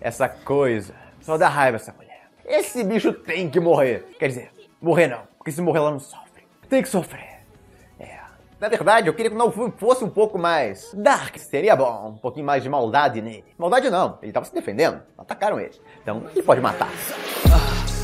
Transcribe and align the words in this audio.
Essa 0.00 0.28
coisa. 0.28 0.94
Só 1.20 1.36
dá 1.36 1.48
raiva 1.48 1.76
essa 1.76 1.92
mulher. 1.92 2.30
Esse 2.44 2.82
bicho 2.84 3.12
tem 3.12 3.50
que 3.50 3.60
morrer. 3.60 4.06
Quer 4.18 4.28
dizer, 4.28 4.50
morrer 4.80 5.08
não. 5.08 5.22
Porque 5.36 5.52
se 5.52 5.60
morrer 5.60 5.78
ela 5.78 5.90
não 5.90 6.00
sofre. 6.00 6.44
Tem 6.68 6.82
que 6.82 6.88
sofrer. 6.88 7.40
É. 7.98 8.18
Na 8.60 8.68
verdade, 8.68 9.08
eu 9.08 9.14
queria 9.14 9.30
que 9.30 9.36
o 9.36 9.50
filme 9.50 9.72
fosse 9.76 10.04
um 10.04 10.10
pouco 10.10 10.38
mais 10.38 10.92
dark. 10.94 11.36
Seria 11.38 11.76
bom. 11.76 12.10
Um 12.10 12.18
pouquinho 12.18 12.46
mais 12.46 12.62
de 12.62 12.68
maldade 12.68 13.20
nele. 13.20 13.44
Maldade 13.58 13.90
não. 13.90 14.18
Ele 14.22 14.32
tava 14.32 14.46
se 14.46 14.54
defendendo. 14.54 15.02
Atacaram 15.16 15.60
ele. 15.60 15.80
Então, 16.02 16.24
ele 16.30 16.42
pode 16.42 16.60
matar. 16.60 16.90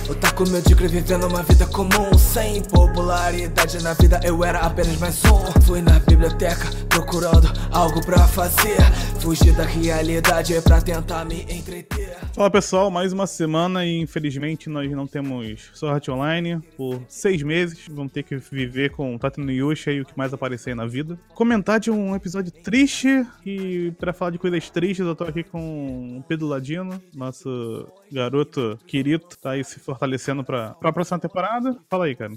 Otaku 0.08 0.46
medíocre 0.50 0.86
vivendo 0.86 1.26
uma 1.26 1.42
vida 1.42 1.66
comum 1.66 2.16
Sem 2.18 2.62
popularidade 2.62 3.82
na 3.82 3.94
vida 3.94 4.20
eu 4.22 4.44
era 4.44 4.60
apenas 4.60 4.98
mais 4.98 5.24
um 5.24 5.62
Fui 5.62 5.80
na 5.80 5.98
biblioteca 5.98 6.68
procurando 6.90 7.50
algo 7.72 8.04
pra 8.04 8.18
fazer 8.28 8.76
Fugir 9.20 9.54
da 9.54 9.64
realidade 9.64 10.60
pra 10.60 10.82
tentar 10.82 11.24
me 11.24 11.42
entreter 11.42 12.14
Fala 12.34 12.50
pessoal, 12.50 12.90
mais 12.90 13.12
uma 13.12 13.28
semana 13.28 13.86
e 13.86 14.00
infelizmente 14.00 14.68
nós 14.68 14.90
não 14.90 15.06
temos 15.06 15.70
Sword 15.72 16.10
Online 16.10 16.60
por 16.76 17.00
seis 17.06 17.44
meses. 17.44 17.86
Vamos 17.88 18.12
ter 18.12 18.24
que 18.24 18.36
viver 18.36 18.90
com 18.90 19.16
Tatano 19.16 19.52
Yusha 19.52 19.92
e 19.92 20.00
o 20.00 20.04
que 20.04 20.18
mais 20.18 20.34
aparecer 20.34 20.74
na 20.74 20.84
vida. 20.84 21.16
Comentar 21.32 21.78
de 21.78 21.92
um 21.92 22.12
episódio 22.12 22.50
triste 22.50 23.24
e 23.46 23.92
para 24.00 24.12
falar 24.12 24.32
de 24.32 24.38
coisas 24.38 24.68
tristes 24.68 25.06
eu 25.06 25.14
tô 25.14 25.22
aqui 25.22 25.44
com 25.44 26.18
o 26.18 26.24
Pedro 26.24 26.48
Ladino, 26.48 27.00
nosso 27.14 27.86
garoto 28.10 28.76
Kirito, 28.84 29.38
tá 29.38 29.52
aí 29.52 29.62
se 29.62 29.78
fortalecendo 29.94 30.44
pra, 30.44 30.70
pra 30.74 30.92
próxima 30.92 31.18
temporada. 31.18 31.76
Fala 31.88 32.06
aí, 32.06 32.14
cara. 32.14 32.32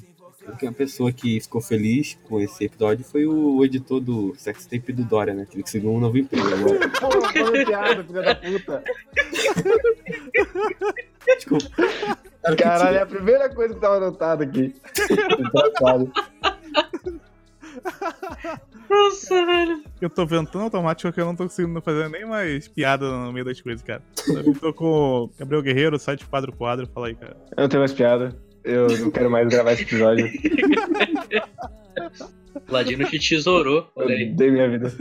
A 0.66 0.72
pessoa 0.72 1.12
que 1.12 1.42
ficou 1.42 1.60
feliz 1.60 2.18
com 2.30 2.40
esse 2.40 2.66
episódio 2.66 3.04
foi 3.04 3.26
o 3.26 3.66
editor 3.66 4.00
do 4.00 4.34
Sextape 4.38 4.94
do 4.94 5.04
Dória, 5.04 5.34
né? 5.34 5.46
Que 5.50 5.62
conseguiu 5.62 5.92
um 5.92 6.00
novo 6.00 6.18
emprego 6.18 6.48
agora. 6.48 6.88
Pô, 7.02 7.22
falando 7.22 7.66
piada, 7.66 8.04
filha 8.04 8.22
da 8.22 8.36
puta. 8.36 8.84
Desculpa. 11.36 11.66
Caralho, 12.58 12.98
é 12.98 13.02
a 13.02 13.06
primeira 13.06 13.50
coisa 13.50 13.74
que 13.74 13.82
tava 13.82 13.98
anotado 13.98 14.44
aqui. 14.44 14.74
Engraçado. 15.38 16.12
Nossa, 18.90 19.46
velho. 19.46 19.84
Eu 20.02 20.10
tô 20.10 20.26
vendo 20.26 20.50
tão 20.50 20.62
automático 20.62 21.12
que 21.12 21.20
eu 21.20 21.26
não 21.26 21.36
tô 21.36 21.44
conseguindo 21.44 21.82
fazer 21.82 22.10
nem 22.10 22.26
mais 22.26 22.68
piada 22.68 23.10
no 23.10 23.32
meio 23.34 23.46
das 23.46 23.60
coisas, 23.62 23.82
cara. 23.82 24.02
Eu 24.28 24.54
tô 24.56 24.74
com 24.74 24.86
o 24.86 25.30
Gabriel 25.38 25.62
Guerreiro, 25.62 26.00
site 26.00 26.26
quadro 26.26 26.54
quadro. 26.56 26.88
Fala 26.94 27.08
aí, 27.08 27.16
cara. 27.16 27.38
Eu 27.56 27.62
não 27.64 27.70
tenho 27.70 27.82
mais 27.82 27.94
piada. 27.94 28.36
Eu 28.64 28.88
não 29.00 29.12
quero 29.12 29.30
mais 29.30 29.48
gravar 29.48 29.74
esse 29.74 29.84
episódio. 29.84 30.28
Ladino 32.70 33.06
te 33.06 33.20
tesourou. 33.20 33.90
Olha 33.96 34.14
Eu 34.14 34.18
aí. 34.18 34.26
dei 34.34 34.52
minha 34.52 34.70
vida. 34.70 34.92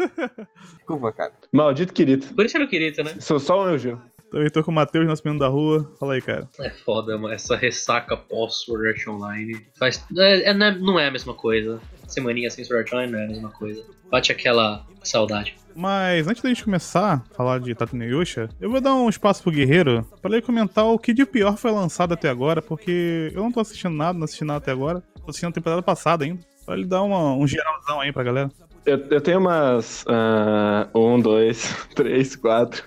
Desculpa, 0.77 1.13
cara. 1.13 1.33
Maldito 1.53 1.93
querido. 1.93 2.27
Por 2.35 2.45
isso 2.45 2.57
era 2.57 2.65
o 2.65 2.69
querido, 2.69 3.03
né? 3.03 3.15
Sou 3.19 3.41
só 3.41 3.65
um 3.65 3.71
Eugênio. 3.71 4.01
Também 4.37 4.51
tô 4.51 4.63
com 4.63 4.71
o 4.71 4.75
Matheus, 4.75 5.07
nosso 5.07 5.23
menino 5.25 5.41
da 5.41 5.49
rua. 5.49 5.91
Fala 5.99 6.13
aí, 6.13 6.21
cara. 6.21 6.47
É 6.61 6.69
foda, 6.69 7.17
mano. 7.17 7.33
Essa 7.33 7.57
ressaca 7.57 8.17
pós 8.19 8.57
Sword 8.57 8.89
Art 8.89 9.07
Online. 9.09 9.65
Faz... 9.79 10.05
É, 10.15 10.51
é- 10.51 10.55
não 10.55 10.67
é- 10.67 10.79
não 10.79 10.99
é 11.01 11.07
a 11.07 11.11
mesma 11.11 11.33
coisa. 11.33 11.81
Semaninha 12.07 12.51
sem 12.51 12.63
Sword 12.63 12.83
Art 12.83 12.93
Online 12.93 13.13
não 13.13 13.19
é 13.19 13.25
a 13.25 13.29
mesma 13.29 13.49
coisa. 13.51 13.83
Bate 14.11 14.31
aquela 14.31 14.85
saudade. 15.03 15.57
Mas 15.75 16.29
antes 16.29 16.43
da 16.43 16.51
gente 16.51 16.65
começar 16.65 17.25
a 17.31 17.35
falar 17.35 17.61
de 17.61 17.75
Tatooine 17.75 18.05
Yusha, 18.07 18.49
eu 18.61 18.71
vou 18.71 18.81
dar 18.81 18.95
um 18.95 19.09
espaço 19.09 19.43
pro 19.43 19.51
Guerreiro 19.53 20.07
pra 20.21 20.31
ele 20.31 20.43
comentar 20.43 20.85
o 20.85 20.99
que 20.99 21.15
de 21.15 21.25
pior 21.25 21.57
foi 21.57 21.71
lançado 21.71 22.13
até 22.13 22.29
agora, 22.29 22.61
porque 22.61 23.31
eu 23.35 23.43
não 23.43 23.51
tô 23.51 23.61
assistindo 23.61 23.95
nada, 23.95 24.19
não 24.19 24.25
assisti 24.25 24.45
nada 24.45 24.59
até 24.59 24.71
agora. 24.71 25.03
Tô 25.25 25.31
assistindo 25.31 25.49
a 25.49 25.53
temporada 25.53 25.81
passada 25.83 26.25
ainda. 26.27 26.41
Pra 26.67 26.75
ele 26.77 26.85
dar 26.85 27.03
uma- 27.03 27.33
um 27.35 27.47
geralzão 27.47 28.01
aí 28.03 28.13
pra 28.13 28.23
galera. 28.23 28.51
Eu, 28.85 28.99
eu 29.11 29.21
tenho 29.21 29.39
umas. 29.41 30.05
ah, 30.09 30.89
um, 30.95 31.19
dois, 31.21 31.75
três, 31.97 32.37
quatro. 32.37 32.85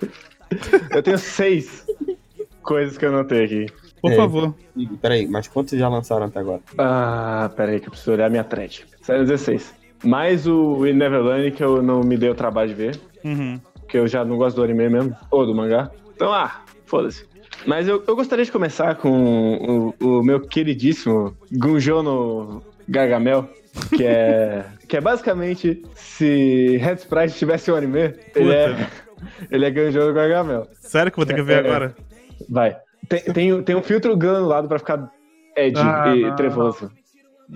Eu 0.94 1.02
tenho 1.02 1.18
seis 1.18 1.86
coisas 2.62 2.96
que 2.98 3.04
eu 3.04 3.10
anotei 3.10 3.44
aqui. 3.44 3.66
Por 4.00 4.12
É. 4.12 4.16
favor. 4.16 4.54
Peraí, 5.00 5.26
mas 5.28 5.46
quantos 5.48 5.78
já 5.78 5.88
lançaram 5.88 6.26
até 6.26 6.40
agora? 6.40 6.60
Ah, 6.78 7.50
pera 7.56 7.72
aí 7.72 7.80
que 7.80 7.86
eu 7.86 7.90
preciso 7.90 8.12
olhar 8.12 8.30
minha 8.30 8.44
thread. 8.44 8.86
Saíram 9.02 9.24
16. 9.24 9.74
Mais 10.04 10.46
o 10.46 10.86
In 10.86 10.94
Neverland 10.94 11.50
que 11.52 11.62
eu 11.62 11.82
não 11.82 12.00
me 12.00 12.16
dei 12.16 12.30
o 12.30 12.34
trabalho 12.34 12.68
de 12.70 12.74
ver. 12.74 13.00
Uhum. 13.24 13.60
porque 13.80 13.98
eu 13.98 14.08
já 14.08 14.24
não 14.24 14.36
gosto 14.38 14.56
do 14.56 14.62
anime 14.62 14.88
mesmo, 14.88 15.14
ou 15.30 15.44
do 15.44 15.54
mangá. 15.54 15.90
Então, 16.14 16.32
ah, 16.32 16.62
foda-se. 16.86 17.26
Mas 17.66 17.86
eu, 17.86 18.02
eu 18.08 18.16
gostaria 18.16 18.44
de 18.44 18.50
começar 18.52 18.94
com 18.94 19.92
o, 20.00 20.18
o 20.20 20.22
meu 20.22 20.40
queridíssimo 20.40 21.36
Gunjo 21.52 22.02
no 22.02 22.62
Gargamel, 22.88 23.46
que 23.94 24.06
é, 24.06 24.64
que 24.88 24.96
é 24.96 25.00
basicamente 25.02 25.82
se 25.94 26.78
Red 26.78 26.94
Sprite 26.94 27.34
tivesse 27.34 27.70
um 27.70 27.74
anime, 27.76 28.14
ele 28.34 28.52
é, 28.54 28.88
ele 29.50 29.64
é 29.66 29.70
Gunjo 29.70 29.98
no 30.06 30.12
Gargamel. 30.12 30.66
Sério 30.80 31.10
que 31.12 31.18
eu 31.20 31.24
vou 31.24 31.26
ter 31.26 31.34
que 31.34 31.42
ver 31.42 31.64
É. 31.64 31.68
agora? 31.68 31.94
Vai. 32.48 32.76
Tem, 33.08 33.20
tem, 33.20 33.62
tem 33.62 33.74
um 33.76 33.82
filtro 33.82 34.16
Gun 34.16 34.40
no 34.40 34.46
lado 34.46 34.68
pra 34.68 34.78
ficar 34.78 35.10
edgy 35.56 35.80
Ah, 35.82 36.14
e 36.16 36.22
não. 36.22 36.36
trevoso. 36.36 36.90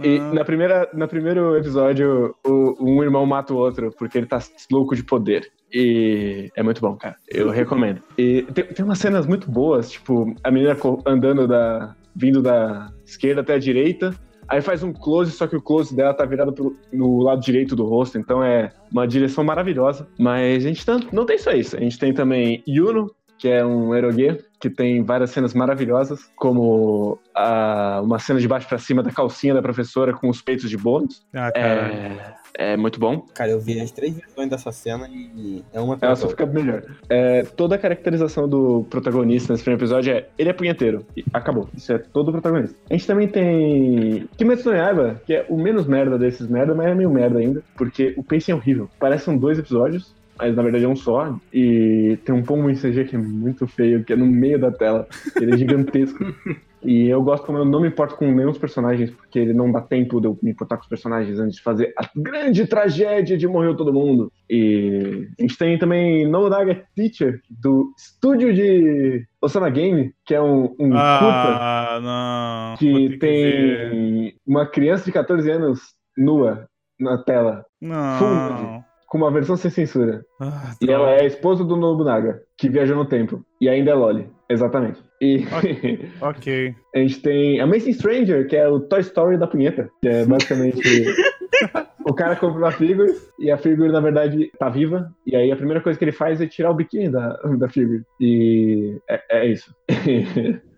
E 0.03 0.19
na 0.19 0.44
primeira, 0.44 0.88
no 0.92 1.06
primeiro 1.06 1.56
episódio, 1.56 2.34
o, 2.44 2.74
um 2.80 3.00
irmão 3.03 3.24
mata 3.24 3.54
o 3.54 3.56
outro 3.56 3.94
porque 3.97 4.19
ele 4.19 4.26
tá 4.26 4.41
louco 4.70 4.97
de 4.97 5.04
poder. 5.04 5.48
E 5.72 6.50
é 6.56 6.62
muito 6.64 6.80
bom, 6.80 6.97
cara. 6.97 7.14
Eu 7.28 7.48
recomendo. 7.50 8.00
E 8.19 8.42
tem, 8.53 8.64
tem 8.64 8.84
umas 8.84 8.98
cenas 8.98 9.24
muito 9.26 9.48
boas, 9.50 9.91
tipo, 9.92 10.34
a 10.42 10.50
menina 10.50 10.76
andando 11.06 11.47
da. 11.47 11.94
vindo 12.14 12.42
da 12.42 12.91
esquerda 13.04 13.41
até 13.42 13.54
a 13.54 13.58
direita. 13.58 14.12
Aí 14.49 14.60
faz 14.60 14.82
um 14.82 14.93
close, 14.93 15.32
só 15.32 15.47
que 15.47 15.56
o 15.56 15.62
close 15.62 15.94
dela 15.94 16.15
tá 16.15 16.25
virado 16.25 16.53
pro, 16.53 16.77
no 16.93 17.22
lado 17.22 17.41
direito 17.41 17.75
do 17.75 17.84
rosto, 17.84 18.19
então 18.19 18.43
é 18.43 18.72
uma 18.93 19.06
direção 19.06 19.43
maravilhosa. 19.43 20.06
Mas 20.19 20.65
a 20.65 20.69
gente 20.69 20.87
não, 20.87 21.00
não 21.12 21.27
tem 21.27 21.38
só 21.38 21.53
isso. 21.53 21.77
A 21.77 21.81
gente 21.81 21.99
tem 21.99 22.12
também 22.12 22.62
Yuno, 22.69 23.10
que 23.44 23.49
é 23.50 23.62
um 23.62 23.94
erogue, 23.94 24.38
que 24.59 24.71
tem 24.71 25.03
várias 25.03 25.28
cenas 25.28 25.53
maravilhosas, 25.53 26.31
como 26.34 27.19
a- 27.34 28.00
uma 28.03 28.19
cena 28.19 28.41
de 28.41 28.49
baixo 28.49 28.66
pra 28.66 28.78
cima 28.78 29.03
da 29.03 29.10
calcinha 29.10 29.53
da 29.53 29.60
professora 29.60 30.15
com 30.15 30.31
os 30.31 30.41
peitos 30.41 30.71
de 30.71 30.78
bônus. 30.78 31.22
Ah. 31.34 31.53
É, 31.54 32.72
é 32.72 32.77
muito 32.78 32.99
bom. 32.99 33.21
Cara, 33.34 33.50
eu 33.50 33.60
vi 33.60 33.78
as 33.78 33.91
três 33.91 34.15
versões 34.15 34.49
dessa 34.49 34.72
cena 34.72 35.06
e 35.10 35.62
é 35.75 35.78
uma 35.78 35.99
Ela 36.00 36.16
só 36.16 36.27
fica 36.27 36.47
melhor. 36.47 36.84
É, 37.10 37.43
toda 37.43 37.75
a 37.75 37.78
caracterização 37.78 38.49
do 38.49 38.87
protagonista 38.88 39.53
nesse 39.53 39.62
primeiro 39.62 39.83
episódio 39.83 40.15
é 40.15 40.27
ele 40.38 40.49
é 40.49 40.53
punheteiro. 40.54 41.04
E 41.15 41.22
acabou. 41.31 41.69
Isso 41.77 41.93
é 41.93 41.99
todo 41.99 42.28
o 42.28 42.33
protagonista. 42.33 42.75
A 42.88 42.94
gente 42.94 43.06
também 43.06 43.28
tem 43.28 44.27
Kimetsu 44.38 44.71
no 44.71 44.77
Yaiba, 44.77 45.21
que 45.27 45.34
é 45.34 45.44
o 45.50 45.59
menos 45.59 45.87
merda 45.87 46.16
desses 46.16 46.49
merda, 46.49 46.75
mas 46.75 46.87
é 46.87 46.94
meio 46.94 47.10
merda 47.10 47.41
ainda, 47.41 47.62
porque 47.77 48.15
o 48.16 48.22
pacing 48.22 48.53
é 48.53 48.54
horrível. 48.54 48.88
Parecem 48.99 49.37
dois 49.37 49.59
episódios, 49.59 50.15
mas 50.39 50.55
na 50.55 50.62
verdade 50.62 50.84
é 50.84 50.89
um 50.89 50.97
só. 50.97 51.37
E 51.53 52.19
tem 52.25 52.34
um 52.34 52.43
pombo 52.43 52.71
em 52.71 52.75
CG 52.75 53.05
que 53.05 53.17
é 53.17 53.19
muito 53.19 53.67
feio, 53.67 54.05
que 54.05 54.12
é 54.12 54.17
no 54.17 54.27
meio 54.27 54.59
da 54.59 54.71
tela. 54.71 55.06
Ele 55.41 55.55
é 55.55 55.56
gigantesco. 55.56 56.19
E 56.87 57.09
eu 57.09 57.22
gosto 57.22 57.47
como 57.47 57.56
eu 57.56 57.65
não 57.65 57.81
me 57.81 57.89
importo 57.89 58.15
com 58.15 58.31
nenhum 58.31 58.50
dos 58.50 58.59
personagens, 58.59 59.11
porque 59.11 59.39
ele 59.39 59.55
não 59.55 59.72
dá 59.72 59.81
tempo 59.81 60.21
de 60.21 60.27
eu 60.27 60.39
me 60.43 60.50
importar 60.50 60.77
com 60.77 60.83
os 60.83 60.89
personagens 60.89 61.39
antes 61.41 61.56
de 61.56 61.62
fazer 61.62 61.95
a 61.99 62.06
grande 62.15 62.67
tragédia 62.67 63.39
de 63.39 63.49
morrer 63.49 63.75
todo 63.75 63.91
mundo. 63.91 64.31
E 64.50 65.27
a 65.39 65.43
gente 65.43 65.56
tem 65.56 65.78
também 65.78 66.28
No 66.28 66.47
Naga 66.51 66.84
Teacher, 66.95 67.41
do 67.49 67.91
estúdio 67.97 68.53
de 68.53 69.27
Osama 69.41 69.71
Game, 69.71 70.12
que 70.27 70.34
é 70.34 70.43
um, 70.43 70.77
um 70.78 70.91
Ah, 70.95 72.01
não. 72.03 72.77
Que 72.77 73.16
tem 73.16 74.34
uma 74.47 74.66
criança 74.66 75.06
de 75.06 75.12
14 75.12 75.51
anos 75.51 75.81
nua 76.19 76.69
na 77.01 77.16
tela, 77.16 77.65
Não. 77.81 78.19
full. 78.19 78.84
Com 79.14 79.19
uma 79.19 79.30
versão 79.30 79.56
sem 79.56 79.70
censura. 79.70 80.25
Ah, 80.41 80.75
E 80.82 80.91
ela 80.91 81.08
é 81.12 81.20
a 81.22 81.25
esposa 81.26 81.62
do 81.64 81.76
Nobunaga, 81.76 82.42
que 82.58 82.69
viajou 82.69 82.97
no 82.97 83.04
tempo. 83.04 83.44
E 83.60 83.69
ainda 83.69 83.92
é 83.92 83.94
Loli. 83.94 84.28
Exatamente. 84.50 85.00
E 85.22 85.44
Ok. 86.20 86.75
a 86.92 86.98
gente 86.98 87.22
tem 87.22 87.60
Amazing 87.60 87.92
Stranger, 87.92 88.48
que 88.48 88.56
é 88.56 88.66
o 88.69 88.80
Toy 88.80 88.98
Story 89.03 89.38
da 89.38 89.47
punheta. 89.47 89.88
Que 90.03 90.08
é 90.08 90.26
basicamente. 90.26 90.82
o 92.04 92.12
cara 92.12 92.34
compra 92.34 92.58
uma 92.58 92.72
figure 92.72 93.08
e 93.38 93.53
a 93.53 93.56
figure, 93.56 93.92
na 93.92 94.00
verdade, 94.00 94.50
tá 94.58 94.69
viva. 94.69 95.08
E 95.24 95.36
aí 95.36 95.53
a 95.53 95.56
primeira 95.56 95.80
coisa 95.80 95.97
que 95.97 96.04
ele 96.04 96.10
faz 96.10 96.41
é 96.41 96.48
tirar 96.48 96.72
o 96.72 96.74
biquíni 96.74 97.08
da, 97.08 97.36
da 97.56 97.69
figure. 97.69 98.03
E 98.20 98.98
é, 99.08 99.22
é 99.30 99.47
isso. 99.47 99.72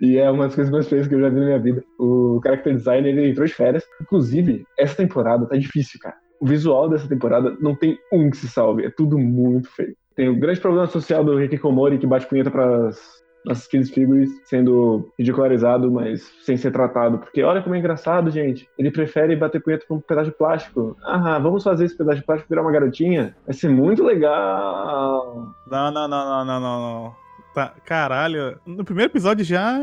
E 0.00 0.18
é 0.18 0.28
uma 0.28 0.46
das 0.46 0.54
coisas 0.56 0.72
mais 0.72 0.88
feias 0.88 1.06
que 1.06 1.14
eu 1.14 1.20
já 1.20 1.28
vi 1.28 1.38
na 1.38 1.46
minha 1.46 1.58
vida. 1.60 1.80
O 1.96 2.40
character 2.42 2.74
design 2.74 3.08
ele 3.08 3.30
entrou 3.30 3.46
de 3.46 3.54
férias. 3.54 3.84
Inclusive, 4.02 4.64
essa 4.76 4.96
temporada 4.96 5.46
tá 5.46 5.56
difícil, 5.56 6.00
cara. 6.00 6.16
O 6.40 6.46
visual 6.46 6.88
dessa 6.88 7.08
temporada 7.08 7.56
não 7.60 7.74
tem 7.74 7.98
um 8.12 8.30
que 8.30 8.36
se 8.36 8.48
salve. 8.48 8.84
É 8.84 8.90
tudo 8.90 9.18
muito 9.18 9.68
feio. 9.70 9.96
Tem 10.14 10.28
o 10.28 10.38
grande 10.38 10.60
problema 10.60 10.86
social 10.86 11.24
do 11.24 11.42
Hikikomori 11.42 11.98
que 11.98 12.06
bate 12.06 12.26
punheta 12.26 12.50
pras 12.50 13.24
nossas 13.44 13.66
Kids 13.66 13.90
Figures 13.90 14.30
sendo 14.44 15.10
ridicularizado, 15.18 15.90
mas 15.90 16.22
sem 16.42 16.56
ser 16.56 16.70
tratado. 16.70 17.18
Porque 17.18 17.42
olha 17.42 17.62
como 17.62 17.74
é 17.74 17.78
engraçado, 17.78 18.30
gente. 18.30 18.68
Ele 18.78 18.90
prefere 18.90 19.36
bater 19.36 19.62
punheta 19.62 19.84
com 19.86 19.96
um 19.96 20.00
pedaço 20.00 20.30
de 20.30 20.36
plástico. 20.36 20.96
Ah, 21.02 21.38
vamos 21.38 21.62
fazer 21.62 21.84
esse 21.84 21.96
pedaço 21.96 22.20
de 22.20 22.24
plástico 22.24 22.48
virar 22.48 22.62
uma 22.62 22.72
garotinha? 22.72 23.36
Vai 23.44 23.54
ser 23.54 23.68
muito 23.68 24.02
legal. 24.02 25.52
Não, 25.70 25.90
não, 25.90 26.08
não, 26.08 26.24
não, 26.24 26.44
não, 26.44 26.60
não, 26.60 26.80
não. 26.80 27.16
Tá, 27.54 27.74
caralho. 27.84 28.58
No 28.64 28.84
primeiro 28.84 29.12
episódio 29.12 29.44
já. 29.44 29.78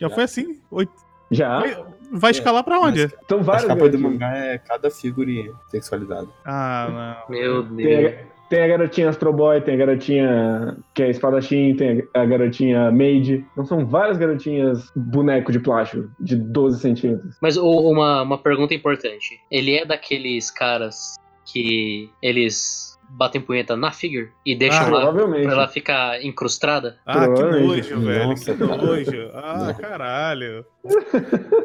Já 0.00 0.10
foi 0.10 0.24
assim? 0.24 0.60
Oito. 0.70 0.92
Já? 1.30 1.62
Vai 2.14 2.30
escalar 2.30 2.62
pra 2.64 2.78
onde? 2.80 3.08
Então 3.24 3.40
As 3.40 3.46
vários 3.46 3.66
capas 3.66 3.90
do 3.90 3.98
mangá 3.98 4.36
é 4.36 4.58
cada 4.58 4.90
figure 4.90 5.52
sexualizada. 5.68 6.28
Ah, 6.44 7.16
não. 7.28 7.36
Meu 7.36 7.62
Tem, 7.76 7.76
Deus. 7.86 8.12
a- 8.12 8.34
Tem 8.48 8.62
a 8.62 8.68
garotinha 8.68 9.08
Astro 9.08 9.32
Boy, 9.32 9.60
tem 9.62 9.74
a 9.74 9.78
garotinha 9.78 10.76
que 10.94 11.02
é 11.02 11.10
espadachim, 11.10 11.74
tem 11.74 12.06
a 12.14 12.24
garotinha 12.24 12.90
Maid. 12.92 13.44
Então 13.52 13.64
são 13.64 13.84
várias 13.86 14.16
garotinhas 14.18 14.92
boneco 14.94 15.50
de 15.50 15.58
plástico, 15.58 16.08
de 16.20 16.36
12 16.36 16.78
centímetros. 16.78 17.36
Mas 17.40 17.56
uma, 17.56 18.22
uma 18.22 18.38
pergunta 18.38 18.74
importante. 18.74 19.40
Ele 19.50 19.74
é 19.74 19.84
daqueles 19.84 20.50
caras 20.50 21.16
que 21.50 22.10
eles 22.22 22.93
batem 23.16 23.40
punheta 23.40 23.76
na 23.76 23.90
figure 23.92 24.30
e 24.44 24.54
deixam 24.56 24.86
Ah, 24.86 25.04
lá 25.04 25.12
pra 25.12 25.40
ela 25.42 25.68
ficar 25.68 26.22
incrustada? 26.24 26.96
Ah, 27.06 27.28
que 27.28 27.42
nojo, 27.42 28.00
velho. 28.00 28.28
Nossa, 28.28 28.54
que 28.54 28.62
nojo. 28.64 29.30
Ah, 29.34 29.64
Não. 29.66 29.74
caralho. 29.74 30.64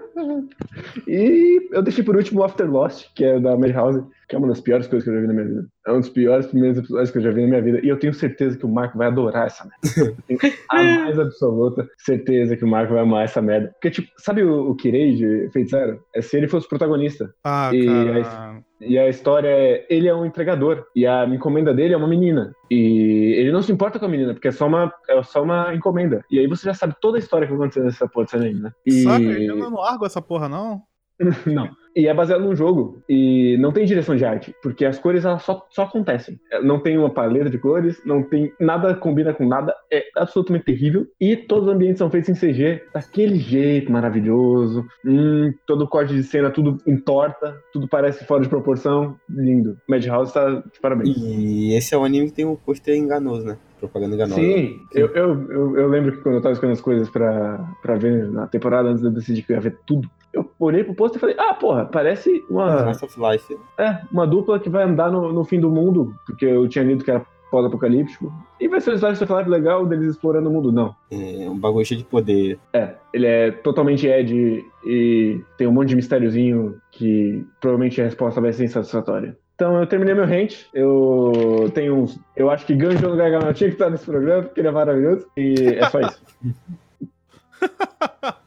E 1.07 1.69
eu 1.71 1.81
deixei 1.81 2.03
por 2.03 2.15
último 2.15 2.41
o 2.41 2.43
After 2.43 2.69
Lost, 2.69 3.07
que 3.15 3.23
é 3.23 3.39
da 3.39 3.57
Madhouse, 3.57 4.03
que 4.29 4.35
é 4.35 4.39
uma 4.39 4.47
das 4.47 4.61
piores 4.61 4.87
coisas 4.87 5.03
que 5.03 5.09
eu 5.09 5.15
já 5.15 5.21
vi 5.21 5.27
na 5.27 5.33
minha 5.33 5.45
vida. 5.47 5.67
É 5.87 5.91
um 5.91 5.99
dos 5.99 6.09
piores 6.09 6.45
primeiros 6.45 6.77
episódios 6.77 7.09
que 7.09 7.17
eu 7.17 7.21
já 7.23 7.31
vi 7.31 7.41
na 7.41 7.47
minha 7.47 7.61
vida. 7.61 7.79
E 7.83 7.89
eu 7.89 7.97
tenho 7.97 8.13
certeza 8.13 8.57
que 8.57 8.65
o 8.65 8.69
Marco 8.69 8.95
vai 8.95 9.07
adorar 9.07 9.47
essa 9.47 9.65
merda. 9.65 10.15
Eu 10.29 10.37
tenho 10.39 10.53
a 10.69 10.75
mais 11.01 11.19
absoluta 11.19 11.89
certeza 11.97 12.55
que 12.55 12.63
o 12.63 12.67
Marco 12.67 12.93
vai 12.93 13.01
amar 13.01 13.25
essa 13.25 13.41
merda. 13.41 13.69
Porque, 13.69 13.89
tipo, 13.89 14.07
sabe 14.17 14.43
o, 14.43 14.69
o 14.69 14.75
Kirei 14.75 15.15
de 15.15 15.49
Feiticeiro? 15.51 15.99
É 16.15 16.21
se 16.21 16.37
ele 16.37 16.47
fosse 16.47 16.67
o 16.67 16.69
protagonista. 16.69 17.33
Ah, 17.43 17.71
E 17.73 17.85
cara. 17.85 18.63
E 18.81 18.97
a 18.97 19.09
história 19.09 19.49
é: 19.49 19.85
ele 19.89 20.07
é 20.07 20.15
um 20.15 20.25
entregador. 20.25 20.85
E 20.95 21.07
a 21.07 21.25
encomenda 21.25 21.73
dele 21.73 21.95
é 21.95 21.97
uma 21.97 22.07
menina. 22.07 22.53
E 22.69 23.33
ele 23.37 23.51
não 23.51 23.61
se 23.61 23.71
importa 23.71 23.99
com 23.99 24.05
a 24.05 24.09
menina, 24.09 24.33
porque 24.33 24.47
é 24.47 24.51
só 24.51 24.67
uma, 24.67 24.93
é 25.09 25.21
só 25.23 25.41
uma 25.41 25.73
encomenda. 25.73 26.23
E 26.29 26.39
aí 26.39 26.47
você 26.47 26.65
já 26.65 26.73
sabe 26.73 26.95
toda 27.01 27.17
a 27.17 27.19
história 27.19 27.47
que 27.47 27.53
vai 27.53 27.61
acontecer 27.61 27.83
nessa 27.83 28.07
porra 28.07 28.27
anime, 28.33 28.61
né? 28.61 28.71
E... 28.85 29.03
Sabe, 29.03 29.45
eu 29.45 29.55
não 29.55 29.73
largo 29.73 30.05
essa 30.05 30.21
porra, 30.21 30.47
não. 30.47 30.81
Não. 31.45 31.69
E 31.95 32.07
é 32.07 32.13
baseado 32.13 32.41
num 32.41 32.55
jogo. 32.55 33.01
E 33.09 33.57
não 33.59 33.71
tem 33.71 33.85
direção 33.85 34.15
de 34.15 34.23
arte, 34.23 34.53
porque 34.61 34.85
as 34.85 34.99
cores 34.99 35.25
elas 35.25 35.41
só, 35.43 35.65
só 35.69 35.83
acontecem. 35.83 36.39
Não 36.63 36.79
tem 36.79 36.97
uma 36.97 37.09
paleta 37.09 37.49
de 37.49 37.57
cores, 37.57 37.99
não 38.05 38.23
tem. 38.23 38.53
Nada 38.59 38.95
combina 38.95 39.33
com 39.33 39.45
nada. 39.45 39.75
É 39.91 40.05
absolutamente 40.15 40.65
terrível. 40.65 41.07
E 41.19 41.35
todos 41.35 41.67
os 41.67 41.73
ambientes 41.73 41.97
são 41.97 42.09
feitos 42.09 42.29
em 42.29 42.33
CG 42.35 42.83
daquele 42.93 43.37
jeito 43.37 43.91
maravilhoso. 43.91 44.85
Hum, 45.03 45.53
todo 45.65 45.87
corte 45.87 46.13
de 46.13 46.23
cena, 46.23 46.51
tudo 46.51 46.77
entorta, 46.85 47.57
tudo 47.73 47.87
parece 47.87 48.25
fora 48.25 48.43
de 48.43 48.49
proporção. 48.49 49.15
Lindo. 49.27 49.77
Madhouse 49.87 50.33
tá 50.33 50.47
de 50.49 50.79
parabéns. 50.81 51.17
E 51.17 51.73
esse 51.73 51.93
é 51.93 51.97
o 51.97 52.03
anime 52.03 52.27
que 52.27 52.33
tem 52.33 52.45
o 52.45 52.55
pôster 52.55 52.95
enganoso, 52.95 53.45
né? 53.45 53.57
Propaganda 53.79 54.15
enganosa. 54.15 54.41
Sim, 54.41 54.77
eu, 54.93 55.07
eu, 55.15 55.51
eu, 55.51 55.77
eu 55.77 55.87
lembro 55.87 56.11
que 56.11 56.21
quando 56.21 56.35
eu 56.35 56.41
tava 56.41 56.53
escolhendo 56.53 56.77
as 56.77 56.81
coisas 56.81 57.09
pra, 57.09 57.65
pra 57.81 57.95
ver 57.95 58.29
na 58.29 58.45
temporada, 58.45 58.89
antes 58.89 59.01
de 59.01 59.07
eu 59.07 59.11
decidir 59.11 59.41
que 59.41 59.53
eu 59.53 59.55
ia 59.55 59.61
ver 59.61 59.77
tudo, 59.85 60.09
eu 60.33 60.49
olhei 60.59 60.83
pro 60.83 60.93
posto 60.93 61.15
e 61.17 61.19
falei, 61.19 61.35
ah, 61.37 61.53
porra, 61.53 61.85
parece 61.85 62.43
uma, 62.49 62.91
Life. 63.31 63.57
é, 63.77 64.01
uma 64.11 64.27
dupla 64.27 64.59
que 64.59 64.69
vai 64.69 64.83
andar 64.83 65.11
no, 65.11 65.33
no 65.33 65.43
fim 65.43 65.59
do 65.59 65.69
mundo, 65.69 66.13
porque 66.25 66.45
eu 66.45 66.67
tinha 66.67 66.83
lido 66.83 67.03
que 67.03 67.11
era 67.11 67.25
pós-apocalíptico. 67.49 68.31
E 68.59 68.67
vai 68.67 68.79
ser 68.79 68.91
um 68.91 68.95
Slice 68.95 69.23
of 69.23 69.33
Life 69.33 69.49
legal 69.49 69.85
deles 69.85 70.11
explorando 70.11 70.49
o 70.49 70.53
mundo, 70.53 70.71
não. 70.71 70.95
É 71.11 71.49
um 71.49 71.57
bagulho 71.57 71.85
cheio 71.85 71.99
de 71.99 72.05
poder. 72.05 72.59
É, 72.73 72.93
ele 73.13 73.25
é 73.25 73.51
totalmente 73.51 74.07
Ed 74.07 74.63
e 74.85 75.41
tem 75.57 75.67
um 75.67 75.71
monte 75.71 75.89
de 75.89 75.95
mistériozinho 75.95 76.79
que 76.91 77.43
provavelmente 77.59 77.99
a 78.01 78.05
resposta 78.05 78.39
vai 78.39 78.53
ser 78.53 78.65
insatisfatória. 78.65 79.37
Então 79.55 79.77
eu 79.77 79.87
terminei 79.87 80.13
meu 80.13 80.25
rant. 80.25 80.67
Eu 80.73 81.69
tenho 81.73 81.95
uns. 81.95 82.19
Eu 82.35 82.49
acho 82.49 82.65
que 82.65 82.75
Ganjo 82.75 83.09
no 83.09 83.17
Gargamel 83.17 83.53
tinha 83.53 83.69
que 83.69 83.75
estar 83.75 83.89
nesse 83.89 84.05
programa, 84.05 84.43
porque 84.43 84.61
ele 84.61 84.69
é 84.69 84.71
maravilhoso. 84.71 85.27
E 85.35 85.55
é 85.75 85.89
só 85.89 85.99
isso. 85.99 86.21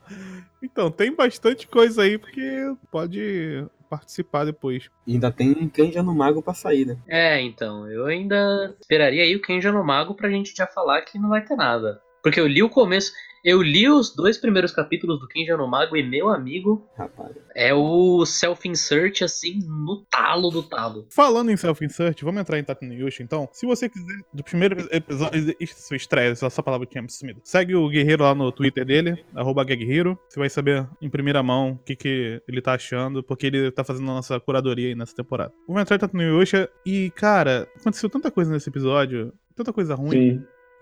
Então, 0.62 0.90
tem 0.90 1.14
bastante 1.14 1.66
coisa 1.66 2.02
aí, 2.02 2.16
porque 2.16 2.74
pode 2.90 3.66
participar 3.90 4.46
depois. 4.46 4.88
E 5.06 5.12
ainda 5.12 5.30
tem 5.30 5.50
um 5.50 5.68
Kenja 5.68 6.02
no 6.02 6.14
Mago 6.14 6.42
pra 6.42 6.54
sair, 6.54 6.86
né? 6.86 6.96
É, 7.06 7.40
então, 7.42 7.90
eu 7.90 8.06
ainda 8.06 8.74
esperaria 8.80 9.22
aí 9.22 9.36
o 9.36 9.42
Kenja 9.42 9.70
no 9.70 9.84
Mago 9.84 10.14
pra 10.14 10.30
gente 10.30 10.54
já 10.56 10.66
falar 10.66 11.02
que 11.02 11.18
não 11.18 11.28
vai 11.28 11.44
ter 11.44 11.56
nada. 11.56 12.00
Porque 12.22 12.40
eu 12.40 12.46
li 12.46 12.62
o 12.62 12.70
começo, 12.70 13.12
eu 13.44 13.60
li 13.60 13.88
os 13.88 14.14
dois 14.14 14.38
primeiros 14.38 14.72
capítulos 14.72 15.18
do 15.18 15.26
Kenja 15.26 15.56
no 15.56 15.66
Mago 15.66 15.96
e 15.96 16.02
meu 16.02 16.28
amigo 16.28 16.88
Rapaz. 16.96 17.34
é 17.54 17.74
o 17.74 18.24
self-insert 18.24 19.22
assim 19.22 19.60
no 19.66 20.04
talo 20.10 20.50
do 20.50 20.62
talo. 20.62 21.06
Falando 21.10 21.50
em 21.50 21.56
self-insert, 21.56 22.22
vamos 22.22 22.40
entrar 22.40 22.58
em 22.58 22.64
Tatooine 22.64 23.00
Yoshi, 23.00 23.22
então. 23.22 23.48
Se 23.52 23.66
você 23.66 23.88
quiser, 23.88 24.20
do 24.32 24.44
primeiro 24.44 24.86
episódio, 24.90 25.54
isso, 25.58 25.94
estreia, 25.94 26.30
essa 26.30 26.62
palavra 26.62 26.86
que 26.86 26.92
tinha 26.92 27.02
me 27.02 27.10
sumido. 27.10 27.40
Segue 27.42 27.74
o 27.74 27.88
Guerreiro 27.88 28.22
lá 28.22 28.34
no 28.34 28.52
Twitter 28.52 28.84
dele, 28.84 29.24
arroba 29.34 29.64
Guerreiro. 29.64 30.18
Você 30.28 30.38
vai 30.38 30.48
saber 30.48 30.86
em 31.00 31.10
primeira 31.10 31.42
mão 31.42 31.72
o 31.72 31.78
que, 31.78 31.96
que 31.96 32.42
ele 32.46 32.62
tá 32.62 32.74
achando, 32.74 33.22
porque 33.22 33.46
ele 33.46 33.70
tá 33.70 33.82
fazendo 33.82 34.10
a 34.10 34.14
nossa 34.14 34.38
curadoria 34.38 34.88
aí 34.88 34.94
nessa 34.94 35.16
temporada. 35.16 35.52
Vamos 35.66 35.82
entrar 35.82 35.96
em 35.96 35.98
Tatooine 35.98 36.30
Yoshi 36.30 36.68
e, 36.86 37.10
cara, 37.10 37.68
aconteceu 37.76 38.08
tanta 38.08 38.30
coisa 38.30 38.52
nesse 38.52 38.68
episódio, 38.68 39.32
tanta 39.56 39.72
coisa 39.72 39.94
ruim. 39.94 40.10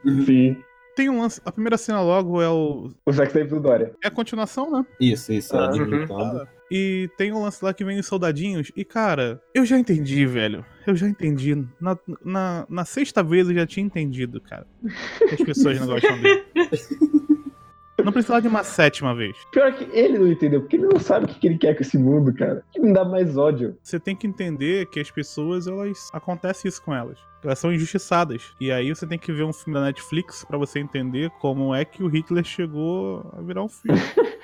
Sim. 0.04 0.24
Sim. 0.24 0.56
Tem 1.00 1.08
um 1.08 1.22
lance, 1.22 1.40
a 1.46 1.50
primeira 1.50 1.78
cena 1.78 2.02
logo 2.02 2.42
é 2.42 2.48
o... 2.50 2.90
O 3.06 3.12
sex 3.14 3.32
tape 3.32 3.48
do 3.48 3.58
Dória. 3.58 3.94
É 4.04 4.08
a 4.08 4.10
continuação, 4.10 4.70
né? 4.70 4.84
Isso, 5.00 5.32
isso. 5.32 5.56
Ah, 5.56 5.70
ali 5.70 5.80
uhum. 5.80 6.46
E 6.70 7.08
tem 7.16 7.32
um 7.32 7.40
lance 7.40 7.64
lá 7.64 7.72
que 7.72 7.82
vem 7.82 7.98
os 7.98 8.04
soldadinhos. 8.04 8.70
E, 8.76 8.84
cara, 8.84 9.40
eu 9.54 9.64
já 9.64 9.78
entendi, 9.78 10.26
velho. 10.26 10.62
Eu 10.86 10.94
já 10.94 11.08
entendi. 11.08 11.54
Na, 11.80 11.96
na, 12.22 12.66
na 12.68 12.84
sexta 12.84 13.22
vez 13.22 13.48
eu 13.48 13.54
já 13.54 13.66
tinha 13.66 13.86
entendido, 13.86 14.42
cara. 14.42 14.66
Que 15.26 15.36
as 15.36 15.42
pessoas 15.42 15.80
não 15.80 15.86
gostam 15.86 16.20
dele. 16.20 16.44
Não 18.04 18.12
precisava 18.12 18.42
de 18.42 18.48
uma 18.48 18.64
sétima 18.64 19.14
vez. 19.14 19.36
Pior 19.52 19.72
que 19.72 19.88
ele 19.92 20.18
não 20.18 20.26
entendeu, 20.26 20.60
porque 20.60 20.76
ele 20.76 20.86
não 20.86 20.98
sabe 20.98 21.26
o 21.26 21.28
que 21.28 21.46
ele 21.46 21.58
quer 21.58 21.74
com 21.74 21.82
esse 21.82 21.98
mundo, 21.98 22.32
cara. 22.32 22.62
Que 22.72 22.80
me 22.80 22.92
dá 22.92 23.04
mais 23.04 23.36
ódio. 23.36 23.76
Você 23.82 23.98
tem 23.98 24.16
que 24.16 24.26
entender 24.26 24.86
que 24.86 25.00
as 25.00 25.10
pessoas, 25.10 25.66
elas. 25.66 26.08
Acontece 26.12 26.68
isso 26.68 26.82
com 26.82 26.94
elas. 26.94 27.18
Elas 27.42 27.58
são 27.58 27.72
injustiçadas. 27.72 28.54
E 28.60 28.70
aí 28.70 28.94
você 28.94 29.06
tem 29.06 29.18
que 29.18 29.32
ver 29.32 29.44
um 29.44 29.52
filme 29.52 29.78
da 29.78 29.86
Netflix 29.86 30.44
pra 30.44 30.58
você 30.58 30.78
entender 30.78 31.30
como 31.40 31.74
é 31.74 31.84
que 31.84 32.02
o 32.02 32.08
Hitler 32.08 32.44
chegou 32.44 33.30
a 33.36 33.40
virar 33.40 33.64
um 33.64 33.68
filme. 33.68 33.98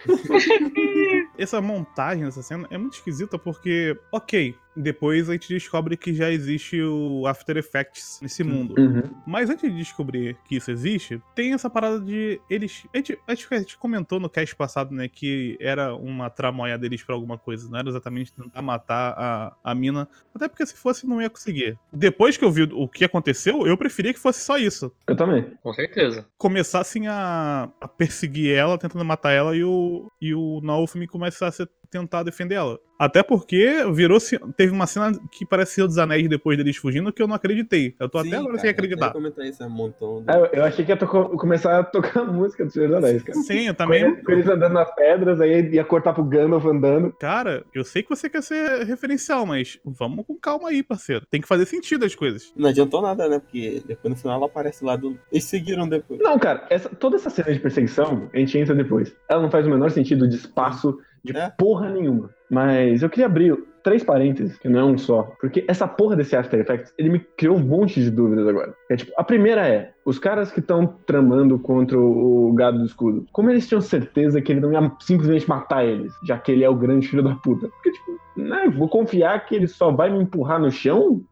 Essa 1.37 1.61
montagem 1.61 2.25
dessa 2.25 2.43
cena 2.43 2.67
é 2.71 2.79
muito 2.79 2.95
esquisita 2.95 3.39
porque, 3.39 3.97
ok, 4.11 4.55
depois 4.77 5.29
a 5.29 5.33
gente 5.33 5.49
descobre 5.49 5.97
que 5.97 6.13
já 6.13 6.31
existe 6.31 6.81
o 6.83 7.27
After 7.27 7.57
Effects 7.57 8.21
nesse 8.23 8.45
mundo. 8.45 8.75
Uhum. 8.79 9.03
Mas 9.27 9.49
antes 9.49 9.71
de 9.71 9.77
descobrir 9.77 10.37
que 10.45 10.57
isso 10.57 10.71
existe, 10.71 11.21
tem 11.35 11.53
essa 11.53 11.71
parada 11.71 12.01
de 12.01 12.41
eles. 12.51 12.87
A 12.93 12.99
gente, 12.99 13.19
a 13.27 13.35
gente 13.35 13.79
comentou 13.79 14.21
no 14.21 14.29
cast 14.29 14.55
passado, 14.55 14.95
né, 14.95 15.09
que 15.09 15.57
era 15.61 15.95
uma 15.95 16.29
tramóia 16.29 16.77
deles 16.77 17.03
pra 17.03 17.15
alguma 17.15 17.39
coisa, 17.39 17.69
não 17.71 17.79
era 17.79 17.89
exatamente 17.89 18.33
tentar 18.33 18.63
matar 18.63 19.15
a, 19.17 19.57
a 19.65 19.75
mina. 19.75 20.09
Até 20.35 20.49
porque 20.49 20.67
se 20.67 20.77
fosse, 20.77 21.07
não 21.07 21.23
ia 21.23 21.31
conseguir. 21.31 21.79
Depois 21.93 22.37
que 22.37 22.45
eu 22.45 22.51
vi 22.51 22.65
o 22.65 22.87
que 22.87 23.05
aconteceu, 23.05 23.67
eu 23.67 23.77
preferia 23.77 24.13
que 24.13 24.21
fosse 24.21 24.41
só 24.41 24.59
isso. 24.59 24.93
Eu 25.07 25.17
também. 25.17 25.53
Com 25.63 25.73
certeza. 25.73 26.27
Começassem 26.37 27.09
a, 27.09 27.71
a 27.81 27.89
perseguir 27.89 28.55
ela, 28.55 28.79
tentando 28.79 29.05
matar 29.05 29.33
ela, 29.33 29.57
e 29.57 29.65
o, 29.65 30.11
e 30.21 30.35
o 30.35 30.61
Naofumi 30.63 31.07
começasse 31.07 31.63
a 31.63 31.69
tentar 31.91 32.23
defender 32.23 32.55
ela. 32.57 32.79
Até 32.99 33.23
porque 33.23 33.85
virou 33.93 34.19
teve 34.57 34.73
uma 34.73 34.87
cena 34.87 35.13
que 35.31 35.45
parece 35.45 35.75
ser 35.75 35.83
dos 35.87 35.99
anéis 35.99 36.27
depois 36.31 36.57
deles 36.57 36.79
fugindo 36.79 37.13
que 37.13 37.23
eu 37.23 37.27
não 37.29 37.35
acreditei. 37.35 37.95
Eu 38.01 38.09
tô 38.09 38.19
Sim, 38.23 38.29
até 38.29 38.37
agora 38.39 38.53
cara, 38.53 38.61
sem 38.61 38.71
acreditar. 38.71 39.13
Eu 39.15 39.45
isso, 39.45 39.63
é 39.63 39.67
um 39.67 39.71
montão. 39.71 40.23
de- 40.23 40.31
Ah, 40.33 40.39
eu, 40.39 40.47
eu 40.47 40.65
achei 40.65 40.83
que 40.83 40.91
ia 40.93 40.97
começar 40.97 41.79
a 41.79 41.85
tocar 41.85 42.21
a 42.21 42.25
música 42.25 42.65
do 42.65 42.71
Senhor 42.71 42.89
dos 42.89 42.97
Anéis, 42.97 43.23
cara. 43.23 43.39
Sim, 43.41 43.67
eu 43.67 43.75
Com 43.75 43.79
também. 43.85 44.03
eles, 44.03 44.25
com 44.25 44.33
eles 44.33 44.49
andando 44.49 44.73
nas 44.73 44.95
pedras, 44.95 45.41
aí 45.43 45.69
ia 45.75 45.85
cortar 45.85 46.15
pro 46.15 46.25
Gandalf 46.25 46.65
andando. 46.65 47.13
Cara, 47.21 47.65
eu 47.75 47.85
sei 47.85 48.03
que 48.03 48.09
você 48.09 48.31
quer 48.31 48.43
ser 48.43 48.87
referencial, 48.87 49.45
mas 49.45 49.79
vamos 49.85 50.25
com 50.27 50.35
calma 50.35 50.71
aí, 50.71 50.83
parceiro. 50.83 51.27
Tem 51.27 51.41
que 51.43 51.47
fazer 51.49 51.67
sentido 51.67 52.07
as 52.07 52.15
coisas. 52.15 52.51
Não 52.57 52.71
adiantou 52.71 53.03
nada, 53.03 53.29
né? 53.29 53.39
Porque 53.39 53.83
depois 53.87 54.15
no 54.15 54.19
final 54.19 54.37
ela 54.39 54.47
aparece 54.47 54.83
lá 54.83 54.97
do. 54.97 55.19
Eles 55.31 55.45
seguiram 55.45 55.87
depois. 55.87 56.19
Não, 56.21 56.39
cara, 56.39 56.67
essa- 56.71 56.89
toda 56.89 57.17
essa 57.17 57.29
cena 57.29 57.53
de 57.53 57.61
perseguição, 57.61 58.31
a 58.33 58.39
gente 58.39 58.57
entra 58.57 58.75
depois. 58.75 59.15
Ela 59.29 59.43
não 59.43 59.51
faz 59.51 59.67
o 59.67 59.71
menor 59.71 59.91
sentido 59.91 60.27
de 60.27 60.37
espaço, 60.37 60.99
de 61.27 61.37
É. 61.37 61.51
porra 61.59 61.91
nenhuma. 61.91 62.31
Mas 62.51 63.03
eu 63.03 63.11
queria 63.11 63.27
abrir 63.27 63.57
três 63.83 64.03
parênteses, 64.03 64.59
que 64.59 64.69
não 64.69 64.81
é 64.81 64.85
um 64.85 64.99
só. 64.99 65.33
Porque 65.41 65.65
essa 65.69 65.87
porra 65.87 66.17
desse 66.17 66.35
After 66.35 66.59
Effects, 66.59 66.93
ele 66.99 67.09
me 67.09 67.21
criou 67.21 67.57
um 67.57 67.61
monte 67.61 68.03
de 68.03 68.11
dúvidas 68.11 68.49
agora. 68.49 68.75
É, 68.91 68.97
tipo, 68.97 69.13
a 69.17 69.23
primeira 69.23 69.67
é, 69.69 69.93
os 70.05 70.19
caras 70.19 70.51
que 70.51 70.59
estão 70.59 70.87
tramando 71.07 71.57
contra 71.59 71.97
o, 71.97 72.49
o 72.49 72.53
gado 72.53 72.79
do 72.79 72.85
escudo, 72.85 73.25
como 73.33 73.49
eles 73.49 73.69
tinham 73.69 73.81
certeza 73.81 74.41
que 74.41 74.51
ele 74.51 74.61
não 74.61 74.73
ia 74.73 74.91
simplesmente 75.01 75.49
matar 75.49 75.85
eles, 75.85 76.13
já 76.25 76.37
que 76.37 76.51
ele 76.51 76.65
é 76.65 76.69
o 76.69 76.75
grande 76.75 77.07
filho 77.07 77.23
da 77.23 77.37
puta? 77.37 77.69
Porque, 77.69 77.93
tipo, 77.93 78.19
né, 78.37 78.69
vou 78.77 78.89
confiar 78.89 79.45
que 79.47 79.55
ele 79.55 79.69
só 79.69 79.93
vai 79.93 80.11
me 80.11 80.19
empurrar 80.19 80.61
no 80.61 80.71
chão? 80.71 81.23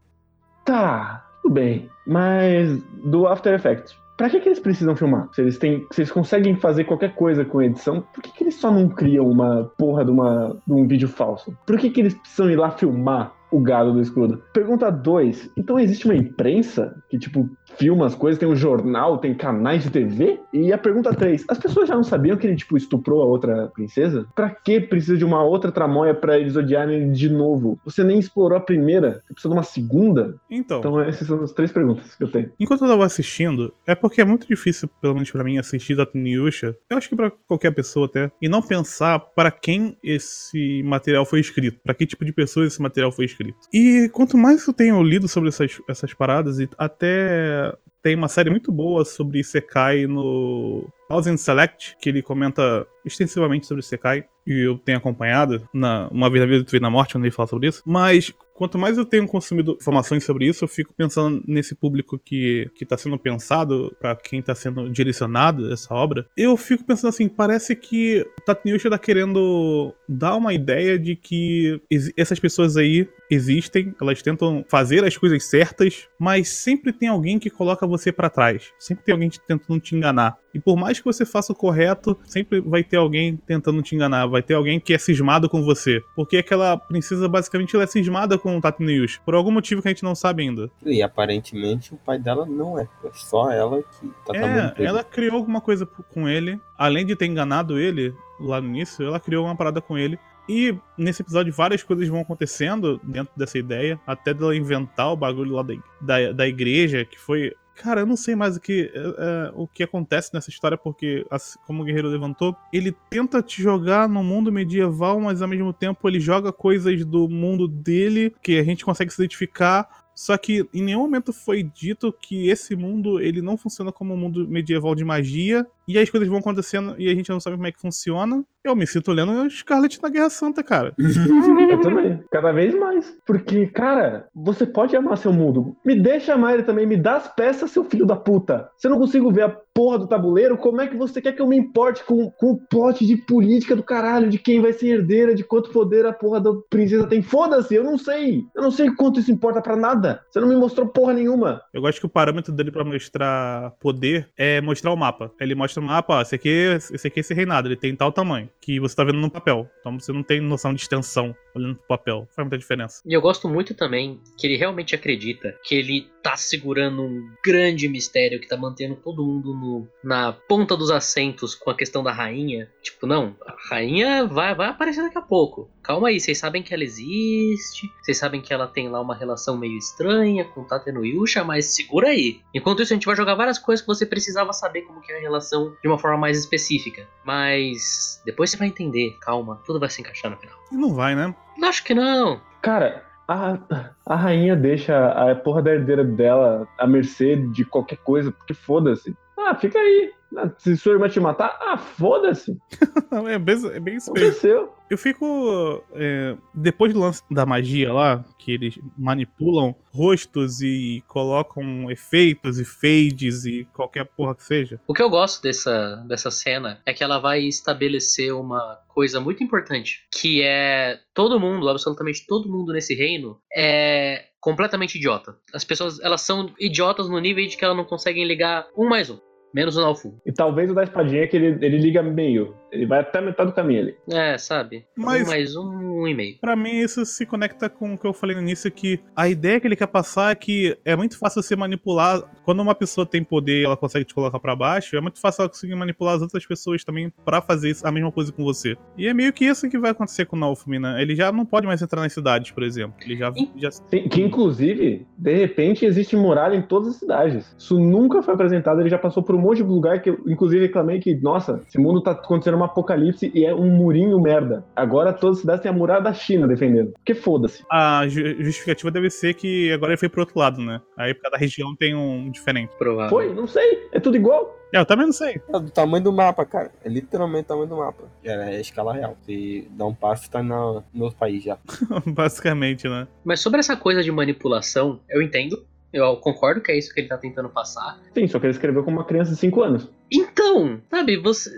Tá, 0.65 1.25
tudo 1.43 1.55
bem. 1.55 1.89
Mas 2.07 2.81
do 3.05 3.27
After 3.27 3.53
Effects, 3.55 3.97
pra 4.17 4.31
que, 4.31 4.41
que 4.41 4.49
eles 4.49 4.61
precisam 4.61 4.97
filmar? 4.97 5.29
Se 5.33 5.41
eles 5.41 5.59
têm. 5.59 5.87
Se 5.93 6.03
eles 6.03 6.13
conseguem 6.13 6.57
fazer 6.57 6.85
qualquer 6.85 7.15
coisa 7.15 7.45
com 7.45 7.63
edição, 7.63 8.05
por 8.15 8.23
que, 8.23 8.33
que 8.33 8.45
eles 8.45 8.55
só 8.55 8.71
não 8.71 8.89
criam 8.89 9.27
uma 9.29 9.71
porra 9.77 10.05
de, 10.05 10.11
uma, 10.11 10.57
de 10.67 10.73
um 10.73 10.87
vídeo 10.87 11.09
falso? 11.09 11.57
Por 11.67 11.79
que, 11.79 11.91
que 11.91 12.01
eles 12.01 12.15
precisam 12.15 12.51
ir 12.51 12.57
lá 12.57 12.71
filmar? 12.71 13.33
O 13.51 13.61
gado 13.61 13.93
do 13.93 14.01
escudo. 14.01 14.43
Pergunta 14.53 14.91
2. 14.91 15.53
Então 15.57 15.79
existe 15.79 16.07
uma 16.07 16.17
imprensa 16.17 17.01
que, 17.09 17.17
tipo, 17.17 17.49
filma 17.79 18.07
as 18.07 18.15
coisas, 18.15 18.39
tem 18.39 18.49
um 18.49 18.55
jornal, 18.57 19.19
tem 19.19 19.35
canais 19.35 19.83
de 19.83 19.91
TV. 19.91 20.39
E 20.53 20.73
a 20.73 20.79
pergunta 20.79 21.13
3, 21.15 21.45
as 21.49 21.59
pessoas 21.59 21.89
já 21.89 21.95
não 21.95 22.05
sabiam 22.05 22.37
que 22.37 22.47
ele, 22.47 22.57
tipo, 22.57 22.77
estuprou 22.77 23.23
a 23.23 23.27
outra 23.27 23.69
princesa? 23.75 24.27
Pra 24.35 24.51
que 24.51 24.81
precisa 24.81 25.17
de 25.17 25.25
uma 25.25 25.43
outra 25.43 25.73
tramóia 25.73 26.15
pra 26.15 26.39
eles 26.39 26.57
odiarem 26.57 26.97
ele 26.97 27.11
de 27.11 27.29
novo? 27.29 27.79
Você 27.85 28.05
nem 28.05 28.19
explorou 28.19 28.57
a 28.57 28.61
primeira, 28.61 29.23
você 29.27 29.33
precisa 29.35 29.49
de 29.49 29.57
uma 29.59 29.63
segunda? 29.63 30.37
Então, 30.51 30.79
Então 30.79 31.01
essas 31.01 31.27
são 31.27 31.43
as 31.43 31.53
três 31.53 31.73
perguntas 31.73 32.15
que 32.15 32.23
eu 32.25 32.31
tenho. 32.31 32.51
enquanto 32.61 32.83
eu 32.85 32.89
tava 32.89 33.05
assistindo, 33.05 33.73
é 33.87 33.95
porque 33.95 34.21
é 34.21 34.25
muito 34.25 34.47
difícil, 34.47 34.89
pelo 35.01 35.15
menos 35.15 35.31
pra 35.31 35.43
mim, 35.45 35.59
assistir 35.59 35.97
Tatooine-Yusha. 35.97 36.77
Eu 36.89 36.97
acho 36.97 37.09
que 37.09 37.17
pra 37.17 37.33
qualquer 37.49 37.73
pessoa 37.73 38.07
até. 38.07 38.31
E 38.41 38.49
não 38.49 38.63
pensar 38.63 39.19
para 39.19 39.51
quem 39.51 39.97
esse 40.03 40.83
material 40.85 41.25
foi 41.25 41.41
escrito. 41.41 41.79
Pra 41.83 41.95
que 41.95 42.07
tipo 42.07 42.25
de 42.25 42.33
pessoa 42.33 42.67
esse 42.67 42.81
material 42.81 43.11
foi 43.11 43.25
escrito. 43.25 43.57
E 43.73 44.09
quanto 44.13 44.37
mais 44.39 44.67
eu 44.67 44.73
tenho 44.75 45.03
lido 45.03 45.27
sobre 45.29 45.49
essas, 45.49 45.81
essas 45.89 46.13
paradas, 46.15 46.59
e 46.61 46.69
até 46.79 47.54
tem 48.03 48.15
uma 48.15 48.29
série 48.29 48.51
muito 48.51 48.71
boa 48.71 49.05
sobre 49.05 49.41
Isekai 49.41 50.07
no 50.07 50.87
Thousand 51.09 51.39
Select, 51.39 51.97
que 51.99 52.11
ele 52.11 52.23
comenta 52.23 52.87
extensivamente 53.05 53.67
sobre 53.67 53.83
Isekai, 53.83 54.27
e 54.47 54.61
eu 54.61 54.79
tenho 54.79 54.99
acompanhado 54.99 55.67
na, 55.73 56.09
uma 56.09 56.29
vez 56.29 56.43
na 56.43 56.51
vida 56.51 56.65
do 56.65 56.81
na 56.81 56.91
morte, 56.91 57.17
onde 57.17 57.27
ele 57.27 57.35
fala 57.35 57.49
sobre 57.49 57.69
isso. 57.69 57.83
Mas 57.87 58.31
quanto 58.55 58.79
mais 58.79 58.97
eu 58.97 59.05
tenho 59.05 59.27
consumido 59.27 59.77
informações 59.81 60.25
sobre 60.25 60.47
isso, 60.47 60.65
eu 60.65 60.69
fico 60.69 60.95
pensando 60.97 61.43
nesse 61.47 61.75
público 61.75 62.19
que, 62.19 62.71
que 62.75 62.87
tá 62.87 62.97
sendo 62.97 63.19
pensado, 63.19 63.95
para 64.01 64.15
quem 64.17 64.41
tá 64.41 64.55
sendo 64.55 64.89
direcionado 64.89 65.73
essa 65.73 65.93
obra. 65.93 66.27
Eu 66.37 66.57
fico 66.57 66.85
pensando 66.85 67.09
assim, 67.11 67.29
parece 67.29 67.75
que 67.75 68.25
o 68.39 68.43
Tatniyusha 68.43 68.89
tá 68.89 68.99
querendo 68.99 69.93
dar 70.09 70.37
uma 70.37 70.55
ideia 70.55 70.99
de 70.99 71.17
que 71.17 71.81
essas 72.17 72.39
pessoas 72.39 72.77
aí 72.77 73.09
existem, 73.31 73.95
elas 74.01 74.23
tentam 74.23 74.65
fazer 74.69 75.05
as 75.05 75.17
coisas 75.17 75.45
certas, 75.45 76.09
mas 76.19 76.49
sempre 76.49 76.93
tem 76.93 77.09
alguém 77.09 77.39
que 77.39 77.51
coloca 77.51 77.87
você 77.87 78.13
pra 78.13 78.31
trás. 78.31 78.73
Sempre 78.79 79.05
tem 79.05 79.13
alguém 79.13 79.29
te- 79.29 79.41
tentando 79.41 79.81
te 79.81 79.97
enganar. 79.97 80.37
E 80.55 80.61
por 80.61 80.77
mais 80.77 80.99
que 81.01 81.05
você 81.05 81.25
faça 81.27 81.53
o 81.53 81.57
correto, 81.57 82.17
sempre 82.25 82.61
vai 82.61 82.85
ter 82.85 82.97
alguém 82.97 83.37
tentando 83.37 83.83
te 83.83 83.97
enganar. 83.97 84.27
Vai 84.27 84.41
ter 84.43 84.55
alguém 84.55 84.79
que 84.79 84.95
é 84.95 84.99
cismado 84.99 85.49
com 85.49 85.63
você. 85.65 86.01
Porque 86.15 86.37
aquela 86.37 86.77
princesa, 86.77 87.29
basicamente, 87.29 87.75
ela 87.75 87.85
é 87.85 87.89
cismada 87.89 88.39
com 88.45 88.59
o 88.59 88.61
Tatniyush. 88.61 89.23
Por 89.25 89.35
algum 89.35 89.51
motivo 89.51 89.81
que 89.81 89.89
a 89.89 89.91
gente 89.91 90.03
não 90.03 90.15
sabe 90.15 90.43
ainda. 90.43 90.71
E 90.85 91.03
aparentemente 91.03 91.95
o 91.95 91.97
pai 91.97 92.19
dela 92.19 92.45
não 92.45 92.79
é. 92.79 92.87
É 93.03 93.11
só 93.15 93.51
ela 93.51 93.83
que 93.83 94.07
tá 94.27 94.37
É, 94.37 94.85
ela 94.85 95.03
criou 95.03 95.37
alguma 95.37 95.63
coisa 95.63 95.87
com 95.87 96.29
ele. 96.29 96.61
Além 96.77 97.07
de 97.07 97.17
ter 97.17 97.25
enganado 97.25 97.79
ele 97.79 98.15
lá 98.39 98.61
no 98.61 98.69
início, 98.69 99.07
ela 99.07 99.19
criou 99.19 99.47
uma 99.47 99.57
parada 99.57 99.81
com 99.81 99.97
ele. 99.97 100.19
E 100.47 100.77
nesse 100.99 101.23
episódio 101.23 101.55
várias 101.55 101.83
coisas 101.83 102.07
vão 102.07 102.21
acontecendo 102.21 103.01
dentro 103.03 103.33
dessa 103.35 103.57
ideia. 103.57 103.99
Até 104.07 104.35
dela 104.35 104.55
inventar 104.55 105.11
o 105.11 105.17
bagulho 105.17 105.55
lá 105.55 105.63
da, 105.63 105.75
da, 106.03 106.33
da 106.33 106.47
igreja, 106.47 107.03
que 107.07 107.19
foi. 107.19 107.55
Cara, 107.75 108.01
eu 108.01 108.07
não 108.07 108.17
sei 108.17 108.35
mais 108.37 108.57
o 108.57 108.61
que, 108.61 108.91
é, 108.95 108.99
é, 108.99 109.53
o 109.55 109.67
que 109.67 109.83
acontece 109.83 110.33
nessa 110.33 110.49
história, 110.49 110.79
porque, 110.79 111.27
assim, 111.31 111.59
como 111.67 111.83
o 111.83 111.85
Guerreiro 111.85 112.09
levantou, 112.09 112.57
ele 112.73 112.95
tenta 113.11 113.43
te 113.43 113.61
jogar 113.61 114.09
no 114.09 114.23
mundo 114.23 114.53
medieval, 114.53 115.21
mas 115.21 115.43
ao 115.43 115.49
mesmo 115.49 115.73
tempo 115.73 116.09
ele 116.09 116.21
joga 116.21 116.53
coisas 116.53 117.05
do 117.05 117.29
mundo 117.29 117.67
dele 117.67 118.35
que 118.43 118.59
a 118.59 118.65
gente 118.65 118.85
consegue 118.85 119.13
se 119.13 119.21
identificar. 119.21 120.05
Só 120.15 120.39
que 120.39 120.69
em 120.73 120.83
nenhum 120.83 121.01
momento 121.01 121.33
foi 121.33 121.63
dito 121.63 122.13
que 122.13 122.49
esse 122.49 122.77
mundo 122.77 123.21
ele 123.21 123.43
não 123.43 123.57
funciona 123.57 123.91
como 123.91 124.15
um 124.15 124.17
mundo 124.17 124.47
medieval 124.49 124.95
de 124.95 125.05
magia. 125.05 125.67
E 125.89 125.99
as 125.99 126.09
coisas 126.09 126.29
vão 126.29 126.39
acontecendo 126.39 126.95
e 126.99 127.09
a 127.09 127.15
gente 127.15 127.31
não 127.31 127.41
sabe 127.41 127.57
como 127.57 127.67
é 127.67 127.73
que 127.73 127.81
funciona. 127.81 128.45
Eu 128.65 128.75
me 128.75 128.87
sinto 128.87 129.13
lendo 129.13 129.51
Scarlet 129.51 130.01
na 130.03 130.09
Guerra 130.09 130.31
Santa, 130.31 130.63
cara. 130.63 130.95
Eu 130.99 131.81
também. 131.83 132.23
Cada 132.31 132.51
vez 132.51 132.75
mais. 132.75 133.15
Porque, 133.27 133.67
cara, 133.67 134.27
você 134.35 134.65
pode 134.65 134.97
amar 134.97 135.19
seu 135.19 135.33
mundo. 135.33 135.77
Me 135.85 135.95
deixa 136.01 136.33
amar 136.33 136.55
ele 136.55 136.63
também. 136.63 136.87
Me 136.87 136.97
dá 136.97 137.17
as 137.17 137.29
peças, 137.29 137.71
seu 137.71 137.85
filho 137.85 138.07
da 138.07 138.17
puta. 138.17 138.71
Se 138.79 138.87
eu 138.87 138.91
não 138.91 138.99
consigo 138.99 139.31
ver 139.31 139.43
a 139.43 139.49
porra 139.75 139.99
do 139.99 140.07
tabuleiro, 140.07 140.57
como 140.57 140.81
é 140.81 140.87
que 140.87 140.97
você 140.97 141.21
quer 141.21 141.33
que 141.33 141.43
eu 141.43 141.49
me 141.49 141.57
importe 141.57 142.05
com, 142.05 142.31
com 142.31 142.53
o 142.53 142.57
plot 142.57 143.05
de 143.05 143.17
política 143.17 143.75
do 143.75 143.83
caralho? 143.83 144.31
De 144.31 144.39
quem 144.39 144.63
vai 144.63 144.73
ser 144.73 144.89
herdeira, 144.89 145.35
de 145.35 145.45
quanto 145.45 145.71
poder 145.71 146.07
a 146.07 146.13
porra 146.13 146.41
da 146.41 146.53
princesa 146.71 147.07
tem? 147.07 147.21
Foda-se, 147.21 147.75
eu 147.75 147.85
não 147.85 147.99
sei. 147.99 148.45
Eu 148.55 148.63
não 148.63 148.71
sei 148.71 148.91
quanto 148.95 149.21
isso 149.21 149.33
importa 149.33 149.61
pra 149.61 149.77
nada. 149.77 150.23
Você 150.31 150.41
não 150.41 150.49
me 150.49 150.57
mostrou 150.57 150.87
porra 150.87 151.13
nenhuma. 151.13 151.61
Eu 151.73 151.83
gosto 151.83 151.99
que 151.99 152.07
o 152.07 152.11
parâmetro 152.11 152.53
dele 152.53 152.71
pra 152.71 152.85
mostrar 152.85 153.73
poder 153.81 154.31
é 154.39 154.61
mostrar 154.61 154.93
o 154.93 154.97
mapa. 154.97 155.31
Ele 155.41 155.55
mostra 155.55 155.83
o 155.83 155.85
mapa, 155.85 156.15
ó, 156.19 156.23
esse 156.23 156.35
aqui, 156.35 156.49
esse 156.49 157.07
aqui 157.07 157.19
é 157.19 157.21
esse 157.21 157.35
reinado, 157.35 157.69
ele 157.69 157.77
tem 157.77 157.95
tal 157.97 158.13
tamanho, 158.13 158.49
que 158.61 158.81
você 158.81 158.97
tá 158.97 159.05
vendo 159.05 159.19
no 159.19 159.31
papel. 159.31 159.69
Então 159.81 159.99
você 159.99 160.13
não 160.13 160.23
tem 160.23 160.41
noção 160.41 160.73
de 160.73 160.81
extensão 160.83 161.35
olhando 161.55 161.77
pro 161.77 161.87
papel. 161.87 162.29
Faz 162.35 162.45
muita 162.45 162.59
diferença. 162.59 163.03
E 163.07 163.13
eu 163.13 163.21
gosto 163.21 163.49
muito 163.49 163.75
também 163.75 164.21
que 164.39 164.47
ele 164.47 164.57
realmente 164.57 164.95
acredita 164.95 165.57
que 165.63 165.75
ele 165.75 166.09
tá 166.23 166.37
segurando 166.37 167.03
um 167.03 167.31
grande 167.45 167.87
mistério 167.87 168.41
que 168.41 168.49
tá 168.49 168.57
mantendo 168.57 168.97
todo 168.97 169.25
mundo 169.25 169.53
no, 169.53 169.89
na 170.03 170.33
ponta 170.33 170.75
dos 170.75 170.91
assentos 170.91 171.55
com 171.55 171.71
a 171.71 171.77
questão 171.77 172.03
da 172.03 172.13
rainha. 172.13 172.71
Tipo, 172.83 173.07
não, 173.07 173.37
a 173.47 173.55
rainha 173.69 174.27
vai, 174.27 174.55
vai 174.55 174.69
aparecer 174.69 175.03
daqui 175.03 175.19
a 175.19 175.23
pouco. 175.23 175.71
Calma 175.83 176.09
aí, 176.09 176.19
vocês 176.19 176.39
sabem 176.39 176.63
que 176.63 176.73
ela 176.73 176.83
existe, 176.83 177.93
vocês 178.01 178.17
sabem 178.17 178.41
que 178.41 178.55
ela 178.55 178.67
tem 178.67 178.89
lá 178.89 179.03
uma 179.03 179.15
relação 179.15 179.59
meio 179.59 179.77
estranha 179.77 180.43
com 180.47 180.65
Tate 180.65 180.91
no 180.91 181.05
Yusha, 181.05 181.45
mas 181.45 181.75
segura 181.75 182.09
aí. 182.09 182.41
Enquanto 182.55 182.81
isso, 182.81 182.95
a 182.95 182.97
gente 182.97 183.05
vai 183.05 183.15
jogar 183.15 183.35
várias 183.35 183.59
coisas 183.59 183.83
que 183.83 183.87
você 183.87 184.07
precisava 184.07 184.55
saber 184.55 184.81
como 184.83 185.03
que 185.03 185.13
é 185.13 185.19
a 185.19 185.21
relação 185.21 185.77
de 185.83 185.87
uma 185.89 185.99
forma 185.99 186.17
mais 186.17 186.39
específica. 186.39 187.07
Mas 187.23 188.23
depois 188.25 188.44
você 188.47 188.57
vai 188.57 188.69
entender, 188.69 189.17
calma, 189.21 189.61
tudo 189.65 189.81
vai 189.81 189.89
se 189.89 190.01
encaixar 190.01 190.31
no 190.31 190.37
final. 190.37 190.57
E 190.73 190.77
não 190.77 190.95
vai, 190.95 191.15
né? 191.15 191.35
Acho 191.63 191.85
que 191.85 191.95
não. 191.95 192.41
Cara, 192.63 193.05
a, 193.29 193.59
a 194.07 194.17
rainha 194.17 194.55
deixa 194.55 195.09
a 195.09 195.35
porra 195.35 195.63
da 195.63 195.73
herdeira 195.73 196.05
dela 196.05 196.69
à 196.79 196.87
mercê 196.87 197.37
de 197.37 197.65
qualquer 197.65 197.99
coisa, 197.99 198.31
porque 198.31 198.55
foda-se. 198.55 199.17
Ah, 199.39 199.55
fica 199.55 199.79
aí. 199.79 200.13
Ah, 200.37 200.51
Se 200.59 200.77
sua 200.77 200.93
irmã 200.93 201.09
te 201.09 201.21
matar, 201.21 201.59
ah, 201.61 201.79
foda-se. 201.79 202.57
É 203.15 203.39
bem, 203.39 203.55
é 203.73 203.81
bem 203.81 203.97
isso 203.97 204.13
mesmo. 204.13 204.29
Aconteceu. 204.29 204.75
Eu 204.91 204.99
fico. 204.99 205.85
é, 205.95 206.37
depois 206.53 206.93
do 206.93 207.01
lance 207.01 207.23
da 207.31 207.47
magia 207.47 207.93
lá, 207.93 208.25
que 208.39 208.53
eles 208.53 208.79
manipulam 208.99 209.75
rostos 209.93 210.61
e 210.61 211.03
colocam 211.07 211.91
efeitos 211.91 212.59
e 212.59 212.65
fades 212.65 213.45
e 213.45 213.67
qualquer 213.73 214.05
porra 214.05 214.35
que 214.35 214.43
seja. 214.43 214.81
O 214.87 214.93
que 214.93 215.03
eu 215.03 215.09
gosto 215.09 215.43
dessa, 215.43 216.05
dessa 216.09 216.31
cena 216.31 216.81
é 216.85 216.93
que 216.93 217.05
ela 217.05 217.19
vai 217.19 217.43
estabelecer 217.43 218.35
uma 218.35 218.79
coisa 218.89 219.21
muito 219.21 219.43
importante, 219.43 220.07
que 220.13 220.43
é 220.43 220.99
todo 221.15 221.41
mundo, 221.41 221.69
absolutamente 221.69 222.27
todo 222.27 222.49
mundo 222.51 222.73
nesse 222.73 222.95
reino 222.95 223.39
é 223.57 224.27
completamente 224.41 224.97
idiota. 224.97 225.37
As 225.55 225.65
pessoas, 225.65 225.99
elas 226.01 226.21
são 226.21 226.53
idiotas 226.59 227.09
no 227.09 227.19
nível 227.19 227.47
de 227.47 227.57
que 227.57 227.65
elas 227.65 227.77
não 227.77 227.85
conseguem 227.85 228.27
ligar 228.27 228.67
um 228.77 228.89
mais 228.89 229.09
um. 229.09 229.19
Menos 229.55 229.77
o 229.77 229.81
Nalfu. 229.81 230.15
E 230.27 230.33
talvez 230.33 230.71
o 230.71 230.75
da 230.75 230.83
espadinha 230.83 231.27
que 231.29 231.37
ele, 231.37 231.65
ele 231.65 231.79
liga 231.79 232.03
meio. 232.03 232.55
Ele 232.73 232.87
vai 232.87 232.99
até 233.01 233.21
a 233.21 233.23
metade 233.23 233.51
do 233.51 233.55
caminho 233.55 233.83
ali. 233.83 233.95
É, 234.11 234.37
sabe? 234.37 234.85
Mas- 234.97 235.23
Um 235.23 235.31
mais 235.31 235.55
um, 235.57 235.63
um 236.03 236.09
e 236.09 236.15
meio. 236.15 236.35
Pra 236.41 236.57
mim, 236.57 236.73
isso 236.81 237.05
se 237.07 237.25
conecta 237.25 237.69
com 237.69 237.95
o 237.95 237.99
que 237.99 238.05
eu 238.05 238.13
falei 238.13 238.35
no 238.35 238.43
início, 238.43 238.69
que 238.71 238.99
a 239.15 239.29
ideia 239.29 239.61
que 239.61 239.67
ele 239.69 239.77
quer 239.77 239.87
passar 239.87 240.33
é 240.33 240.35
que 240.35 240.77
é 240.85 240.97
muito 240.97 241.17
fácil 241.17 241.41
você 241.41 241.55
manipular. 241.55 242.21
Quando 242.45 242.61
uma 242.61 242.75
pessoa 242.75 243.07
tem 243.07 243.23
poder 243.23 243.61
e 243.63 243.65
ela 243.65 243.77
consegue 243.77 244.05
te 244.05 244.13
colocar 244.13 244.41
pra 244.41 244.57
baixo, 244.57 244.97
é 244.97 245.01
muito 245.01 245.21
fácil 245.21 245.43
ela 245.43 245.49
conseguir 245.49 245.77
manipular 245.77 246.17
as 246.17 246.23
outras 246.23 246.45
pessoas 246.45 246.83
também 246.83 247.13
pra 247.25 247.41
fazer 247.41 247.71
isso- 247.71 247.87
a 247.87 247.93
mesma 247.93 248.11
coisa 248.11 248.33
com 248.33 248.43
você. 248.43 248.77
E 248.99 249.07
é 249.07 249.15
meio 249.15 249.33
que 249.33 249.45
isso 249.45 249.71
que 249.71 249.79
vai 249.79 249.93
acontecer 249.93 250.25
com 250.27 250.35
o 250.35 250.39
Naofumi, 250.41 250.81
né? 250.81 251.01
Ele 251.01 251.15
já 251.15 251.31
não 251.31 251.47
pode 251.47 251.67
mais 251.69 251.81
entrar 251.81 252.01
nas 252.03 252.13
cidades, 252.13 252.51
por 252.51 252.65
exemplo. 252.65 252.97
Ele 253.05 253.17
já. 253.17 253.33
já... 253.57 253.71
Sim, 253.71 254.09
que 254.09 254.21
inclusive, 254.21 255.07
de 255.17 255.35
repente, 255.35 255.85
existe 255.87 256.17
muralha 256.17 256.57
em 256.57 256.63
todas 256.63 256.89
as 256.89 256.97
cidades. 256.97 257.55
Isso 257.57 257.79
nunca 257.79 258.21
foi 258.21 258.35
apresentado, 258.35 258.81
ele 258.81 258.91
já 258.91 258.99
passou 258.99 259.23
por 259.23 259.37
um 259.37 259.44
monte 259.45 259.59
de 259.59 259.63
lugar 259.65 260.01
que 260.03 260.11
eu, 260.11 260.19
inclusive, 260.27 260.63
reclamei 260.67 260.99
que, 261.01 261.15
nossa, 261.17 261.61
esse 261.69 261.79
mundo 261.79 262.01
tá 262.01 262.13
acontecendo 262.13 262.57
um 262.59 262.65
apocalipse 262.65 263.31
e 263.35 263.45
é 263.45 263.55
um 263.55 263.69
murinho 263.71 264.21
merda. 264.21 264.65
Agora 264.75 265.13
todas 265.13 265.37
as 265.37 265.41
cidades 265.43 265.63
têm 265.63 265.71
a 265.71 265.75
muralha 265.75 266.03
da 266.03 266.13
China 266.13 266.47
defendendo. 266.49 266.93
Porque 266.93 267.15
foda-se. 267.15 267.63
A 267.71 268.07
ju- 268.09 268.43
justificativa 268.43 268.91
deve 268.91 269.11
ser 269.11 269.35
que 269.35 269.71
agora 269.73 269.93
ele 269.93 269.99
foi 269.99 270.09
pro 270.09 270.21
outro 270.23 270.39
lado, 270.39 270.61
né? 270.63 270.81
Aí 270.97 271.15
cada 271.15 271.37
região 271.37 271.75
tem 271.77 271.95
um 271.95 272.31
diferente. 272.31 272.71
Provável. 272.79 273.11
Foi? 273.11 273.33
Não 273.35 273.47
sei. 273.47 273.89
É 273.93 274.01
tudo 274.01 274.17
igual. 274.17 274.55
É, 274.73 274.79
eu 274.81 274.85
também 274.87 275.07
não 275.07 275.13
sei. 275.13 275.41
É 275.49 275.53
do 275.53 275.71
tamanho 275.71 276.03
do 276.03 276.13
mapa, 276.13 276.45
cara. 276.45 276.73
É 276.85 276.89
literalmente 276.89 277.45
o 277.45 277.49
tamanho 277.49 277.69
do 277.69 277.77
mapa. 277.77 278.05
É, 278.25 278.57
é 278.57 278.61
escala 278.61 278.93
real. 278.93 279.17
Se 279.25 279.69
dá 279.71 279.87
um 279.87 279.95
passo, 279.95 280.29
tá 280.29 280.43
na, 280.43 280.83
no 280.93 281.05
outro 281.05 281.19
país 281.19 281.45
já. 281.45 281.59
Basicamente, 282.07 282.89
né? 282.89 283.07
Mas 283.25 283.41
sobre 283.41 283.61
essa 283.61 283.77
coisa 283.77 284.03
de 284.03 284.11
manipulação, 284.11 285.01
eu 285.09 285.23
entendo. 285.23 285.65
Eu 285.95 286.17
concordo 286.17 286.61
que 286.61 286.73
é 286.73 286.77
isso 286.77 286.93
que 286.93 287.01
ele 287.01 287.09
tá 287.09 287.17
tentando 287.17 287.49
passar. 287.49 288.01
Sim, 288.13 288.27
só 288.27 288.41
que 288.41 288.47
ele 288.47 288.53
escreveu 288.53 288.83
com 288.83 288.91
uma 288.91 289.05
criança 289.05 289.31
de 289.31 289.37
5 289.37 289.63
anos. 289.63 289.89
Então, 290.13 290.81
sabe, 290.91 291.17
você. 291.17 291.49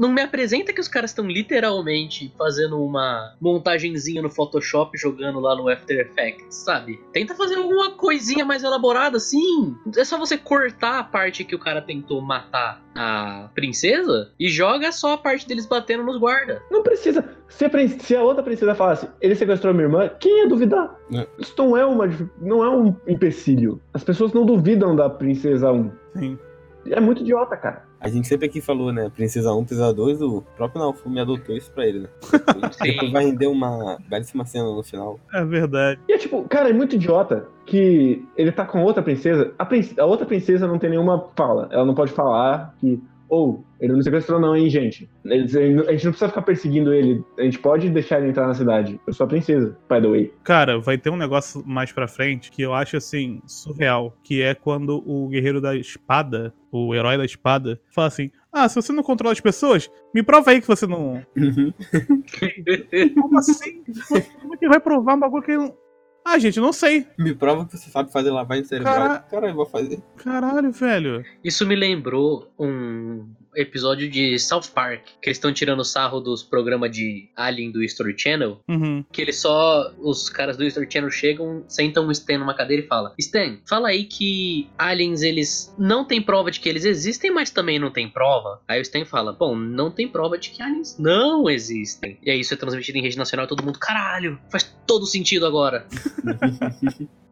Não 0.00 0.10
me 0.10 0.22
apresenta 0.22 0.72
que 0.72 0.80
os 0.80 0.88
caras 0.88 1.10
estão 1.10 1.26
literalmente 1.26 2.32
fazendo 2.38 2.82
uma 2.82 3.34
montagenzinha 3.38 4.22
no 4.22 4.30
Photoshop 4.30 4.96
jogando 4.96 5.38
lá 5.38 5.54
no 5.54 5.68
After 5.68 6.00
Effects, 6.00 6.56
sabe? 6.56 6.98
Tenta 7.12 7.34
fazer 7.34 7.56
alguma 7.56 7.90
coisinha 7.90 8.42
mais 8.42 8.64
elaborada, 8.64 9.18
sim. 9.18 9.76
É 9.94 10.02
só 10.02 10.16
você 10.16 10.38
cortar 10.38 11.00
a 11.00 11.04
parte 11.04 11.44
que 11.44 11.54
o 11.54 11.58
cara 11.58 11.82
tentou 11.82 12.22
matar 12.22 12.82
a 12.94 13.50
princesa 13.54 14.32
e 14.40 14.48
joga 14.48 14.90
só 14.90 15.12
a 15.12 15.18
parte 15.18 15.46
deles 15.46 15.66
batendo 15.66 16.02
nos 16.02 16.18
guardas. 16.18 16.62
Não 16.70 16.82
precisa. 16.82 17.36
Se 17.46 17.66
a, 17.66 17.70
se 17.98 18.16
a 18.16 18.22
outra 18.22 18.42
princesa 18.42 18.74
falasse, 18.74 19.06
ele 19.20 19.34
sequestrou 19.34 19.74
minha 19.74 19.84
irmã, 19.84 20.08
quem 20.18 20.38
ia 20.38 20.48
duvidar? 20.48 20.98
É. 21.12 21.26
Isso 21.38 21.52
não 21.58 21.76
é, 21.76 21.84
uma, 21.84 22.08
não 22.40 22.64
é 22.64 22.70
um 22.70 22.96
empecilho. 23.06 23.78
As 23.92 24.02
pessoas 24.02 24.32
não 24.32 24.46
duvidam 24.46 24.96
da 24.96 25.10
princesa 25.10 25.70
1. 25.70 25.92
Sim. 26.16 26.38
É 26.86 26.98
muito 26.98 27.20
idiota, 27.20 27.54
cara. 27.54 27.89
A 28.00 28.08
gente 28.08 28.26
sempre 28.26 28.46
aqui 28.46 28.60
falou, 28.60 28.92
né? 28.92 29.10
Princesa 29.14 29.52
1, 29.52 29.64
Princesa 29.64 29.92
2, 29.92 30.22
o 30.22 30.42
próprio 30.56 30.80
Naofumi 30.80 31.20
adotou 31.20 31.54
isso 31.54 31.70
pra 31.70 31.86
ele, 31.86 32.00
né? 32.00 32.08
Depois 32.82 33.12
vai 33.12 33.24
render 33.26 33.46
uma 33.46 33.98
belíssima 34.08 34.44
cena 34.46 34.64
no 34.64 34.82
final. 34.82 35.20
É 35.34 35.44
verdade. 35.44 36.00
E 36.08 36.12
é 36.14 36.18
tipo, 36.18 36.42
cara, 36.48 36.70
é 36.70 36.72
muito 36.72 36.94
idiota 36.96 37.46
que 37.66 38.24
ele 38.36 38.50
tá 38.50 38.64
com 38.64 38.82
outra 38.82 39.02
princesa. 39.02 39.52
A, 39.58 39.64
prin- 39.66 39.88
a 39.98 40.04
outra 40.06 40.24
princesa 40.26 40.66
não 40.66 40.78
tem 40.78 40.90
nenhuma 40.90 41.26
fala. 41.36 41.68
Ela 41.70 41.84
não 41.84 41.94
pode 41.94 42.12
falar 42.12 42.74
que. 42.80 43.00
Ou, 43.30 43.64
ele 43.80 43.92
não 43.92 44.02
sequestrou, 44.02 44.40
não, 44.40 44.56
hein, 44.56 44.68
gente. 44.68 45.08
Eles- 45.24 45.54
A 45.54 45.60
gente 45.62 46.04
não 46.04 46.10
precisa 46.10 46.28
ficar 46.28 46.42
perseguindo 46.42 46.92
ele. 46.92 47.24
A 47.38 47.42
gente 47.42 47.60
pode 47.60 47.88
deixar 47.88 48.18
ele 48.18 48.30
entrar 48.30 48.48
na 48.48 48.54
cidade. 48.54 49.00
Eu 49.06 49.12
sou 49.12 49.24
a 49.24 49.28
princesa, 49.28 49.78
by 49.88 50.00
the 50.02 50.08
way. 50.08 50.34
Cara, 50.42 50.80
vai 50.80 50.98
ter 50.98 51.10
um 51.10 51.16
negócio 51.16 51.62
mais 51.64 51.92
pra 51.92 52.08
frente 52.08 52.50
que 52.50 52.60
eu 52.60 52.74
acho 52.74 52.96
assim, 52.96 53.40
surreal. 53.46 54.12
Que 54.24 54.42
é 54.42 54.52
quando 54.52 55.00
o 55.06 55.28
guerreiro 55.28 55.60
da 55.60 55.76
espada, 55.76 56.52
o 56.72 56.92
herói 56.92 57.16
da 57.16 57.24
espada, 57.24 57.80
fala 57.94 58.08
assim: 58.08 58.32
Ah, 58.52 58.68
se 58.68 58.74
você 58.74 58.92
não 58.92 59.02
controla 59.04 59.32
as 59.32 59.40
pessoas, 59.40 59.88
me 60.12 60.24
prova 60.24 60.50
aí 60.50 60.60
que 60.60 60.66
você 60.66 60.84
não. 60.88 61.22
Como 63.14 63.38
assim? 63.38 63.82
Como 64.42 64.54
é 64.54 64.56
que 64.56 64.68
vai 64.68 64.80
provar 64.80 65.14
um 65.14 65.20
bagulho 65.20 65.42
que 65.44 65.50
ele 65.52 65.58
não. 65.58 65.74
Ah, 66.32 66.38
gente, 66.38 66.58
eu 66.58 66.62
não 66.62 66.72
sei. 66.72 67.06
Me 67.18 67.34
prova 67.34 67.66
que 67.66 67.76
você 67.76 67.90
sabe 67.90 68.12
fazer 68.12 68.30
lavagem 68.30 68.64
cerebral. 68.64 68.94
Cara- 68.94 69.18
Cara, 69.18 69.48
eu 69.48 69.54
vou 69.54 69.66
fazer. 69.66 70.00
Caralho, 70.16 70.70
velho. 70.70 71.24
Isso 71.42 71.66
me 71.66 71.74
lembrou 71.74 72.48
um 72.58 73.26
episódio 73.54 74.08
de 74.10 74.38
South 74.38 74.68
Park, 74.74 75.02
que 75.20 75.28
eles 75.28 75.36
estão 75.38 75.52
tirando 75.52 75.84
sarro 75.84 76.20
dos 76.20 76.42
programas 76.42 76.90
de 76.90 77.28
Alien 77.36 77.70
do 77.70 77.82
History 77.82 78.14
Channel, 78.16 78.60
Uhum. 78.68 79.04
que 79.12 79.20
eles 79.22 79.36
só. 79.40 79.92
Os 79.98 80.28
caras 80.28 80.56
do 80.56 80.64
History 80.64 80.86
Channel 80.90 81.10
chegam, 81.10 81.64
sentam 81.68 82.06
o 82.06 82.12
Stan 82.12 82.38
numa 82.38 82.54
cadeira 82.54 82.82
e 82.82 82.86
falam: 82.86 83.12
Stan, 83.18 83.58
fala 83.68 83.88
aí 83.88 84.04
que 84.04 84.68
aliens 84.78 85.22
eles 85.22 85.74
não 85.78 86.04
tem 86.04 86.20
prova 86.22 86.50
de 86.50 86.60
que 86.60 86.68
eles 86.68 86.84
existem, 86.84 87.30
mas 87.30 87.50
também 87.50 87.78
não 87.78 87.90
tem 87.90 88.08
prova. 88.08 88.60
Aí 88.68 88.78
o 88.80 88.82
Stan 88.82 89.04
fala: 89.04 89.32
Bom, 89.32 89.54
não 89.56 89.90
tem 89.90 90.06
prova 90.08 90.38
de 90.38 90.50
que 90.50 90.62
aliens 90.62 90.96
não 90.98 91.48
existem. 91.50 92.18
E 92.22 92.30
aí 92.30 92.40
isso 92.40 92.54
é 92.54 92.56
transmitido 92.56 92.98
em 92.98 93.02
rede 93.02 93.16
nacional 93.18 93.46
e 93.46 93.48
todo 93.48 93.62
mundo, 93.64 93.78
caralho, 93.78 94.38
faz 94.50 94.64
todo 94.86 95.06
sentido 95.06 95.46
agora. 95.46 95.86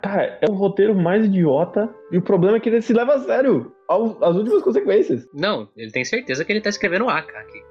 Cara, 0.00 0.38
é 0.40 0.46
o 0.48 0.54
roteiro 0.54 0.94
mais 0.94 1.24
idiota. 1.26 1.92
E 2.10 2.18
o 2.18 2.22
problema 2.22 2.56
é 2.56 2.60
que 2.60 2.68
ele 2.68 2.82
se 2.82 2.92
leva 2.92 3.14
a 3.14 3.20
sério. 3.20 3.72
Ao, 3.88 4.22
às 4.24 4.36
últimas 4.36 4.62
consequências. 4.62 5.26
Não, 5.32 5.68
ele 5.76 5.90
tem 5.90 6.04
certeza 6.04 6.44
que 6.44 6.52
ele 6.52 6.60
tá 6.60 6.70
escrevendo 6.70 7.08
AK 7.08 7.30
aqui. 7.36 7.62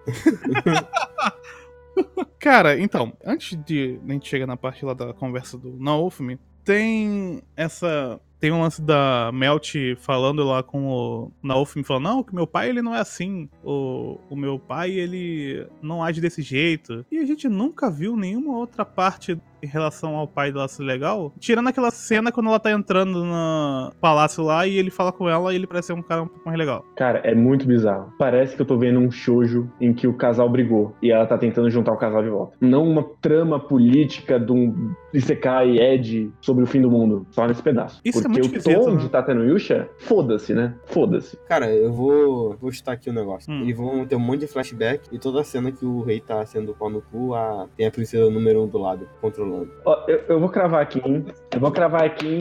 Cara, 2.39 2.79
então, 2.79 3.13
antes 3.25 3.57
de 3.65 4.00
a 4.07 4.12
gente 4.12 4.27
chegar 4.27 4.48
na 4.48 4.57
parte 4.57 4.86
lá 4.86 4.93
da 4.93 5.13
conversa 5.13 5.57
do 5.57 5.77
Naofumi, 5.77 6.39
tem 6.63 7.41
essa. 7.55 8.19
Tem 8.39 8.51
um 8.51 8.62
lance 8.62 8.81
da 8.81 9.29
Melt 9.31 9.75
falando 10.00 10.43
lá 10.43 10.63
com 10.63 10.88
o 10.88 11.31
Naofumi, 11.43 11.86
falando, 11.86 12.03
não, 12.05 12.24
que 12.24 12.33
meu 12.33 12.48
pai 12.48 12.69
ele 12.69 12.81
não 12.81 12.95
é 12.95 13.00
assim. 13.00 13.48
O, 13.63 14.17
o 14.31 14.36
meu 14.36 14.57
pai 14.57 14.89
ele 14.89 15.67
não 15.79 16.03
age 16.03 16.19
desse 16.19 16.41
jeito. 16.41 17.05
E 17.12 17.19
a 17.19 17.25
gente 17.25 17.48
nunca 17.48 17.91
viu 17.91 18.17
nenhuma 18.17 18.57
outra 18.57 18.83
parte 18.83 19.39
em 19.62 19.68
relação 19.68 20.15
ao 20.15 20.27
pai 20.27 20.51
dela 20.51 20.68
ser 20.68 20.84
legal. 20.84 21.34
Tirando 21.39 21.68
aquela 21.68 21.91
cena 21.91 22.32
quando 22.32 22.48
ela 22.48 22.60
tá 22.60 22.72
entrando 22.72 23.24
no 23.24 23.91
palácio 24.00 24.44
lá 24.44 24.65
e 24.65 24.77
ele 24.77 24.89
fala 24.89 25.12
com 25.12 25.30
ela 25.30 25.53
e 25.53 25.56
ele 25.56 25.68
parece 25.68 25.88
ser 25.88 25.94
um 25.94 26.01
cara 26.01 26.24
um 26.24 26.27
pouco 26.27 26.46
mais 26.46 26.58
legal. 26.58 26.86
Cara, 26.96 27.20
é 27.20 27.36
muito 27.36 27.65
bizarro. 27.65 28.13
Parece 28.18 28.56
que 28.56 28.62
eu 28.62 28.65
tô 28.65 28.77
vendo 28.77 29.00
um 29.00 29.12
shoujo 29.12 29.70
em 29.80 29.94
que 29.94 30.08
o 30.08 30.13
casal 30.13 30.50
brigou 30.50 30.96
e 31.01 31.12
ela 31.12 31.25
tá 31.25 31.38
tentando 31.38 31.70
juntar 31.70 31.91
o 31.91 31.98
casal 31.98 32.24
de 32.24 32.30
volta. 32.30 32.58
Não 32.60 32.88
uma 32.88 33.03
trama 33.22 33.60
política 33.60 34.39
de 34.39 34.51
um 34.51 34.94
Isekai 35.13 35.77
Ed 35.77 36.32
sobre 36.41 36.63
o 36.63 36.68
fim 36.68 36.82
do 36.82 36.89
mundo. 36.89 37.25
Só 37.32 37.48
nesse 37.48 37.62
pedaço. 37.62 38.01
Isso 38.03 38.20
é 38.20 38.22
Porque 38.24 38.39
muito 38.39 38.60
o 38.60 38.63
tom 38.63 38.91
né? 38.91 38.98
de 38.98 39.10
Tateno 39.10 39.44
Yusha, 39.44 39.89
foda-se, 40.00 40.53
né? 40.53 40.75
Foda-se. 40.86 41.38
Cara, 41.48 41.70
eu 41.72 41.91
vou, 41.91 42.56
vou 42.58 42.72
chutar 42.72 42.94
aqui 42.94 43.10
o 43.10 43.13
negócio. 43.13 43.51
Hum. 43.51 43.62
Eles 43.62 43.75
vão 43.75 44.06
ter 44.06 44.15
um 44.15 44.20
monte 44.20 44.41
de 44.41 44.48
flashback 44.48 45.10
e 45.12 45.20
toda 45.20 45.41
a 45.41 45.44
cena 45.44 45.72
que 45.72 45.86
o 45.86 46.01
rei 46.01 46.20
tá 46.20 46.46
sendo 46.46 46.74
pau 46.74 46.89
no 46.89 47.01
cu, 47.01 47.34
a... 47.34 47.68
tem 47.75 47.86
a 47.86 47.91
princesa 47.91 48.30
número 48.30 48.63
um 48.63 48.68
do 48.68 48.77
lado, 48.77 49.08
controlando. 49.20 49.50
Ó, 49.86 50.03
eu, 50.08 50.22
eu 50.29 50.39
vou 50.39 50.50
cravar 50.50 50.81
aqui, 50.81 51.01
hein? 51.05 51.25
Eu 51.53 51.60
vou 51.60 51.72
cravar 51.72 52.03
aqui, 52.03 52.36
hein? 52.36 52.39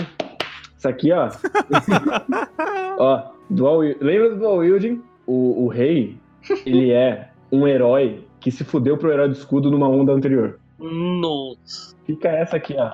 Isso 0.76 0.88
aqui, 0.88 1.12
ó. 1.12 1.28
ó, 2.98 3.22
Dual, 3.48 3.80
lembra 3.80 4.30
do 4.30 4.36
Dual 4.36 4.56
Wielding? 4.58 5.02
O, 5.26 5.64
o 5.64 5.68
rei, 5.68 6.16
ele 6.64 6.90
é 6.90 7.30
um 7.52 7.66
herói 7.66 8.24
que 8.40 8.50
se 8.50 8.64
fudeu 8.64 8.96
pro 8.96 9.12
herói 9.12 9.28
do 9.28 9.34
escudo 9.34 9.70
numa 9.70 9.88
onda 9.88 10.12
anterior. 10.12 10.58
Nossa. 10.78 11.94
Fica 12.06 12.28
essa 12.28 12.56
aqui, 12.56 12.74
ó. 12.78 12.92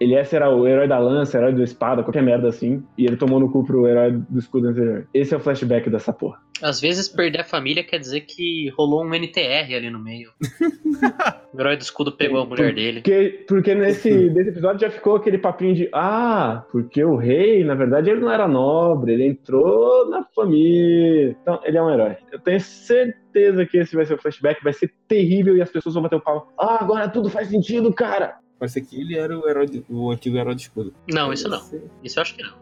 Ele 0.00 0.14
esse 0.14 0.34
era 0.34 0.50
o 0.50 0.66
herói 0.66 0.88
da 0.88 0.98
lança, 0.98 1.38
herói 1.38 1.54
da 1.54 1.62
espada, 1.62 2.02
qualquer 2.02 2.22
merda 2.22 2.48
assim. 2.48 2.82
E 2.98 3.06
ele 3.06 3.16
tomou 3.16 3.38
no 3.38 3.50
cu 3.50 3.64
pro 3.64 3.86
herói 3.86 4.12
do 4.12 4.38
escudo 4.38 4.68
anterior. 4.68 5.06
Esse 5.14 5.34
é 5.34 5.36
o 5.36 5.40
flashback 5.40 5.88
dessa 5.88 6.12
porra. 6.12 6.40
Às 6.62 6.80
vezes 6.80 7.08
perder 7.08 7.40
a 7.40 7.44
família 7.44 7.82
quer 7.82 7.98
dizer 7.98 8.20
que 8.22 8.68
rolou 8.76 9.04
um 9.04 9.14
NTR 9.14 9.74
ali 9.74 9.90
no 9.90 9.98
meio. 9.98 10.30
o 11.52 11.60
herói 11.60 11.76
do 11.76 11.82
escudo 11.82 12.12
pegou 12.12 12.40
a 12.40 12.46
mulher 12.46 12.74
dele. 12.74 13.00
Porque, 13.00 13.44
porque 13.48 13.74
nesse, 13.74 14.10
nesse 14.30 14.50
episódio 14.50 14.80
já 14.80 14.90
ficou 14.90 15.16
aquele 15.16 15.38
papinho 15.38 15.74
de 15.74 15.88
ah, 15.92 16.64
porque 16.70 17.04
o 17.04 17.16
rei, 17.16 17.64
na 17.64 17.74
verdade, 17.74 18.10
ele 18.10 18.20
não 18.20 18.30
era 18.30 18.46
nobre, 18.46 19.12
ele 19.12 19.26
entrou 19.26 20.08
na 20.08 20.24
família. 20.34 21.36
Então, 21.42 21.60
ele 21.64 21.76
é 21.76 21.82
um 21.82 21.90
herói. 21.90 22.16
Eu 22.30 22.38
tenho 22.38 22.60
certeza 22.60 23.66
que 23.66 23.78
esse 23.78 23.96
vai 23.96 24.06
ser 24.06 24.14
o 24.14 24.18
flashback, 24.18 24.62
vai 24.62 24.72
ser 24.72 24.92
terrível 25.08 25.56
e 25.56 25.62
as 25.62 25.70
pessoas 25.70 25.94
vão 25.94 26.04
bater 26.04 26.16
o 26.16 26.20
pau. 26.20 26.52
Ah, 26.58 26.78
agora 26.80 27.08
tudo 27.08 27.28
faz 27.28 27.48
sentido, 27.48 27.92
cara. 27.92 28.38
Parece 28.58 28.80
que 28.80 29.00
ele 29.00 29.16
era 29.16 29.36
o, 29.38 29.48
herói 29.48 29.66
do- 29.66 29.84
o 29.88 30.10
antigo 30.10 30.36
herói 30.36 30.54
do 30.54 30.60
escudo. 30.60 30.94
Não, 31.10 31.32
isso 31.32 31.48
não. 31.48 31.60
Isso 32.02 32.18
eu 32.18 32.22
acho 32.22 32.34
que 32.36 32.42
não. 32.44 32.52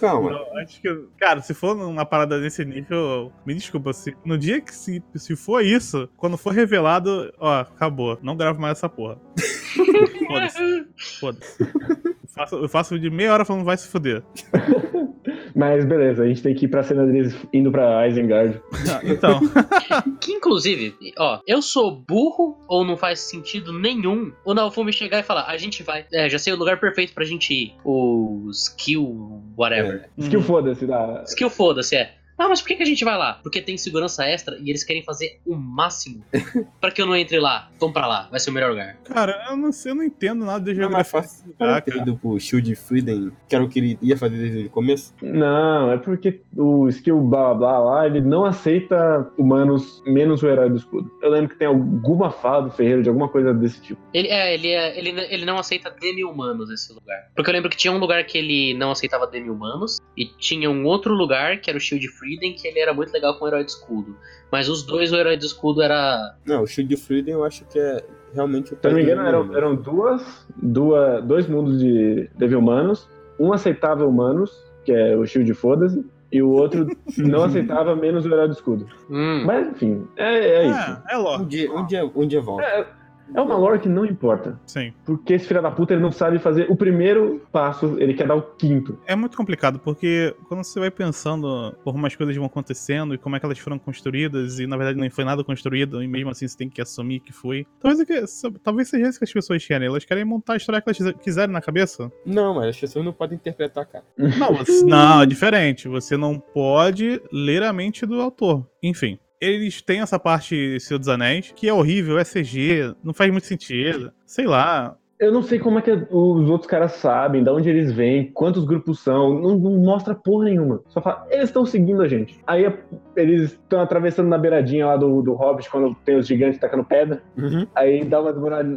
Calma. 0.00 0.30
Eu 0.32 0.58
acho 0.58 0.80
que. 0.80 1.04
Cara, 1.18 1.40
se 1.42 1.52
for 1.54 1.76
uma 1.76 2.04
parada 2.06 2.40
desse 2.40 2.64
nível, 2.64 3.30
me 3.44 3.54
desculpa. 3.54 3.92
Se, 3.92 4.16
no 4.24 4.36
dia 4.38 4.60
que 4.60 4.74
se, 4.74 5.02
se 5.14 5.36
for 5.36 5.62
isso, 5.64 6.08
quando 6.16 6.36
for 6.36 6.52
revelado, 6.52 7.32
ó, 7.38 7.60
acabou. 7.60 8.18
Não 8.22 8.36
gravo 8.36 8.60
mais 8.60 8.78
essa 8.78 8.88
porra. 8.88 9.18
Foda-se. 10.26 10.86
Foda-se. 11.20 11.62
Eu 11.62 12.28
faço, 12.34 12.54
eu 12.56 12.68
faço 12.68 12.98
de 12.98 13.08
meia 13.10 13.32
hora 13.32 13.44
falando 13.44 13.64
vai 13.64 13.76
se 13.76 13.86
fuder. 13.88 14.22
Mas 15.56 15.86
beleza, 15.86 16.22
a 16.22 16.26
gente 16.28 16.42
tem 16.42 16.54
que 16.54 16.66
ir 16.66 16.68
pra 16.68 16.82
cena 16.82 17.06
deles 17.06 17.34
indo 17.50 17.72
pra 17.72 18.06
Isengard. 18.06 18.60
Ah, 18.92 19.00
Então, 19.02 19.40
Que 20.20 20.32
inclusive, 20.32 20.94
ó, 21.18 21.40
eu 21.46 21.62
sou 21.62 21.90
burro 21.90 22.58
ou 22.68 22.84
não 22.84 22.94
faz 22.94 23.20
sentido 23.20 23.72
nenhum 23.72 24.32
o 24.44 24.52
Naofumi 24.52 24.92
chegar 24.92 25.20
e 25.20 25.22
falar, 25.22 25.46
a 25.46 25.56
gente 25.56 25.82
vai. 25.82 26.04
É, 26.12 26.28
já 26.28 26.38
sei 26.38 26.52
o 26.52 26.56
lugar 26.56 26.78
perfeito 26.78 27.14
pra 27.14 27.24
gente 27.24 27.54
ir. 27.54 27.74
O 27.84 28.48
skill, 28.50 29.42
whatever. 29.56 30.10
Skill 30.18 30.42
foda-se 30.42 30.86
da. 30.86 31.24
Skill 31.26 31.48
foda-se, 31.48 31.96
é. 31.96 32.12
Ah, 32.38 32.48
mas 32.48 32.60
por 32.60 32.68
que, 32.68 32.76
que 32.76 32.82
a 32.82 32.86
gente 32.86 33.04
vai 33.04 33.16
lá? 33.16 33.40
Porque 33.42 33.60
tem 33.62 33.76
segurança 33.78 34.24
extra 34.26 34.56
e 34.60 34.68
eles 34.70 34.84
querem 34.84 35.02
fazer 35.02 35.40
o 35.46 35.54
máximo 35.56 36.22
pra 36.80 36.90
que 36.90 37.00
eu 37.00 37.06
não 37.06 37.16
entre 37.16 37.38
lá. 37.40 37.70
Vamos 37.80 37.94
pra 37.94 38.06
lá, 38.06 38.28
vai 38.30 38.38
ser 38.40 38.50
o 38.50 38.52
melhor 38.52 38.70
lugar. 38.70 38.96
cara, 39.04 39.46
eu 39.50 39.56
não 39.56 39.72
sei, 39.72 39.92
eu 39.92 39.96
não 39.96 40.04
entendo 40.04 40.44
nada 40.44 40.60
de 40.72 40.78
Não 40.78 40.90
mais 40.90 41.08
geografia. 41.08 41.22
fácil 41.22 41.54
Ah, 41.60 41.80
ter 41.80 41.92
cara. 41.92 42.02
ido 42.02 42.16
pro 42.18 42.38
Shield 42.38 42.74
Freedom, 42.74 43.30
que 43.48 43.54
era 43.54 43.64
o 43.64 43.68
que 43.68 43.78
ele 43.78 43.98
ia 44.02 44.16
fazer 44.16 44.36
desde 44.36 44.66
o 44.66 44.70
começo. 44.70 45.14
Não, 45.22 45.90
é 45.92 45.96
porque 45.98 46.40
o 46.56 46.88
skill 46.88 47.20
blá 47.20 47.54
blá 47.54 47.54
blá 47.54 47.78
lá, 47.78 48.06
ele 48.06 48.20
não 48.20 48.44
aceita 48.44 49.30
humanos 49.38 50.02
menos 50.06 50.42
o 50.42 50.46
herói 50.48 50.68
do 50.70 50.76
escudo. 50.76 51.10
Eu 51.22 51.30
lembro 51.30 51.50
que 51.50 51.56
tem 51.58 51.66
alguma 51.68 52.30
fala 52.30 52.62
do 52.62 52.70
Ferreiro 52.70 53.02
de 53.02 53.08
alguma 53.08 53.28
coisa 53.28 53.52
desse 53.54 53.80
tipo. 53.82 54.00
Ele, 54.12 54.28
é, 54.28 54.54
ele, 54.54 54.68
é, 54.68 54.98
ele, 54.98 55.08
ele 55.32 55.44
não 55.44 55.58
aceita 55.58 55.90
demi-humanos 55.90 56.70
esse 56.70 56.92
lugar. 56.92 57.30
Porque 57.34 57.50
eu 57.50 57.54
lembro 57.54 57.70
que 57.70 57.76
tinha 57.76 57.92
um 57.92 57.98
lugar 57.98 58.24
que 58.24 58.36
ele 58.38 58.74
não 58.74 58.90
aceitava 58.90 59.26
demi-humanos, 59.26 59.98
e 60.16 60.26
tinha 60.26 60.70
um 60.70 60.84
outro 60.84 61.14
lugar, 61.14 61.60
que 61.60 61.68
era 61.70 61.76
o 61.76 61.80
Shield 61.80 62.06
Freedom, 62.08 62.25
que 62.54 62.66
ele 62.68 62.80
era 62.80 62.92
muito 62.92 63.12
legal 63.12 63.38
com 63.38 63.44
o 63.44 63.48
herói 63.48 63.64
de 63.64 63.70
escudo. 63.70 64.16
Mas 64.50 64.68
os 64.68 64.82
dois, 64.82 65.12
o 65.12 65.16
herói 65.16 65.36
de 65.36 65.46
escudo 65.46 65.82
era. 65.82 66.34
Não, 66.46 66.62
o 66.62 66.66
Shield 66.66 66.96
Freedom 66.96 67.30
eu 67.32 67.44
acho 67.44 67.64
que 67.66 67.78
é 67.78 68.04
realmente 68.34 68.74
o 68.74 68.78
Se 68.80 68.86
eu 68.86 68.90
não 68.90 68.96
me 68.98 69.02
engano, 69.04 69.22
eram, 69.26 69.56
eram 69.56 69.74
duas, 69.76 70.46
duas, 70.56 71.24
dois 71.24 71.46
mundos 71.48 71.78
de 71.78 72.28
Devil 72.36 72.58
humanos. 72.58 73.08
Um 73.38 73.52
aceitava 73.52 74.06
humanos, 74.06 74.50
que 74.84 74.92
é 74.92 75.16
o 75.16 75.26
Shield 75.26 75.52
Foda-se, 75.54 76.04
e 76.32 76.42
o 76.42 76.50
outro 76.50 76.86
não 77.18 77.44
aceitava 77.44 77.94
menos 77.94 78.24
o 78.24 78.28
herói 78.28 78.48
do 78.48 78.54
escudo. 78.54 78.86
Hum, 79.10 79.44
Mas 79.44 79.68
enfim, 79.68 80.06
é, 80.16 80.34
é 80.38 80.66
isso. 80.68 81.02
É, 81.08 81.14
é 81.14 81.18
Um 81.18 81.22
lógico. 81.22 81.46
dia, 81.46 81.72
um 81.72 81.86
dia, 81.86 82.10
um 82.14 82.26
dia 82.26 82.40
volta. 82.40 82.62
É, 82.64 82.86
É 83.34 83.40
uma 83.40 83.56
lore 83.56 83.78
que 83.80 83.88
não 83.88 84.04
importa. 84.04 84.58
Sim. 84.66 84.92
Porque 85.04 85.34
esse 85.34 85.46
filho 85.46 85.60
da 85.62 85.70
puta 85.70 85.92
ele 85.94 86.02
não 86.02 86.12
sabe 86.12 86.38
fazer 86.38 86.70
o 86.70 86.76
primeiro 86.76 87.42
passo, 87.52 87.96
ele 87.98 88.14
quer 88.14 88.26
dar 88.26 88.34
o 88.36 88.42
quinto. 88.42 88.98
É 89.06 89.14
muito 89.16 89.36
complicado, 89.36 89.78
porque 89.78 90.34
quando 90.48 90.62
você 90.64 90.78
vai 90.80 90.90
pensando 90.90 91.74
como 91.82 92.06
as 92.06 92.14
coisas 92.14 92.34
vão 92.36 92.46
acontecendo 92.46 93.14
e 93.14 93.18
como 93.18 93.36
é 93.36 93.40
que 93.40 93.46
elas 93.46 93.58
foram 93.58 93.78
construídas, 93.78 94.58
e 94.58 94.66
na 94.66 94.76
verdade 94.76 94.98
não 94.98 95.10
foi 95.10 95.24
nada 95.24 95.42
construído, 95.44 96.02
e 96.02 96.08
mesmo 96.08 96.30
assim 96.30 96.46
você 96.46 96.56
tem 96.56 96.68
que 96.68 96.80
assumir 96.80 97.20
que 97.20 97.32
foi. 97.32 97.66
Talvez, 97.80 98.00
é 98.00 98.04
que- 98.04 98.58
talvez 98.62 98.88
seja 98.88 99.08
isso 99.08 99.18
que 99.18 99.24
as 99.24 99.32
pessoas 99.32 99.64
querem. 99.66 99.86
Elas 99.88 100.04
querem 100.04 100.24
montar 100.24 100.54
a 100.54 100.56
história 100.56 100.80
que 100.80 100.88
elas 100.88 101.14
quiserem 101.22 101.52
na 101.52 101.60
cabeça. 101.60 102.10
Não, 102.24 102.54
mas 102.54 102.68
as 102.68 102.78
pessoas 102.78 103.04
não 103.04 103.12
podem 103.12 103.36
interpretar, 103.36 103.86
cara. 103.86 104.04
Não, 104.16 104.86
não, 104.86 105.22
é 105.22 105.26
diferente. 105.26 105.88
Você 105.88 106.16
não 106.16 106.38
pode 106.38 107.20
ler 107.32 107.62
a 107.62 107.72
mente 107.72 108.06
do 108.06 108.20
autor. 108.20 108.66
Enfim. 108.82 109.18
Eles 109.46 109.80
têm 109.82 110.00
essa 110.00 110.18
parte 110.18 110.78
Senhor 110.80 110.98
dos 110.98 111.08
Anéis, 111.08 111.52
que 111.54 111.68
é 111.68 111.72
horrível, 111.72 112.18
é 112.18 112.24
CG, 112.24 112.94
não 113.04 113.12
faz 113.14 113.30
muito 113.30 113.46
sentido. 113.46 114.12
Sei 114.24 114.46
lá. 114.46 114.96
Eu 115.18 115.32
não 115.32 115.42
sei 115.42 115.58
como 115.58 115.78
é 115.78 115.82
que 115.82 115.90
os 115.90 116.50
outros 116.50 116.68
caras 116.70 116.92
sabem, 116.92 117.42
de 117.42 117.48
onde 117.48 117.70
eles 117.70 117.90
vêm, 117.90 118.30
quantos 118.34 118.66
grupos 118.66 119.00
são, 119.00 119.40
não, 119.40 119.58
não 119.58 119.70
mostra 119.78 120.14
porra 120.14 120.44
nenhuma. 120.44 120.82
Só 120.88 121.00
fala, 121.00 121.26
eles 121.30 121.44
estão 121.48 121.64
seguindo 121.64 122.02
a 122.02 122.06
gente. 122.08 122.38
Aí 122.46 122.66
a- 122.66 122.76
eles 123.16 123.52
estão 123.52 123.80
atravessando 123.80 124.28
na 124.28 124.36
beiradinha 124.36 124.84
lá 124.84 124.94
do, 124.98 125.22
do 125.22 125.32
Hobbit, 125.32 125.70
quando 125.70 125.94
tem 126.04 126.16
os 126.18 126.26
gigantes 126.26 126.60
tacando 126.60 126.84
pedra. 126.84 127.22
Uhum. 127.34 127.66
Aí 127.74 128.04
dá 128.04 128.20
uma 128.20 128.30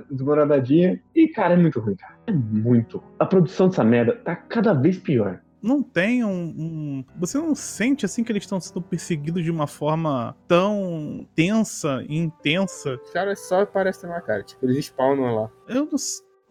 desmoronadinha. 0.10 1.00
E, 1.16 1.28
cara, 1.28 1.56
é 1.56 1.58
muito 1.58 1.80
ruim, 1.82 1.96
cara. 1.96 2.14
É 2.28 2.32
muito. 2.32 3.00
ruim. 3.00 3.08
A 3.20 3.26
produção 3.26 3.68
dessa 3.68 3.84
merda 3.84 4.14
tá 4.14 4.36
cada 4.36 4.74
vez 4.74 4.98
pior. 4.98 5.40
Não 5.62 5.84
tem 5.84 6.24
um, 6.24 6.30
um- 6.58 7.06
Você 7.20 7.38
não 7.38 7.54
sente 7.56 8.06
assim 8.06 8.24
que 8.24 8.32
eles 8.32 8.44
estão 8.44 8.60
sendo 8.60 8.82
perseguidos 8.82 9.44
de 9.44 9.52
uma 9.52 9.68
forma 9.68 10.36
tão 10.48 11.28
tensa 11.36 12.04
e 12.08 12.18
intensa. 12.18 13.00
Os 13.04 13.12
caras 13.12 13.40
só 13.48 13.62
aparecem 13.62 14.10
lá, 14.10 14.22
cara. 14.22 14.44
Tipo, 14.44 14.66
eles 14.66 14.86
spawnam 14.86 15.36
lá. 15.36 15.50
Eu 15.68 15.86
não 15.92 15.98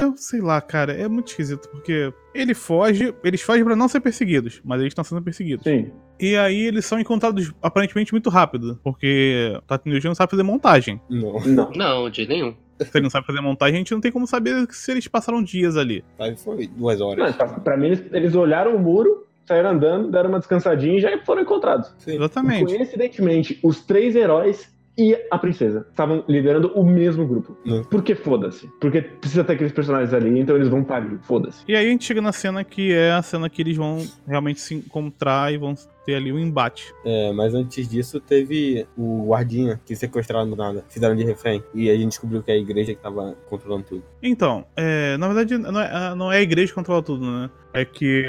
eu 0.00 0.16
sei 0.16 0.40
lá, 0.40 0.60
cara, 0.60 0.92
é 0.92 1.08
muito 1.08 1.26
esquisito, 1.28 1.68
porque 1.70 2.12
ele 2.32 2.54
foge, 2.54 3.12
eles 3.24 3.40
fogem 3.42 3.64
pra 3.64 3.74
não 3.74 3.88
ser 3.88 3.98
perseguidos, 3.98 4.60
mas 4.64 4.78
eles 4.80 4.92
estão 4.92 5.02
sendo 5.02 5.20
perseguidos. 5.20 5.64
Sim. 5.64 5.90
E 6.20 6.36
aí 6.36 6.60
eles 6.60 6.84
são 6.86 7.00
encontrados 7.00 7.52
aparentemente 7.60 8.12
muito 8.12 8.30
rápido, 8.30 8.78
porque 8.84 9.52
o 9.56 9.62
Tatooine 9.62 10.00
não 10.04 10.14
sabe 10.14 10.30
fazer 10.30 10.44
montagem. 10.44 11.00
Não. 11.10 11.40
Não. 11.44 11.70
Não, 11.72 12.10
de 12.10 12.28
nenhum. 12.28 12.54
Se 12.80 12.90
ele 12.94 13.04
não 13.04 13.10
sabe 13.10 13.26
fazer 13.26 13.40
montagem, 13.40 13.76
a 13.76 13.78
gente 13.78 13.92
não 13.92 14.00
tem 14.00 14.12
como 14.12 14.26
saber 14.26 14.66
se 14.70 14.90
eles 14.90 15.08
passaram 15.08 15.42
dias 15.42 15.76
ali. 15.76 16.04
Aí 16.18 16.36
foi 16.36 16.66
duas 16.68 17.00
horas. 17.00 17.26
Não, 17.26 17.32
pra, 17.32 17.46
pra 17.60 17.76
mim, 17.76 17.86
eles, 17.86 18.04
eles 18.12 18.34
olharam 18.34 18.76
o 18.76 18.78
muro, 18.78 19.26
saíram 19.46 19.70
andando, 19.70 20.10
deram 20.10 20.28
uma 20.28 20.38
descansadinha 20.38 20.98
e 20.98 21.00
já 21.00 21.18
foram 21.24 21.42
encontrados. 21.42 21.92
Sim. 21.98 22.16
Exatamente. 22.16 22.76
Coincidentemente, 22.76 23.58
os 23.62 23.80
três 23.80 24.14
heróis 24.14 24.70
e 24.98 25.16
a 25.30 25.38
princesa 25.38 25.86
estavam 25.88 26.24
liderando 26.28 26.72
o 26.74 26.84
mesmo 26.84 27.24
grupo. 27.24 27.56
Não. 27.64 27.84
Porque 27.84 28.16
foda-se. 28.16 28.68
Porque 28.80 29.00
precisa 29.00 29.44
ter 29.44 29.52
aqueles 29.52 29.72
personagens 29.72 30.12
ali, 30.12 30.40
então 30.40 30.56
eles 30.56 30.68
vão 30.68 30.84
ali. 30.90 31.18
Foda-se. 31.22 31.62
E 31.68 31.76
aí 31.76 31.86
a 31.86 31.90
gente 31.90 32.04
chega 32.04 32.20
na 32.20 32.32
cena 32.32 32.64
que 32.64 32.92
é 32.92 33.12
a 33.12 33.22
cena 33.22 33.48
que 33.48 33.62
eles 33.62 33.76
vão 33.76 34.04
realmente 34.26 34.60
se 34.60 34.74
encontrar 34.74 35.52
e 35.52 35.56
vão 35.56 35.74
ter 36.08 36.14
ali 36.14 36.32
um 36.32 36.38
embate. 36.38 36.94
É, 37.04 37.30
mas 37.32 37.54
antes 37.54 37.86
disso 37.86 38.18
teve 38.18 38.86
o 38.96 39.26
guardinha 39.26 39.78
que 39.84 39.94
sequestraram 39.94 40.48
do 40.48 40.56
nada, 40.56 40.82
fizeram 40.88 41.14
de 41.14 41.22
refém. 41.22 41.62
E 41.74 41.90
a 41.90 41.94
gente 41.94 42.08
descobriu 42.08 42.42
que 42.42 42.50
é 42.50 42.54
a 42.54 42.56
igreja 42.58 42.94
que 42.94 43.00
tava 43.02 43.36
controlando 43.50 43.84
tudo. 43.84 44.02
Então, 44.22 44.64
é, 44.74 45.18
na 45.18 45.26
verdade, 45.28 45.58
não 45.58 45.78
é, 45.80 46.14
não 46.14 46.32
é 46.32 46.38
a 46.38 46.42
igreja 46.42 46.68
que 46.68 46.74
controla 46.74 47.02
tudo, 47.02 47.26
né? 47.30 47.50
É 47.74 47.84
que 47.84 48.24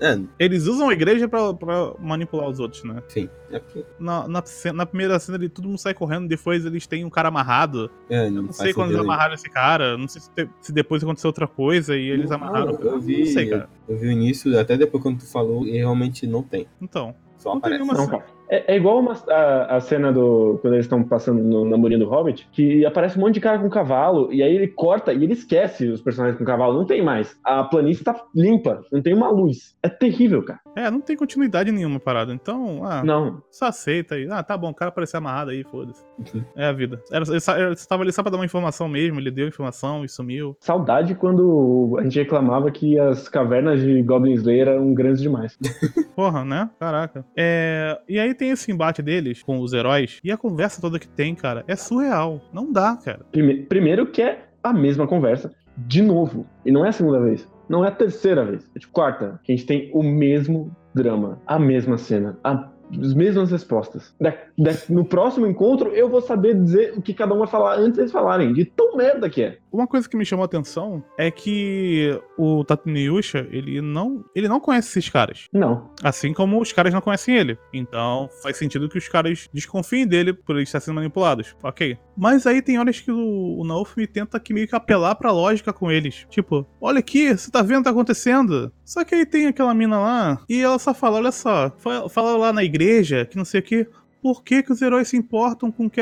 É, 0.00 0.18
eles 0.40 0.66
usam 0.66 0.88
a 0.88 0.92
igreja 0.92 1.28
pra, 1.28 1.54
pra 1.54 1.92
manipular 2.00 2.48
os 2.48 2.58
outros, 2.58 2.82
né? 2.82 3.00
sim. 3.06 3.28
É 3.52 3.58
porque. 3.60 3.84
Na, 4.00 4.26
na, 4.26 4.42
na 4.74 4.84
primeira 4.86 5.16
cena 5.20 5.38
ali, 5.38 5.48
todo 5.48 5.68
mundo 5.68 5.78
sai 5.78 5.94
correndo, 5.94 6.26
depois 6.26 6.64
eles 6.66 6.88
têm 6.88 7.04
um 7.04 7.10
cara 7.10 7.28
amarrado. 7.28 7.88
É, 8.10 8.28
não, 8.28 8.42
Não 8.44 8.52
sei 8.52 8.74
quando 8.74 8.90
eles 8.90 9.00
amarraram 9.00 9.34
esse 9.34 9.48
cara, 9.48 9.96
não 9.96 10.08
sei 10.08 10.22
se, 10.22 10.30
te- 10.30 10.48
se 10.60 10.72
depois 10.72 11.04
aconteceu 11.04 11.28
outra 11.28 11.46
coisa 11.46 11.96
e 11.96 12.08
eles 12.10 12.30
Não, 12.30 12.36
amarraram. 12.36 12.72
Eu 12.80 12.98
vi, 13.00 13.18
Não 13.20 13.26
sei, 13.26 13.46
cara. 13.48 13.68
eu 13.88 13.96
vi 13.96 14.08
o 14.08 14.10
início, 14.10 14.58
até 14.58 14.76
depois 14.76 15.00
quando 15.04 15.18
tu 15.20 15.26
falou, 15.30 15.64
e 15.68 15.76
realmente 15.76 16.26
não 16.26 16.42
tem. 16.42 16.66
Então, 16.82 17.03
então, 17.10 17.16
só 17.44 17.54
Não 17.54 17.60
tem 17.60 17.74
aparece. 17.74 17.82
nenhuma 17.84 17.94
Não, 17.98 18.08
cara. 18.10 18.24
É, 18.50 18.74
é 18.74 18.76
igual 18.76 18.98
uma- 19.00 19.14
a, 19.30 19.76
a 19.76 19.80
cena 19.80 20.12
do. 20.12 20.58
Quando 20.60 20.74
eles 20.74 20.84
estão 20.84 21.02
passando 21.02 21.42
no 21.42 21.64
namorinho 21.64 22.00
do 22.00 22.08
Hobbit, 22.08 22.46
que 22.52 22.84
aparece 22.84 23.16
um 23.18 23.22
monte 23.22 23.34
de 23.34 23.40
cara 23.40 23.58
com 23.58 23.70
cavalo, 23.70 24.30
e 24.32 24.42
aí 24.42 24.54
ele 24.54 24.68
corta 24.68 25.12
e 25.14 25.24
ele 25.24 25.32
esquece 25.32 25.88
os 25.88 26.02
personagens 26.02 26.38
com 26.38 26.44
cavalo. 26.44 26.76
Não 26.78 26.84
tem 26.86 27.02
mais. 27.02 27.38
A 27.44 27.64
planície 27.64 28.04
tá 28.04 28.14
limpa, 28.34 28.82
não 28.92 29.00
tem 29.00 29.14
uma 29.14 29.30
luz. 29.30 29.74
É 29.82 29.88
terrível, 29.88 30.42
cara. 30.44 30.60
é, 30.76 30.90
não 30.90 31.00
tem 31.00 31.16
continuidade 31.16 31.72
nenhuma 31.72 31.98
parada. 32.00 32.32
Então, 32.34 32.82
ah, 32.84 33.02
Não. 33.02 33.42
só 33.50 33.66
aceita 33.66 34.14
aí. 34.16 34.28
Ah, 34.30 34.42
tá 34.42 34.56
bom, 34.58 34.70
o 34.70 34.74
cara 34.74 34.90
apareceu 34.90 35.18
amarrado 35.18 35.50
aí, 35.50 35.64
foda-se. 35.64 36.04
Uhum. 36.18 36.44
É 36.56 36.66
a 36.66 36.72
vida. 36.72 37.00
Era, 37.10 37.24
ele 37.26 37.36
ele 37.64 37.76
tava 37.88 38.02
ali 38.02 38.12
só 38.12 38.22
pra 38.22 38.30
dar 38.30 38.36
uma 38.38 38.44
informação 38.44 38.88
mesmo, 38.88 39.18
ele 39.20 39.30
deu 39.30 39.48
informação 39.48 40.04
e 40.04 40.08
sumiu. 40.08 40.54
Saudade 40.60 41.14
quando 41.14 41.96
a 41.98 42.02
gente 42.02 42.18
reclamava 42.18 42.70
que 42.70 42.98
as 42.98 43.28
cavernas 43.28 43.80
de 43.80 44.02
Goblin 44.02 44.34
Slayer 44.34 44.68
eram 44.68 44.92
grandes 44.92 45.22
demais. 45.22 45.56
Porra, 46.14 46.44
né? 46.44 46.68
Caraca. 46.78 47.24
É, 47.36 47.98
e 48.08 48.18
aí 48.18 48.34
tem 48.34 48.50
esse 48.50 48.70
embate 48.70 49.02
deles 49.02 49.42
com 49.42 49.58
os 49.60 49.72
heróis, 49.72 50.20
e 50.22 50.30
a 50.30 50.36
conversa 50.36 50.80
toda 50.80 50.98
que 50.98 51.08
tem, 51.08 51.34
cara, 51.34 51.64
é 51.66 51.74
surreal. 51.76 52.40
Não 52.52 52.70
dá, 52.72 52.96
cara. 52.96 53.20
Prime- 53.32 53.62
Primeiro 53.64 54.06
que 54.06 54.22
é 54.22 54.44
a 54.62 54.72
mesma 54.72 55.06
conversa, 55.06 55.52
de 55.76 56.00
novo. 56.02 56.46
E 56.64 56.70
não 56.70 56.84
é 56.84 56.88
a 56.88 56.92
segunda 56.92 57.20
vez. 57.20 57.48
Não 57.68 57.84
é 57.84 57.88
a 57.88 57.92
terceira 57.92 58.44
vez. 58.44 58.70
É 58.76 58.78
tipo 58.78 58.92
quarta. 58.92 59.40
Que 59.42 59.52
a 59.52 59.56
gente 59.56 59.66
tem 59.66 59.90
o 59.92 60.02
mesmo 60.02 60.74
drama, 60.94 61.40
a 61.46 61.58
mesma 61.58 61.98
cena, 61.98 62.38
a- 62.44 62.70
as 63.00 63.14
mesmas 63.14 63.50
respostas. 63.50 64.14
No 64.88 65.04
próximo 65.04 65.46
encontro, 65.46 65.88
eu 65.90 66.08
vou 66.08 66.20
saber 66.20 66.54
dizer 66.54 66.92
o 66.96 67.02
que 67.02 67.12
cada 67.14 67.34
um 67.34 67.38
vai 67.38 67.48
falar 67.48 67.78
antes 67.78 67.96
deles 67.96 68.12
falarem. 68.12 68.52
De 68.52 68.64
tão 68.64 68.96
merda 68.96 69.28
que 69.28 69.42
é. 69.42 69.58
Uma 69.74 69.86
coisa 69.86 70.08
que 70.08 70.16
me 70.16 70.24
chamou 70.24 70.42
a 70.44 70.46
atenção 70.46 71.02
é 71.18 71.30
que 71.30 72.18
o 72.38 72.64
Tatooine 72.64 73.04
Yusha, 73.06 73.46
ele 73.50 73.80
não, 73.80 74.24
ele 74.34 74.46
não 74.48 74.60
conhece 74.60 74.88
esses 74.98 75.10
caras. 75.10 75.48
Não. 75.52 75.90
Assim 76.02 76.32
como 76.32 76.60
os 76.60 76.72
caras 76.72 76.92
não 76.94 77.00
conhecem 77.00 77.36
ele. 77.36 77.58
Então 77.72 78.28
faz 78.42 78.56
sentido 78.56 78.88
que 78.88 78.98
os 78.98 79.08
caras 79.08 79.48
desconfiem 79.52 80.06
dele 80.06 80.32
por 80.32 80.54
ele 80.54 80.62
estar 80.64 80.80
sendo 80.80 80.94
manipulados. 80.94 81.56
Ok. 81.62 81.98
Mas 82.16 82.46
aí 82.46 82.62
tem 82.62 82.78
horas 82.78 83.00
que 83.00 83.10
o, 83.10 83.58
o 83.58 83.64
Naofumi 83.64 84.06
tenta 84.06 84.38
que 84.38 84.54
meio 84.54 84.68
que 84.68 84.76
apelar 84.76 85.14
pra 85.16 85.32
lógica 85.32 85.72
com 85.72 85.90
eles. 85.90 86.26
Tipo, 86.30 86.64
olha 86.80 87.00
aqui, 87.00 87.36
você 87.36 87.50
tá 87.50 87.60
vendo 87.62 87.76
o 87.76 87.78
que 87.80 87.84
tá 87.84 87.90
acontecendo? 87.90 88.72
Só 88.84 89.02
que 89.04 89.14
aí 89.14 89.26
tem 89.26 89.46
aquela 89.48 89.74
mina 89.74 89.98
lá 89.98 90.40
e 90.48 90.60
ela 90.60 90.78
só 90.78 90.94
fala, 90.94 91.16
olha 91.18 91.32
só, 91.32 91.72
fa- 91.78 92.08
fala 92.08 92.36
lá 92.36 92.52
na 92.52 92.62
igreja 92.62 93.24
que 93.26 93.36
não 93.36 93.44
sei 93.44 93.60
o 93.60 93.62
que. 93.64 93.88
Por 94.24 94.42
que, 94.42 94.62
que 94.62 94.72
os 94.72 94.80
heróis 94.80 95.06
se 95.08 95.18
importam 95.18 95.70
com 95.70 95.84
o 95.84 95.90
que 95.90 96.00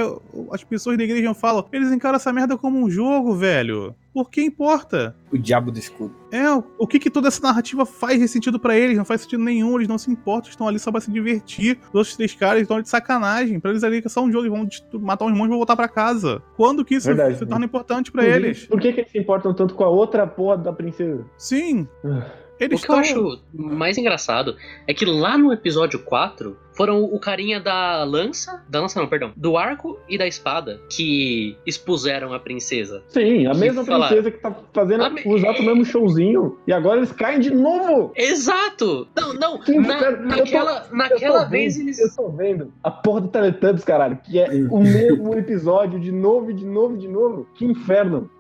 as 0.53 0.63
pessoas 0.63 0.97
da 0.97 1.03
igreja 1.03 1.35
falam? 1.35 1.67
Eles 1.73 1.91
encaram 1.91 2.15
essa 2.15 2.33
merda 2.33 2.57
como 2.57 2.79
um 2.79 2.89
jogo, 2.89 3.35
velho. 3.35 3.97
Por 4.15 4.31
que 4.31 4.41
importa? 4.45 5.17
O 5.33 5.37
diabo 5.37 5.73
do 5.73 5.79
escudo. 5.81 6.15
É, 6.31 6.45
o 6.79 6.87
que 6.87 7.01
que 7.01 7.11
toda 7.11 7.27
essa 7.27 7.43
narrativa 7.43 7.85
faz 7.85 8.21
de 8.21 8.29
sentido 8.29 8.61
pra 8.61 8.77
eles? 8.79 8.97
Não 8.97 9.05
faz 9.05 9.23
sentido 9.23 9.43
nenhum, 9.43 9.75
eles 9.75 9.89
não 9.89 9.99
se 9.99 10.09
importam, 10.09 10.51
estão 10.51 10.69
ali 10.69 10.79
só 10.79 10.93
pra 10.93 11.01
se 11.01 11.11
divertir. 11.11 11.79
Os 11.89 11.95
outros 11.97 12.15
três 12.17 12.33
caras 12.33 12.63
estão 12.63 12.77
ali 12.77 12.85
de 12.85 12.91
sacanagem. 12.91 13.59
Pra 13.59 13.73
eles 13.73 13.83
ali 13.83 14.01
que 14.01 14.07
é 14.07 14.11
só 14.11 14.23
um 14.23 14.31
jogo, 14.31 14.47
eles 14.47 14.57
vão 14.93 15.01
matar 15.01 15.25
uns 15.25 15.31
monstros 15.31 15.47
e 15.47 15.49
vão 15.49 15.57
voltar 15.59 15.75
pra 15.75 15.89
casa. 15.89 16.41
Quando 16.57 16.85
que 16.85 16.95
isso 16.95 17.09
Verdade. 17.09 17.39
se 17.39 17.45
torna 17.45 17.65
importante 17.65 18.13
pra 18.13 18.23
Por- 18.23 18.31
eles? 18.31 18.67
Por 18.67 18.81
que, 18.81 18.93
que 18.93 19.01
eles 19.01 19.11
se 19.11 19.19
importam 19.19 19.53
tanto 19.53 19.75
com 19.75 19.83
a 19.83 19.89
outra 19.89 20.29
porra 20.29 20.57
da 20.59 20.73
princesa? 20.73 21.25
Sim. 21.37 21.89
Ah. 22.05 22.25
Eles 22.61 22.81
O 22.83 22.87
que 22.87 22.93
eu 22.93 23.01
estão... 23.01 23.29
acho 23.31 23.41
mais 23.53 23.99
engraçado 23.99 24.57
é 24.87 24.95
que 24.95 25.05
lá 25.05 25.37
no 25.37 25.53
episódio 25.53 25.99
4 25.99 26.57
foram 26.75 27.03
o 27.05 27.19
carinha 27.19 27.61
da 27.61 28.03
lança. 28.05 28.63
Da 28.69 28.81
lança 28.81 29.01
não, 29.01 29.09
perdão. 29.09 29.33
Do 29.37 29.57
arco 29.57 29.99
e 30.09 30.17
da 30.17 30.27
espada 30.27 30.81
que 30.89 31.57
expuseram 31.67 32.33
a 32.33 32.39
princesa. 32.39 33.03
Sim, 33.09 33.47
a 33.47 33.53
mesma 33.55 33.85
falar- 33.85 34.07
princesa 34.09 34.31
que 34.31 34.39
tá 34.39 34.55
fazendo 34.73 35.11
me- 35.11 35.23
o 35.27 35.37
exato 35.37 35.63
mesmo 35.63 35.85
showzinho. 35.85 36.59
E 36.67 36.73
agora 36.73 36.99
eles 36.99 37.11
caem 37.13 37.41
de 37.41 37.51
novo! 37.53 38.13
Exato! 38.15 39.09
Não, 39.17 39.35
não, 39.35 39.63
Sim, 39.63 39.79
na- 39.81 39.99
cara, 39.99 40.13
eu 40.17 40.23
tô- 40.23 40.25
naquela, 40.37 40.87
Eu 40.91 40.97
naquela 40.97 41.45
vez 41.45 41.77
vendo, 41.77 41.87
eles. 41.87 41.99
Eu 41.99 42.15
tô 42.15 42.29
vendo 42.31 42.73
a 42.83 42.91
porra 42.91 43.21
do 43.23 43.29
Teletubbies, 43.29 43.85
caralho, 43.85 44.19
que 44.25 44.39
é 44.39 44.49
o 44.71 44.79
mesmo 44.81 45.35
episódio 45.37 45.99
de 46.01 46.13
novo, 46.13 46.51
e 46.51 46.55
de 46.55 46.65
novo, 46.65 46.95
e 46.95 46.99
de 46.99 47.09
novo. 47.09 47.47
Que 47.55 47.65
inferno. 47.67 48.31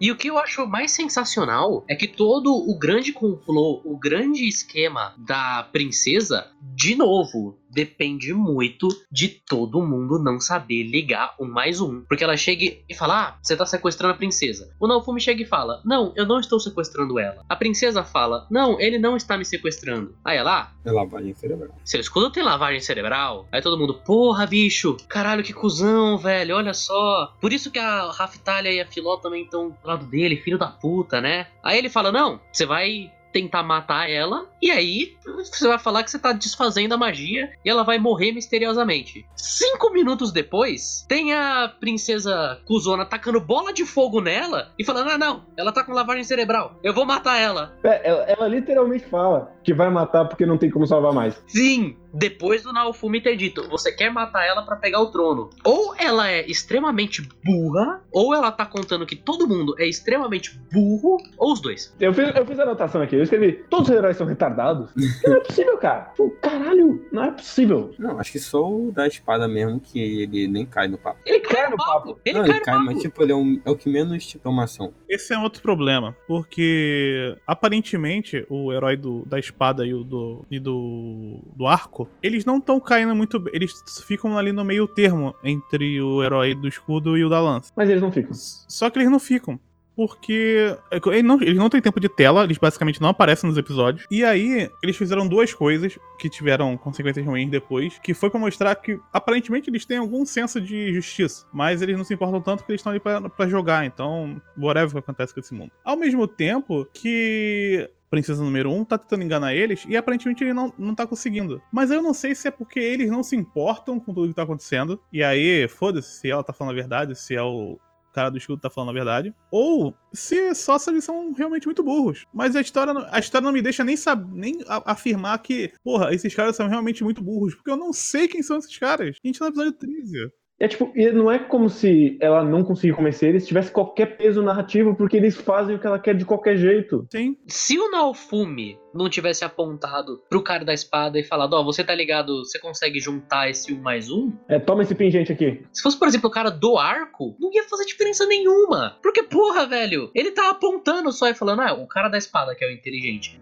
E 0.00 0.10
o 0.10 0.16
que 0.16 0.28
eu 0.28 0.38
acho 0.38 0.66
mais 0.66 0.92
sensacional 0.92 1.84
é 1.86 1.94
que 1.94 2.08
todo 2.08 2.50
o 2.50 2.78
grande 2.78 3.12
complô, 3.12 3.82
o 3.84 3.98
grande 3.98 4.48
esquema 4.48 5.14
da 5.18 5.68
princesa, 5.70 6.50
de 6.74 6.94
novo, 6.94 7.59
depende 7.70 8.32
muito 8.34 8.88
de 9.10 9.28
todo 9.28 9.80
mundo 9.82 10.18
não 10.18 10.40
saber 10.40 10.82
ligar 10.82 11.34
um 11.40 11.46
mais 11.46 11.80
um. 11.80 12.02
Porque 12.02 12.24
ela 12.24 12.36
chega 12.36 12.76
e 12.88 12.94
fala: 12.94 13.28
Ah, 13.28 13.38
você 13.42 13.56
tá 13.56 13.64
sequestrando 13.64 14.14
a 14.14 14.16
princesa. 14.16 14.74
O 14.80 14.86
Naofumi 14.86 15.20
chega 15.20 15.42
e 15.42 15.46
fala: 15.46 15.80
Não, 15.84 16.12
eu 16.16 16.26
não 16.26 16.40
estou 16.40 16.58
sequestrando 16.58 17.18
ela. 17.18 17.44
A 17.48 17.56
princesa 17.56 18.02
fala: 18.02 18.46
Não, 18.50 18.80
ele 18.80 18.98
não 18.98 19.16
está 19.16 19.36
me 19.36 19.44
sequestrando. 19.44 20.14
Aí 20.24 20.36
ela, 20.36 20.62
ah, 20.62 20.72
É 20.84 20.90
lavagem 20.92 21.34
cerebral. 21.34 21.70
seu 21.84 22.00
escudo 22.00 22.30
tem 22.30 22.42
lavagem 22.42 22.80
cerebral? 22.80 23.46
Aí 23.52 23.62
todo 23.62 23.78
mundo, 23.78 23.94
porra, 23.94 24.46
bicho, 24.46 24.96
caralho, 25.08 25.42
que 25.42 25.52
cuzão, 25.52 26.18
velho, 26.18 26.56
olha 26.56 26.74
só. 26.74 27.34
Por 27.40 27.52
isso 27.52 27.70
que 27.70 27.78
a 27.78 28.10
Raftalha 28.10 28.70
e 28.72 28.80
a 28.80 28.86
Filó 28.86 29.16
também 29.16 29.44
estão 29.44 29.70
do 29.70 29.76
lado 29.84 30.06
dele, 30.06 30.36
filho 30.36 30.58
da 30.58 30.66
puta, 30.68 31.20
né? 31.20 31.46
Aí 31.62 31.78
ele 31.78 31.88
fala, 31.88 32.10
não, 32.10 32.40
você 32.52 32.66
vai 32.66 33.10
tentar 33.32 33.62
matar 33.62 34.10
ela, 34.10 34.46
e 34.60 34.70
aí 34.70 35.14
você 35.24 35.68
vai 35.68 35.78
falar 35.78 36.02
que 36.02 36.10
você 36.10 36.18
tá 36.18 36.32
desfazendo 36.32 36.94
a 36.94 36.98
magia 36.98 37.50
e 37.64 37.70
ela 37.70 37.82
vai 37.82 37.98
morrer 37.98 38.32
misteriosamente. 38.32 39.26
Cinco 39.36 39.90
minutos 39.92 40.32
depois, 40.32 41.04
tem 41.08 41.34
a 41.34 41.72
princesa 41.80 42.60
Kuzona 42.66 43.04
tacando 43.04 43.40
bola 43.40 43.72
de 43.72 43.84
fogo 43.84 44.20
nela 44.20 44.72
e 44.78 44.84
falando: 44.84 45.10
ah, 45.10 45.18
não, 45.18 45.44
ela 45.56 45.72
tá 45.72 45.84
com 45.84 45.92
lavagem 45.92 46.24
cerebral, 46.24 46.78
eu 46.82 46.94
vou 46.94 47.06
matar 47.06 47.38
ela. 47.38 47.74
É, 47.82 48.08
ela, 48.08 48.22
ela 48.24 48.48
literalmente 48.48 49.04
fala 49.06 49.52
que 49.62 49.74
vai 49.74 49.90
matar 49.90 50.26
porque 50.26 50.46
não 50.46 50.58
tem 50.58 50.70
como 50.70 50.86
salvar 50.86 51.12
mais. 51.12 51.42
Sim, 51.46 51.96
depois 52.12 52.62
do 52.62 52.72
Naofumi 52.72 53.20
ter 53.20 53.36
dito, 53.36 53.68
você 53.68 53.92
quer 53.92 54.10
matar 54.12 54.44
ela 54.46 54.62
pra 54.62 54.76
pegar 54.76 55.00
o 55.00 55.06
trono. 55.10 55.50
Ou 55.64 55.94
ela 55.98 56.28
é 56.30 56.44
extremamente 56.48 57.22
burra, 57.44 58.02
ou 58.12 58.34
ela 58.34 58.50
tá 58.50 58.64
contando 58.66 59.06
que 59.06 59.16
todo 59.16 59.46
mundo 59.46 59.74
é 59.78 59.86
extremamente 59.86 60.58
burro, 60.72 61.18
ou 61.38 61.52
os 61.52 61.60
dois. 61.60 61.94
Eu 62.00 62.12
fiz, 62.12 62.34
eu 62.34 62.46
fiz 62.46 62.58
a 62.58 62.62
anotação 62.64 63.00
aqui, 63.02 63.16
eu 63.16 63.22
escrevi: 63.22 63.52
todos 63.70 63.88
os 63.88 63.94
heróis 63.94 64.16
são 64.16 64.26
retardados. 64.26 64.90
não 65.26 65.36
é 65.36 65.40
possível, 65.40 65.78
cara. 65.78 66.12
Pô, 66.16 66.30
Caralho, 66.42 67.06
não 67.12 67.24
é 67.24 67.30
possível. 67.30 67.94
Não, 67.98 68.18
acho 68.18 68.32
que 68.32 68.38
só 68.38 68.68
o 68.70 68.90
da 68.92 69.06
espada 69.06 69.46
mesmo, 69.46 69.78
que 69.80 69.98
ele 70.22 70.46
nem 70.48 70.66
cai 70.66 70.88
no 70.88 70.98
papo. 70.98 71.18
Ele 71.24 71.40
cai 71.40 71.60
Cai 71.62 71.70
no 71.70 71.76
papo. 71.76 72.18
Ele 72.24 72.38
não, 72.38 72.44
cai 72.44 72.50
ele 72.50 72.58
no 72.58 72.64
cai, 72.64 72.74
papo. 72.74 72.86
mas 72.86 73.02
tipo, 73.02 73.22
ele 73.22 73.32
é, 73.32 73.36
um- 73.36 73.60
é 73.64 73.70
o 73.70 73.76
que 73.76 73.88
menos 73.90 74.26
tipo, 74.26 74.42
toma 74.44 74.64
ação. 74.64 74.92
Esse 75.08 75.34
é 75.34 75.38
outro 75.38 75.60
problema, 75.62 76.16
porque 76.26 77.36
aparentemente 77.46 78.46
o 78.48 78.72
herói 78.72 78.96
do- 78.96 79.24
da 79.26 79.38
espada 79.38 79.84
e 79.86 79.92
o 79.94 80.02
do, 80.02 80.44
e 80.50 80.58
do, 80.58 81.38
do 81.54 81.66
arco, 81.66 81.99
eles 82.22 82.44
não 82.44 82.58
estão 82.58 82.78
caindo 82.78 83.14
muito 83.14 83.38
bem, 83.38 83.52
eles 83.54 83.72
ficam 84.06 84.36
ali 84.36 84.52
no 84.52 84.64
meio 84.64 84.86
termo 84.86 85.34
entre 85.42 86.00
o 86.00 86.22
herói 86.22 86.54
do 86.54 86.68
escudo 86.68 87.16
e 87.16 87.24
o 87.24 87.28
da 87.28 87.40
lança. 87.40 87.72
Mas 87.76 87.88
eles 87.88 88.02
não 88.02 88.12
ficam. 88.12 88.32
Só 88.34 88.90
que 88.90 88.98
eles 88.98 89.10
não 89.10 89.18
ficam. 89.18 89.58
Porque 89.96 90.74
eles 91.08 91.24
não, 91.24 91.42
eles 91.42 91.58
não 91.58 91.68
têm 91.68 91.80
tempo 91.80 92.00
de 92.00 92.08
tela, 92.08 92.44
eles 92.44 92.56
basicamente 92.56 93.02
não 93.02 93.10
aparecem 93.10 93.46
nos 93.46 93.58
episódios. 93.58 94.06
E 94.10 94.24
aí, 94.24 94.70
eles 94.82 94.96
fizeram 94.96 95.28
duas 95.28 95.52
coisas 95.52 95.98
que 96.18 96.30
tiveram 96.30 96.74
consequências 96.76 97.26
ruins 97.26 97.50
depois, 97.50 97.98
que 97.98 98.14
foi 98.14 98.30
pra 98.30 98.40
mostrar 98.40 98.74
que 98.76 98.98
aparentemente 99.12 99.68
eles 99.68 99.84
têm 99.84 99.98
algum 99.98 100.24
senso 100.24 100.58
de 100.58 100.94
justiça, 100.94 101.44
mas 101.52 101.82
eles 101.82 101.98
não 101.98 102.04
se 102.04 102.14
importam 102.14 102.40
tanto 102.40 102.64
que 102.64 102.72
eles 102.72 102.80
estão 102.80 102.92
ali 102.92 103.00
pra, 103.00 103.28
pra 103.28 103.46
jogar, 103.46 103.84
então, 103.84 104.40
whatever 104.56 104.90
que 104.90 104.98
acontece 104.98 105.34
com 105.34 105.40
esse 105.40 105.52
mundo. 105.52 105.72
Ao 105.84 105.98
mesmo 105.98 106.26
tempo 106.26 106.86
que 106.94 107.90
Princesa 108.10 108.42
número 108.42 108.70
1 108.70 108.76
um 108.76 108.84
tá 108.84 108.98
tentando 108.98 109.22
enganar 109.22 109.54
eles 109.54 109.84
e 109.88 109.96
aparentemente 109.96 110.42
ele 110.42 110.52
não, 110.52 110.72
não 110.76 110.94
tá 110.94 111.06
conseguindo. 111.06 111.62
Mas 111.72 111.92
eu 111.92 112.02
não 112.02 112.12
sei 112.12 112.34
se 112.34 112.48
é 112.48 112.50
porque 112.50 112.80
eles 112.80 113.08
não 113.08 113.22
se 113.22 113.36
importam 113.36 114.00
com 114.00 114.12
tudo 114.12 114.28
que 114.28 114.34
tá 114.34 114.42
acontecendo. 114.42 115.00
E 115.12 115.22
aí, 115.22 115.68
foda-se 115.68 116.18
se 116.18 116.30
ela 116.30 116.42
tá 116.42 116.52
falando 116.52 116.72
a 116.72 116.76
verdade, 116.76 117.14
se 117.14 117.36
é 117.36 117.42
o 117.42 117.78
cara 118.12 118.30
do 118.30 118.38
escudo 118.38 118.60
tá 118.60 118.68
falando 118.68 118.90
a 118.90 118.94
verdade. 118.94 119.34
Ou 119.50 119.94
se 120.12 120.54
só 120.54 120.78
se 120.78 120.90
eles 120.90 121.04
são 121.04 121.32
realmente 121.32 121.66
muito 121.66 121.82
burros. 121.82 122.26
Mas 122.34 122.56
a 122.56 122.60
história, 122.60 122.92
a 123.10 123.18
história 123.18 123.44
não 123.44 123.52
me 123.52 123.62
deixa 123.62 123.84
nem, 123.84 123.96
nem 124.32 124.58
afirmar 124.84 125.38
que, 125.38 125.72
porra, 125.82 126.12
esses 126.12 126.34
caras 126.34 126.56
são 126.56 126.68
realmente 126.68 127.04
muito 127.04 127.22
burros. 127.22 127.54
Porque 127.54 127.70
eu 127.70 127.76
não 127.76 127.92
sei 127.92 128.28
quem 128.28 128.42
são 128.42 128.58
esses 128.58 128.76
caras. 128.76 129.16
A 129.22 129.26
gente 129.26 129.38
tá 129.38 129.44
no 129.46 129.50
episódio 129.50 129.72
13. 129.72 130.32
É 130.60 130.68
tipo, 130.68 130.92
e 130.94 131.10
não 131.10 131.32
é 131.32 131.38
como 131.38 131.70
se 131.70 132.18
ela 132.20 132.44
não 132.44 132.62
conseguir 132.62 132.92
convencer 132.92 133.30
eles, 133.30 133.46
tivesse 133.46 133.72
qualquer 133.72 134.18
peso 134.18 134.42
narrativo, 134.42 134.94
porque 134.94 135.16
eles 135.16 135.34
fazem 135.34 135.74
o 135.74 135.78
que 135.78 135.86
ela 135.86 135.98
quer 135.98 136.14
de 136.14 136.26
qualquer 136.26 136.58
jeito. 136.58 137.06
Sim. 137.10 137.34
Se 137.46 137.78
o 137.78 137.90
Naofumi 137.90 138.78
não 138.92 139.08
tivesse 139.08 139.42
apontado 139.42 140.22
pro 140.28 140.42
cara 140.42 140.62
da 140.62 140.74
espada 140.74 141.18
e 141.18 141.24
falado, 141.24 141.54
ó, 141.54 141.64
você 141.64 141.82
tá 141.82 141.94
ligado, 141.94 142.44
você 142.44 142.58
consegue 142.58 143.00
juntar 143.00 143.48
esse 143.48 143.72
um 143.72 143.80
mais 143.80 144.10
um? 144.10 144.32
É, 144.48 144.58
toma 144.58 144.82
esse 144.82 144.94
pingente 144.94 145.32
aqui. 145.32 145.62
Se 145.72 145.82
fosse, 145.82 145.98
por 145.98 146.06
exemplo, 146.06 146.28
o 146.28 146.32
cara 146.32 146.50
do 146.50 146.76
arco, 146.76 147.34
não 147.40 147.50
ia 147.50 147.64
fazer 147.64 147.86
diferença 147.86 148.26
nenhuma. 148.26 148.98
Porque, 149.02 149.22
porra, 149.22 149.66
velho, 149.66 150.10
ele 150.14 150.32
tá 150.32 150.50
apontando 150.50 151.10
só 151.10 151.28
e 151.28 151.34
falando, 151.34 151.62
ah, 151.62 151.72
o 151.72 151.86
cara 151.86 152.10
da 152.10 152.18
espada 152.18 152.54
que 152.54 152.62
é 152.62 152.68
o 152.68 152.72
inteligente. 152.72 153.40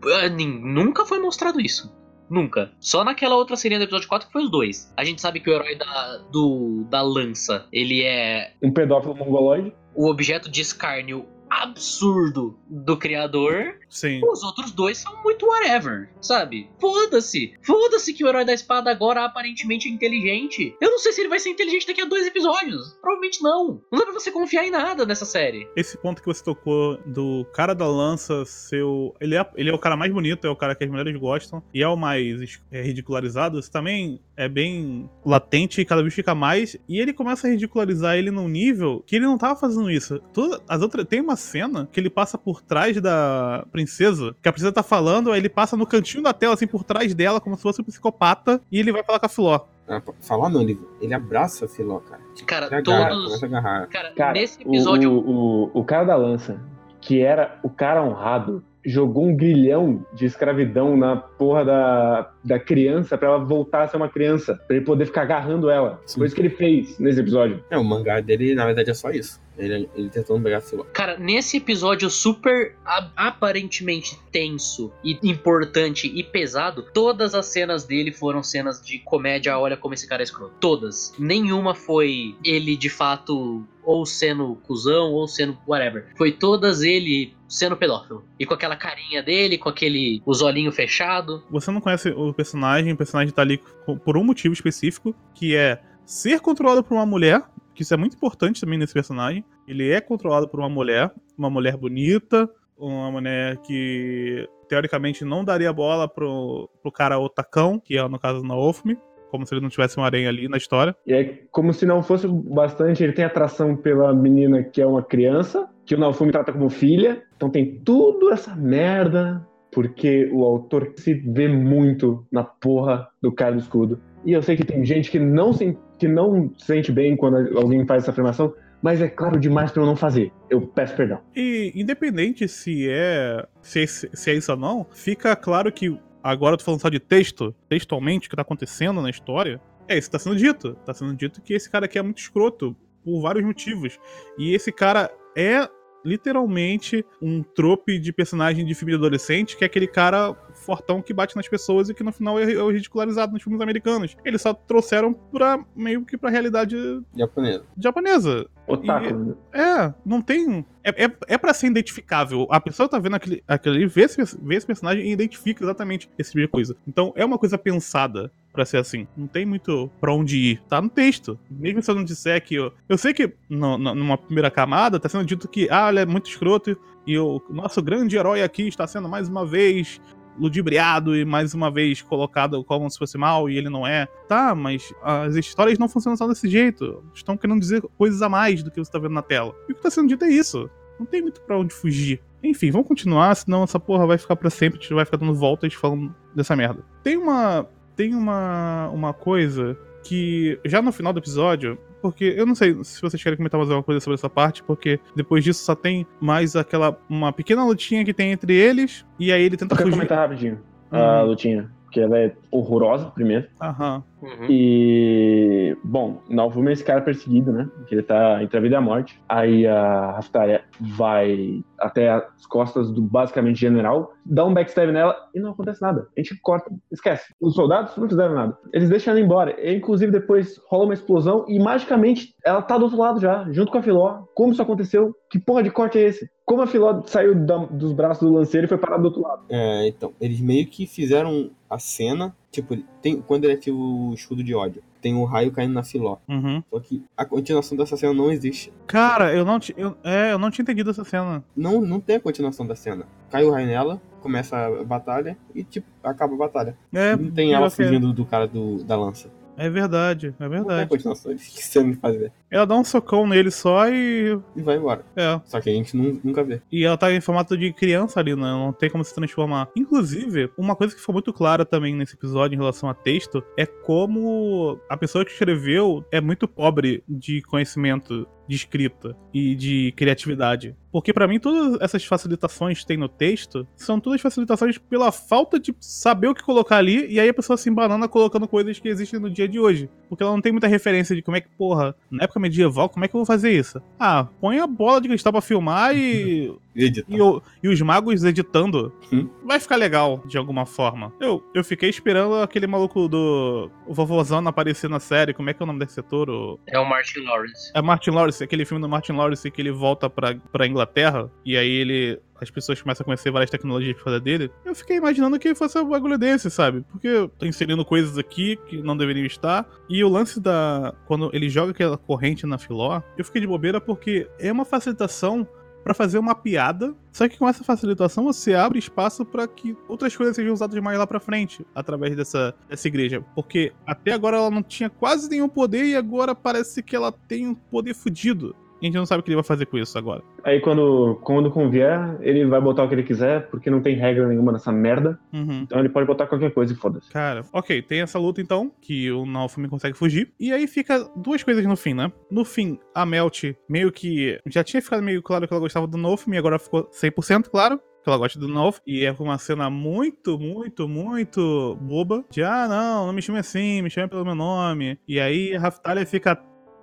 Nunca 0.62 1.04
foi 1.04 1.18
mostrado 1.18 1.60
isso. 1.60 1.92
Nunca. 2.30 2.70
Só 2.78 3.04
naquela 3.04 3.36
outra 3.36 3.56
série 3.56 3.78
do 3.78 3.84
episódio 3.84 4.08
4 4.08 4.26
que 4.26 4.32
foi 4.32 4.42
os 4.44 4.50
dois. 4.50 4.92
A 4.96 5.04
gente 5.04 5.20
sabe 5.20 5.40
que 5.40 5.48
o 5.50 5.52
herói 5.52 5.76
da, 5.76 6.18
do, 6.30 6.84
da 6.90 7.00
lança, 7.02 7.66
ele 7.72 8.02
é 8.02 8.52
Um 8.62 8.72
pedófilo 8.72 9.14
mongoloide. 9.14 9.72
o 9.94 10.08
objeto 10.10 10.50
de 10.50 10.60
escárnio 10.60 11.26
absurdo 11.50 12.58
do 12.68 12.96
criador. 12.96 13.78
Sim. 13.88 14.20
Os 14.24 14.42
outros 14.42 14.70
dois 14.72 14.98
são 14.98 15.22
muito 15.22 15.46
whatever, 15.46 16.10
sabe? 16.20 16.68
Foda-se. 16.80 17.54
Foda-se 17.62 18.12
que 18.12 18.24
o 18.24 18.28
herói 18.28 18.44
da 18.44 18.52
espada 18.52 18.90
agora 18.90 19.24
aparentemente 19.24 19.88
é 19.88 19.90
inteligente. 19.90 20.76
Eu 20.80 20.90
não 20.90 20.98
sei 20.98 21.12
se 21.12 21.20
ele 21.20 21.28
vai 21.28 21.38
ser 21.38 21.50
inteligente 21.50 21.86
daqui 21.86 22.00
a 22.00 22.04
dois 22.04 22.26
episódios. 22.26 22.96
Provavelmente 23.00 23.42
não. 23.42 23.80
Não 23.90 23.98
dá 23.98 24.04
pra 24.04 24.12
você 24.12 24.30
confiar 24.30 24.64
em 24.64 24.70
nada 24.70 25.06
nessa 25.06 25.24
série. 25.24 25.68
Esse 25.74 25.96
ponto 25.96 26.20
que 26.20 26.26
você 26.26 26.42
tocou 26.42 26.98
do 27.06 27.46
cara 27.54 27.74
da 27.74 27.86
lança 27.86 28.44
ser 28.44 28.82
o. 28.82 29.14
Ele 29.20 29.36
é, 29.36 29.50
ele 29.56 29.70
é 29.70 29.74
o 29.74 29.78
cara 29.78 29.96
mais 29.96 30.12
bonito, 30.12 30.46
é 30.46 30.50
o 30.50 30.56
cara 30.56 30.74
que 30.74 30.84
as 30.84 30.90
mulheres 30.90 31.16
gostam, 31.16 31.62
e 31.72 31.82
é 31.82 31.88
o 31.88 31.96
mais 31.96 32.60
é, 32.70 32.82
ridicularizado. 32.82 33.58
Isso 33.58 33.70
também 33.70 34.20
é 34.36 34.48
bem 34.48 35.08
latente 35.24 35.80
e 35.80 35.84
cada 35.84 36.02
vez 36.02 36.14
fica 36.14 36.34
mais. 36.34 36.76
E 36.88 37.00
ele 37.00 37.12
começa 37.12 37.46
a 37.46 37.50
ridicularizar 37.50 38.16
ele 38.16 38.30
num 38.30 38.48
nível 38.48 39.02
que 39.06 39.16
ele 39.16 39.24
não 39.24 39.38
tava 39.38 39.58
fazendo 39.58 39.90
isso. 39.90 40.20
Todas 40.32 40.60
as 40.68 40.82
outras. 40.82 41.06
Tem 41.06 41.20
uma 41.20 41.36
cena 41.38 41.88
que 41.90 41.98
ele 41.98 42.10
passa 42.10 42.36
por 42.36 42.60
trás 42.60 43.00
da 43.00 43.64
princesa, 43.72 44.36
que 44.42 44.48
a 44.48 44.52
princesa 44.52 44.72
tá 44.72 44.82
falando, 44.82 45.32
aí 45.32 45.40
ele 45.40 45.48
passa 45.48 45.76
no 45.76 45.86
cantinho 45.86 46.22
da 46.22 46.34
tela, 46.34 46.52
assim, 46.52 46.66
por 46.66 46.84
trás 46.84 47.14
dela, 47.14 47.40
como 47.40 47.56
se 47.56 47.62
fosse 47.62 47.80
um 47.80 47.84
psicopata, 47.84 48.60
e 48.70 48.78
ele 48.78 48.92
vai 48.92 49.02
falar 49.02 49.18
com 49.18 49.26
a 49.26 49.30
Filó. 49.30 49.60
Ah, 49.88 50.02
falar 50.20 50.50
não, 50.50 50.60
ele, 50.60 50.78
ele 51.00 51.14
abraça 51.14 51.64
a 51.64 51.68
Filó, 51.68 52.00
cara. 52.00 52.20
Cara, 52.46 52.66
Ele 52.66 52.74
agarra, 52.76 53.08
todos. 53.08 53.40
Cara, 53.40 54.12
Cara, 54.14 54.32
nesse 54.32 54.60
episódio. 54.60 55.10
O, 55.10 55.70
o, 55.72 55.80
o 55.80 55.84
cara 55.84 56.04
da 56.04 56.16
lança, 56.16 56.60
que 57.00 57.22
era 57.22 57.58
o 57.62 57.70
cara 57.70 58.04
honrado, 58.04 58.62
jogou 58.84 59.26
um 59.26 59.36
grilhão 59.36 60.04
de 60.12 60.26
escravidão 60.26 60.96
na 60.96 61.16
porra 61.16 61.64
da, 61.64 62.30
da 62.44 62.58
criança 62.58 63.16
pra 63.18 63.28
ela 63.28 63.38
voltar 63.38 63.82
a 63.82 63.88
ser 63.88 63.96
uma 63.96 64.08
criança, 64.08 64.60
pra 64.66 64.76
ele 64.76 64.84
poder 64.84 65.06
ficar 65.06 65.22
agarrando 65.22 65.70
ela. 65.70 66.00
Sim. 66.06 66.18
Foi 66.18 66.26
isso 66.26 66.34
que 66.36 66.42
ele 66.42 66.50
fez 66.50 66.98
nesse 66.98 67.20
episódio. 67.20 67.64
É, 67.70 67.78
o 67.78 67.84
mangá 67.84 68.20
dele, 68.20 68.54
na 68.54 68.66
verdade, 68.66 68.90
é 68.90 68.94
só 68.94 69.10
isso. 69.10 69.40
Ele, 69.58 69.88
ele 69.94 70.08
tentando 70.08 70.42
pegar 70.42 70.58
a 70.58 70.60
Filó. 70.60 70.84
Cara, 70.92 71.18
nesse 71.18 71.56
episódio 71.56 72.08
super 72.08 72.76
aparentemente 73.16 74.18
tenso 74.30 74.92
e 75.02 75.18
importante 75.22 76.06
e 76.06 76.22
pesado, 76.22 76.86
todas 76.94 77.34
as 77.34 77.46
cenas 77.46 77.84
dele 77.84 78.12
foram 78.12 78.42
cenas 78.42 78.80
de 78.80 78.98
comédia. 79.00 79.58
Olha 79.58 79.76
como 79.76 79.94
esse 79.94 80.06
cara 80.06 80.22
é 80.22 80.24
escroto. 80.24 80.54
Todas. 80.60 81.12
Nenhuma 81.18 81.74
foi 81.74 82.36
ele 82.44 82.76
de 82.76 82.88
fato 82.88 83.66
ou 83.82 84.04
sendo 84.04 84.56
cuzão 84.66 85.12
ou 85.12 85.26
sendo 85.26 85.56
whatever. 85.66 86.06
Foi 86.16 86.30
todas 86.30 86.82
ele 86.82 87.34
sendo 87.48 87.76
pedófilo. 87.76 88.22
E 88.38 88.44
com 88.44 88.52
aquela 88.52 88.76
carinha 88.76 89.22
dele, 89.22 89.56
com 89.56 89.68
aquele 89.68 90.22
os 90.26 90.42
olhinhos 90.42 90.76
fechados. 90.76 91.40
Você 91.50 91.70
não 91.70 91.80
conhece 91.80 92.10
o 92.10 92.32
personagem, 92.34 92.92
o 92.92 92.96
personagem 92.96 93.32
tá 93.32 93.42
ali 93.42 93.58
por 94.04 94.16
um 94.18 94.24
motivo 94.24 94.52
específico, 94.52 95.14
que 95.34 95.56
é 95.56 95.80
ser 96.08 96.40
controlado 96.40 96.82
por 96.82 96.94
uma 96.94 97.04
mulher, 97.04 97.42
que 97.74 97.82
isso 97.82 97.92
é 97.92 97.96
muito 97.96 98.16
importante 98.16 98.62
também 98.62 98.78
nesse 98.78 98.94
personagem. 98.94 99.44
Ele 99.68 99.90
é 99.90 100.00
controlado 100.00 100.48
por 100.48 100.58
uma 100.58 100.68
mulher, 100.68 101.12
uma 101.36 101.50
mulher 101.50 101.76
bonita, 101.76 102.48
uma 102.78 103.10
mulher 103.10 103.58
que 103.58 104.48
teoricamente 104.68 105.22
não 105.22 105.44
daria 105.44 105.70
bola 105.70 106.08
pro, 106.08 106.70
pro 106.82 106.90
cara 106.90 107.18
otacão, 107.18 107.78
que 107.78 107.98
é 107.98 108.08
no 108.08 108.18
caso 108.18 108.40
na 108.40 108.48
Naofumi, 108.48 108.96
como 109.30 109.46
se 109.46 109.52
ele 109.54 109.60
não 109.60 109.68
tivesse 109.68 110.00
um 110.00 110.02
aranha 110.02 110.30
ali 110.30 110.48
na 110.48 110.56
história. 110.56 110.96
E 111.06 111.12
é 111.12 111.24
como 111.50 111.74
se 111.74 111.84
não 111.84 112.02
fosse 112.02 112.26
bastante, 112.26 113.04
ele 113.04 113.12
tem 113.12 113.26
atração 113.26 113.76
pela 113.76 114.14
menina 114.14 114.62
que 114.62 114.80
é 114.80 114.86
uma 114.86 115.02
criança, 115.02 115.68
que 115.84 115.94
o 115.94 115.98
Naofumi 115.98 116.32
trata 116.32 116.54
como 116.54 116.70
filha. 116.70 117.22
Então 117.36 117.50
tem 117.50 117.80
tudo 117.80 118.32
essa 118.32 118.56
merda, 118.56 119.46
porque 119.70 120.30
o 120.32 120.42
autor 120.42 120.94
se 120.96 121.12
vê 121.12 121.48
muito 121.48 122.26
na 122.32 122.42
porra 122.42 123.08
do 123.20 123.30
cara 123.30 123.52
do 123.52 123.60
escudo. 123.60 124.00
E 124.24 124.32
eu 124.32 124.42
sei 124.42 124.56
que 124.56 124.64
tem 124.64 124.84
gente 124.84 125.10
que 125.10 125.18
não 125.18 125.52
se, 125.52 125.76
que 125.98 126.08
não 126.08 126.52
se 126.58 126.66
sente 126.66 126.92
bem 126.92 127.16
quando 127.16 127.56
alguém 127.56 127.86
faz 127.86 128.02
essa 128.02 128.10
afirmação, 128.10 128.52
mas 128.82 129.00
é 129.00 129.08
claro 129.08 129.38
demais 129.38 129.70
pra 129.70 129.82
eu 129.82 129.86
não 129.86 129.96
fazer. 129.96 130.32
Eu 130.48 130.60
peço 130.62 130.94
perdão. 130.94 131.20
E 131.34 131.72
independente 131.74 132.46
se 132.48 132.88
é, 132.88 133.46
se 133.60 133.82
é, 133.82 133.86
se 133.86 134.30
é 134.30 134.34
isso 134.34 134.52
ou 134.52 134.58
não, 134.58 134.86
fica 134.92 135.34
claro 135.34 135.72
que 135.72 135.98
agora 136.22 136.54
eu 136.54 136.58
tô 136.58 136.64
falando 136.64 136.80
só 136.80 136.88
de 136.88 137.00
texto, 137.00 137.54
textualmente, 137.68 138.26
o 138.26 138.30
que 138.30 138.36
tá 138.36 138.42
acontecendo 138.42 139.00
na 139.00 139.10
história, 139.10 139.60
é 139.88 139.96
isso 139.96 140.10
tá 140.10 140.18
sendo 140.18 140.36
dito. 140.36 140.74
Tá 140.84 140.92
sendo 140.92 141.14
dito 141.14 141.40
que 141.40 141.54
esse 141.54 141.70
cara 141.70 141.86
aqui 141.86 141.98
é 141.98 142.02
muito 142.02 142.18
escroto, 142.18 142.76
por 143.04 143.20
vários 143.22 143.44
motivos. 143.44 143.98
E 144.38 144.54
esse 144.54 144.70
cara 144.70 145.10
é 145.36 145.68
literalmente 146.04 147.04
um 147.20 147.42
trope 147.42 147.98
de 147.98 148.12
personagem 148.12 148.64
de 148.64 148.74
filme 148.74 148.92
de 148.92 148.98
adolescente, 148.98 149.56
que 149.56 149.64
é 149.64 149.66
aquele 149.66 149.86
cara 149.86 150.34
fortão 150.68 151.00
que 151.00 151.14
bate 151.14 151.34
nas 151.34 151.48
pessoas 151.48 151.88
e 151.88 151.94
que 151.94 152.04
no 152.04 152.12
final 152.12 152.38
é 152.38 152.52
é 152.52 152.62
o 152.62 152.70
ridicularizado 152.70 153.32
nos 153.32 153.42
filmes 153.42 153.60
americanos. 153.62 154.14
Eles 154.22 154.42
só 154.42 154.52
trouxeram 154.52 155.14
pra 155.14 155.58
meio 155.74 156.04
que 156.04 156.18
pra 156.18 156.28
realidade 156.28 156.76
Japonesa. 157.16 157.64
japonesa. 157.78 158.46
Otaku. 158.66 159.34
É, 159.50 159.94
não 160.04 160.20
tem. 160.20 160.62
É, 160.84 161.06
é, 161.06 161.10
é 161.28 161.38
pra 161.38 161.54
ser 161.54 161.68
identificável. 161.68 162.46
A 162.50 162.60
pessoa 162.60 162.86
tá 162.86 162.98
vendo 162.98 163.16
aquele, 163.16 163.42
aquele 163.48 163.76
ali, 163.78 163.86
vê 163.86 164.02
esse, 164.02 164.22
vê 164.42 164.56
esse 164.56 164.66
personagem 164.66 165.06
e 165.06 165.10
identifica 165.12 165.64
exatamente 165.64 166.10
esse 166.18 166.32
tipo 166.32 166.42
de 166.42 166.48
coisa. 166.48 166.76
Então 166.86 167.10
é 167.16 167.24
uma 167.24 167.38
coisa 167.38 167.56
pensada 167.56 168.30
pra 168.52 168.66
ser 168.66 168.76
assim. 168.76 169.06
Não 169.16 169.26
tem 169.26 169.46
muito 169.46 169.90
pra 169.98 170.12
onde 170.12 170.36
ir. 170.36 170.62
Tá 170.68 170.82
no 170.82 170.90
texto. 170.90 171.38
Mesmo 171.50 171.82
se 171.82 171.90
eu 171.90 171.94
não 171.94 172.04
disser 172.04 172.44
que. 172.44 172.56
Eu, 172.56 172.70
eu 172.88 172.98
sei 172.98 173.14
que 173.14 173.32
no, 173.48 173.78
no- 173.78 173.94
numa 173.94 174.18
primeira 174.18 174.50
camada 174.50 175.00
tá 175.00 175.08
sendo 175.08 175.24
dito 175.24 175.48
que, 175.48 175.66
ah, 175.70 175.88
ele 175.88 176.00
é 176.00 176.06
muito 176.06 176.28
escroto 176.28 176.76
e 177.06 177.18
o 177.18 177.40
nosso 177.48 177.80
grande 177.80 178.18
herói 178.18 178.42
aqui 178.42 178.68
está 178.68 178.86
sendo 178.86 179.08
mais 179.08 179.30
uma 179.30 179.46
vez 179.46 179.98
ludibriado 180.38 181.16
e 181.16 181.24
mais 181.24 181.54
uma 181.54 181.70
vez 181.70 182.00
colocado 182.02 182.62
como 182.64 182.88
se 182.90 182.98
fosse 182.98 183.18
mal 183.18 183.48
e 183.48 183.56
ele 183.56 183.68
não 183.68 183.86
é. 183.86 184.06
Tá, 184.26 184.54
mas 184.54 184.92
as 185.02 185.34
histórias 185.34 185.78
não 185.78 185.88
funcionam 185.88 186.16
só 186.16 186.26
desse 186.26 186.48
jeito. 186.48 187.02
Estão 187.14 187.36
querendo 187.36 187.60
dizer 187.60 187.82
coisas 187.96 188.22
a 188.22 188.28
mais 188.28 188.62
do 188.62 188.70
que 188.70 188.78
você 188.78 188.90
tá 188.90 188.98
vendo 188.98 189.14
na 189.14 189.22
tela. 189.22 189.54
E 189.68 189.72
o 189.72 189.74
que 189.74 189.82
tá 189.82 189.90
sendo 189.90 190.08
dito 190.08 190.24
é 190.24 190.28
isso. 190.28 190.70
Não 190.98 191.06
tem 191.06 191.22
muito 191.22 191.40
pra 191.42 191.58
onde 191.58 191.72
fugir. 191.72 192.20
Enfim, 192.42 192.70
vamos 192.70 192.86
continuar, 192.86 193.34
senão 193.34 193.64
essa 193.64 193.80
porra 193.80 194.06
vai 194.06 194.18
ficar 194.18 194.36
pra 194.36 194.50
sempre, 194.50 194.78
a 194.78 194.82
gente 194.82 194.94
vai 194.94 195.04
ficar 195.04 195.16
dando 195.16 195.34
voltas 195.34 195.74
falando 195.74 196.14
dessa 196.34 196.54
merda. 196.54 196.84
Tem 197.02 197.16
uma. 197.16 197.66
Tem 197.96 198.14
uma. 198.14 198.88
uma 198.90 199.12
coisa 199.12 199.76
que 200.04 200.58
já 200.64 200.80
no 200.80 200.92
final 200.92 201.12
do 201.12 201.18
episódio. 201.18 201.78
Porque 202.00 202.34
eu 202.36 202.46
não 202.46 202.54
sei 202.54 202.72
se 202.84 203.00
vocês 203.02 203.22
querem 203.22 203.36
comentar 203.36 203.58
mais 203.58 203.68
alguma 203.70 203.82
coisa 203.82 204.00
sobre 204.00 204.14
essa 204.14 204.30
parte, 204.30 204.62
porque 204.62 205.00
depois 205.16 205.42
disso 205.42 205.64
só 205.64 205.74
tem 205.74 206.06
mais 206.20 206.54
aquela. 206.54 206.96
uma 207.08 207.32
pequena 207.32 207.64
lutinha 207.64 208.04
que 208.04 208.14
tem 208.14 208.30
entre 208.32 208.54
eles, 208.54 209.04
e 209.18 209.32
aí 209.32 209.42
ele 209.42 209.56
tenta 209.56 209.74
Eu 209.74 209.78
quero 209.78 209.90
fugir. 209.90 210.06
comentar 210.06 210.18
rapidinho 210.28 210.60
a 210.90 211.22
Hum. 211.22 211.26
lutinha. 211.26 211.70
Porque 211.88 212.00
ela 212.00 212.18
é 212.18 212.34
horrorosa, 212.50 213.06
primeiro. 213.06 213.46
Aham. 213.62 214.04
Uhum. 214.20 214.46
E, 214.50 215.76
bom, 215.82 216.20
Naofumi 216.28 216.68
é 216.68 216.72
esse 216.72 216.84
cara 216.84 217.00
perseguido, 217.00 217.50
né? 217.50 217.66
Que 217.86 217.94
ele 217.94 218.02
tá 218.02 218.42
entre 218.42 218.58
a 218.58 218.60
vida 218.60 218.74
e 218.74 218.76
a 218.76 218.80
morte. 218.80 219.18
Aí 219.26 219.66
a 219.66 220.12
Raftaria 220.12 220.62
vai 220.80 221.62
até 221.78 222.10
as 222.10 222.44
costas 222.46 222.90
do 222.90 223.00
basicamente 223.00 223.58
general, 223.58 224.12
dá 224.26 224.44
um 224.44 224.52
backstab 224.52 224.92
nela 224.92 225.16
e 225.34 225.40
não 225.40 225.52
acontece 225.52 225.80
nada. 225.80 226.08
A 226.16 226.20
gente 226.20 226.38
corta, 226.42 226.70
esquece. 226.92 227.32
Os 227.40 227.54
soldados 227.54 227.96
não 227.96 228.08
fizeram 228.08 228.34
nada. 228.34 228.58
Eles 228.72 228.90
deixam 228.90 229.12
ela 229.12 229.20
embora. 229.20 229.54
E, 229.58 229.74
inclusive, 229.74 230.12
depois 230.12 230.60
rola 230.68 230.84
uma 230.84 230.94
explosão 230.94 231.46
e 231.48 231.58
magicamente 231.58 232.34
ela 232.44 232.60
tá 232.60 232.76
do 232.76 232.84
outro 232.84 232.98
lado 232.98 233.20
já, 233.20 233.46
junto 233.50 233.72
com 233.72 233.78
a 233.78 233.82
Filó. 233.82 234.24
Como 234.34 234.52
isso 234.52 234.60
aconteceu? 234.60 235.14
Que 235.30 235.38
porra 235.38 235.62
de 235.62 235.70
corte 235.70 235.96
é 235.96 236.02
esse? 236.02 236.28
Como 236.48 236.62
a 236.62 236.66
Filó 236.66 237.02
saiu 237.04 237.34
da- 237.34 237.66
dos 237.66 237.92
braços 237.92 238.26
do 238.26 238.34
lanceiro 238.34 238.64
e 238.64 238.68
foi 238.68 238.78
parar 238.78 238.96
do 238.96 239.04
outro 239.04 239.20
lado? 239.20 239.42
É, 239.50 239.86
então, 239.86 240.14
eles 240.18 240.40
meio 240.40 240.66
que 240.66 240.86
fizeram 240.86 241.50
a 241.68 241.78
cena, 241.78 242.34
tipo, 242.50 242.74
tem, 243.02 243.20
quando 243.20 243.44
ele 243.44 243.52
ativa 243.52 243.76
o 243.76 244.14
escudo 244.14 244.42
de 244.42 244.54
ódio, 244.54 244.82
tem 245.02 245.14
o 245.14 245.24
raio 245.24 245.52
caindo 245.52 245.74
na 245.74 245.82
filó. 245.82 246.16
Uhum. 246.26 246.62
Só 246.70 246.80
que 246.80 247.04
a 247.14 247.26
continuação 247.26 247.76
dessa 247.76 247.98
cena 247.98 248.14
não 248.14 248.32
existe. 248.32 248.72
Cara, 248.86 249.30
eu 249.34 249.44
não, 249.44 249.58
eu, 249.76 249.94
é, 250.02 250.32
eu 250.32 250.38
não 250.38 250.50
tinha 250.50 250.62
entendido 250.62 250.88
essa 250.88 251.04
cena. 251.04 251.44
Não, 251.54 251.82
não 251.82 252.00
tem 252.00 252.16
a 252.16 252.20
continuação 252.20 252.66
da 252.66 252.74
cena. 252.74 253.04
Cai 253.30 253.44
o 253.44 253.50
raio 253.50 253.66
nela, 253.66 254.00
começa 254.22 254.56
a 254.56 254.82
batalha 254.84 255.36
e, 255.54 255.62
tipo, 255.62 255.86
acaba 256.02 256.32
a 256.32 256.38
batalha. 256.38 256.74
É, 256.94 257.14
não 257.14 257.30
tem 257.30 257.52
ela 257.52 257.68
fugindo 257.68 258.10
do 258.10 258.24
cara 258.24 258.46
do, 258.48 258.82
da 258.84 258.96
lança. 258.96 259.28
É 259.58 259.68
verdade, 259.68 260.28
é 260.38 260.42
Não 260.44 260.48
verdade. 260.50 260.88
continuação, 260.88 261.32
eles 261.32 261.42
esqueceram 261.42 261.90
de 261.92 261.96
fazer. 261.96 262.32
Ela 262.50 262.64
dá 262.64 262.74
um 262.76 262.84
socão 262.84 263.26
nele 263.26 263.50
só 263.50 263.88
e. 263.88 264.38
E 264.56 264.62
vai 264.62 264.76
embora. 264.76 265.04
É. 265.16 265.40
Só 265.44 265.60
que 265.60 265.68
a 265.68 265.72
gente 265.72 265.96
nu- 265.96 266.18
nunca 266.24 266.42
vê. 266.42 266.62
E 266.72 266.84
ela 266.84 266.96
tá 266.96 267.12
em 267.12 267.20
formato 267.20 267.56
de 267.58 267.72
criança 267.72 268.20
ali, 268.20 268.34
né? 268.34 268.42
Não 268.42 268.72
tem 268.72 268.88
como 268.88 269.04
se 269.04 269.14
transformar. 269.14 269.68
Inclusive, 269.76 270.50
uma 270.56 270.74
coisa 270.76 270.94
que 270.94 271.00
foi 271.00 271.12
muito 271.12 271.32
clara 271.32 271.64
também 271.64 271.94
nesse 271.94 272.14
episódio 272.14 272.54
em 272.54 272.58
relação 272.58 272.88
a 272.88 272.94
texto 272.94 273.42
é 273.56 273.66
como 273.66 274.78
a 274.88 274.96
pessoa 274.96 275.24
que 275.24 275.32
escreveu 275.32 276.04
é 276.10 276.20
muito 276.20 276.46
pobre 276.48 277.02
de 277.08 277.42
conhecimento 277.42 278.26
de 278.48 278.56
escrita 278.56 279.14
e 279.32 279.54
de 279.54 279.92
criatividade. 279.96 280.74
Porque 280.90 281.12
pra 281.12 281.28
mim 281.28 281.38
todas 281.38 281.78
essas 281.82 282.02
facilitações 282.04 282.80
que 282.80 282.86
tem 282.86 282.96
no 282.96 283.08
texto 283.10 283.68
são 283.76 284.00
todas 284.00 284.22
facilitações 284.22 284.78
pela 284.78 285.12
falta 285.12 285.60
de 285.60 285.74
saber 285.78 286.28
o 286.28 286.34
que 286.34 286.42
colocar 286.42 286.78
ali 286.78 287.06
e 287.12 287.20
aí 287.20 287.28
a 287.28 287.34
pessoa 287.34 287.58
se 287.58 287.68
embanana 287.68 288.08
colocando 288.08 288.48
coisas 288.48 288.78
que 288.78 288.88
existem 288.88 289.20
no 289.20 289.28
dia 289.30 289.46
de 289.46 289.60
hoje. 289.60 289.90
Porque 290.08 290.22
ela 290.22 290.32
não 290.32 290.40
tem 290.40 290.50
muita 290.50 290.66
referência 290.66 291.14
de 291.14 291.20
como 291.20 291.36
é 291.36 291.42
que, 291.42 291.48
porra, 291.58 291.94
na 292.10 292.24
época 292.24 292.40
medieval, 292.40 292.88
como 292.88 293.04
é 293.04 293.08
que 293.08 293.14
eu 293.14 293.18
vou 293.18 293.26
fazer 293.26 293.50
isso? 293.52 293.82
Ah, 294.00 294.26
põe 294.40 294.58
a 294.58 294.66
bola 294.66 294.98
de 295.02 295.08
cristal 295.08 295.30
pra 295.30 295.42
filmar 295.42 295.94
e 295.94 296.50
Editar. 296.74 297.12
e, 297.14 297.20
o- 297.20 297.42
e 297.62 297.68
os 297.68 297.80
magos 297.82 298.24
editando, 298.24 298.90
Hum. 299.12 299.28
vai 299.44 299.60
ficar 299.60 299.76
legal 299.76 300.22
de 300.26 300.38
alguma 300.38 300.64
forma. 300.64 301.12
Eu, 301.20 301.44
eu 301.54 301.62
fiquei 301.62 301.90
esperando 301.90 302.36
aquele 302.36 302.66
maluco 302.66 303.06
do 303.08 303.70
o 303.86 303.92
vovozão 303.92 304.38
aparecer 304.48 304.88
na 304.88 305.00
série. 305.00 305.34
Como 305.34 305.50
é 305.50 305.52
que 305.54 305.62
é 305.62 305.64
o 305.64 305.66
nome 305.66 305.80
desse 305.80 306.00
ator? 306.00 306.30
O- 306.30 306.58
É 306.66 306.78
o 306.78 306.88
Martin 306.88 307.20
Lawrence. 307.20 307.70
É 307.74 307.82
Martin 307.82 308.10
Lawrence, 308.10 308.37
aquele 308.44 308.64
filme 308.64 308.80
do 308.80 308.88
Martin 308.88 309.12
Lawrence 309.12 309.50
que 309.50 309.60
ele 309.60 309.70
volta 309.70 310.08
pra, 310.08 310.34
pra 310.52 310.66
Inglaterra 310.66 311.30
e 311.44 311.56
aí 311.56 311.70
ele. 311.70 312.20
As 312.40 312.50
pessoas 312.52 312.80
começam 312.80 313.02
a 313.02 313.04
conhecer 313.04 313.32
várias 313.32 313.50
tecnologias 313.50 313.96
pra 313.96 314.04
fazer 314.04 314.20
dele. 314.20 314.50
Eu 314.64 314.72
fiquei 314.72 314.96
imaginando 314.96 315.40
que 315.40 315.56
fosse 315.56 315.76
um 315.76 315.88
bagulho 315.88 316.16
desse, 316.16 316.48
sabe? 316.48 316.84
Porque 316.88 317.28
tô 317.36 317.44
inserindo 317.44 317.84
coisas 317.84 318.16
aqui 318.16 318.56
que 318.68 318.80
não 318.80 318.96
deveriam 318.96 319.26
estar. 319.26 319.68
E 319.88 320.04
o 320.04 320.08
lance 320.08 320.38
da. 320.38 320.94
Quando 321.06 321.30
ele 321.32 321.48
joga 321.48 321.72
aquela 321.72 321.98
corrente 321.98 322.46
na 322.46 322.56
filó, 322.56 323.02
eu 323.16 323.24
fiquei 323.24 323.40
de 323.40 323.46
bobeira 323.46 323.80
porque 323.80 324.28
é 324.38 324.52
uma 324.52 324.64
facilitação 324.64 325.48
pra 325.88 325.94
fazer 325.94 326.18
uma 326.18 326.34
piada. 326.34 326.94
Só 327.10 327.26
que 327.26 327.38
com 327.38 327.48
essa 327.48 327.64
facilitação 327.64 328.24
você 328.24 328.52
abre 328.52 328.78
espaço 328.78 329.24
pra 329.24 329.48
que 329.48 329.74
outras 329.88 330.14
coisas 330.14 330.36
sejam 330.36 330.52
usadas 330.52 330.78
mais 330.82 330.98
lá 330.98 331.06
pra 331.06 331.18
frente, 331.18 331.64
através 331.74 332.14
dessa, 332.14 332.54
dessa 332.68 332.86
igreja. 332.86 333.24
Porque 333.34 333.72
até 333.86 334.12
agora 334.12 334.36
ela 334.36 334.50
não 334.50 334.62
tinha 334.62 334.90
quase 334.90 335.30
nenhum 335.30 335.48
poder 335.48 335.86
e 335.86 335.96
agora 335.96 336.34
parece 336.34 336.82
que 336.82 336.94
ela 336.94 337.10
tem 337.10 337.46
um 337.46 337.54
poder 337.54 337.94
fudido. 337.94 338.54
A 338.80 338.84
gente 338.84 338.94
não 338.94 339.06
sabe 339.06 339.20
o 339.20 339.22
que 339.22 339.30
ele 339.30 339.36
vai 339.36 339.44
fazer 339.44 339.66
com 339.66 339.76
isso 339.76 339.96
agora. 339.98 340.22
Aí 340.44 340.60
quando, 340.60 341.18
quando 341.22 341.50
convier, 341.50 342.16
ele 342.20 342.46
vai 342.46 342.60
botar 342.60 342.84
o 342.84 342.88
que 342.88 342.94
ele 342.94 343.02
quiser, 343.02 343.48
porque 343.48 343.70
não 343.70 343.80
tem 343.80 343.96
regra 343.96 344.26
nenhuma 344.28 344.52
nessa 344.52 344.70
merda. 344.72 345.18
Uhum. 345.32 345.62
Então 345.62 345.78
ele 345.78 345.88
pode 345.88 346.06
botar 346.06 346.26
qualquer 346.26 346.52
coisa 346.52 346.72
e 346.72 346.76
foda-se. 346.76 347.10
Cara, 347.10 347.44
ok, 347.52 347.82
tem 347.82 348.00
essa 348.00 348.18
luta 348.18 348.40
então, 348.40 348.70
que 348.80 349.10
o 349.10 349.26
Naofumi 349.26 349.68
consegue 349.68 349.96
fugir. 349.96 350.32
E 350.38 350.52
aí 350.52 350.66
fica 350.66 351.08
duas 351.16 351.42
coisas 351.42 351.64
no 351.64 351.76
fim, 351.76 351.94
né? 351.94 352.12
No 352.30 352.44
fim, 352.44 352.78
a 352.94 353.04
Melt 353.04 353.44
meio 353.68 353.90
que. 353.90 354.38
Já 354.46 354.62
tinha 354.62 354.80
ficado 354.80 355.02
meio 355.02 355.22
claro 355.22 355.46
que 355.46 355.52
ela 355.52 355.60
gostava 355.60 355.86
do 355.86 355.98
Naofumi, 355.98 356.38
agora 356.38 356.58
ficou 356.58 356.88
100% 356.90 357.48
claro. 357.48 357.80
Que 358.02 358.08
ela 358.08 358.18
gosta 358.18 358.38
do 358.38 358.48
Naofumi. 358.48 358.82
E 358.86 359.04
é 359.04 359.12
uma 359.18 359.38
cena 359.38 359.68
muito, 359.68 360.38
muito, 360.38 360.88
muito 360.88 361.76
boba. 361.80 362.24
De 362.30 362.42
ah, 362.42 362.68
não, 362.68 363.06
não 363.06 363.12
me 363.12 363.20
chame 363.20 363.40
assim, 363.40 363.82
me 363.82 363.90
chame 363.90 364.08
pelo 364.08 364.24
meu 364.24 364.36
nome. 364.36 364.98
E 365.06 365.18
aí 365.18 365.54
a 365.54 365.60
Raftalia 365.60 366.06
fica 366.06 366.40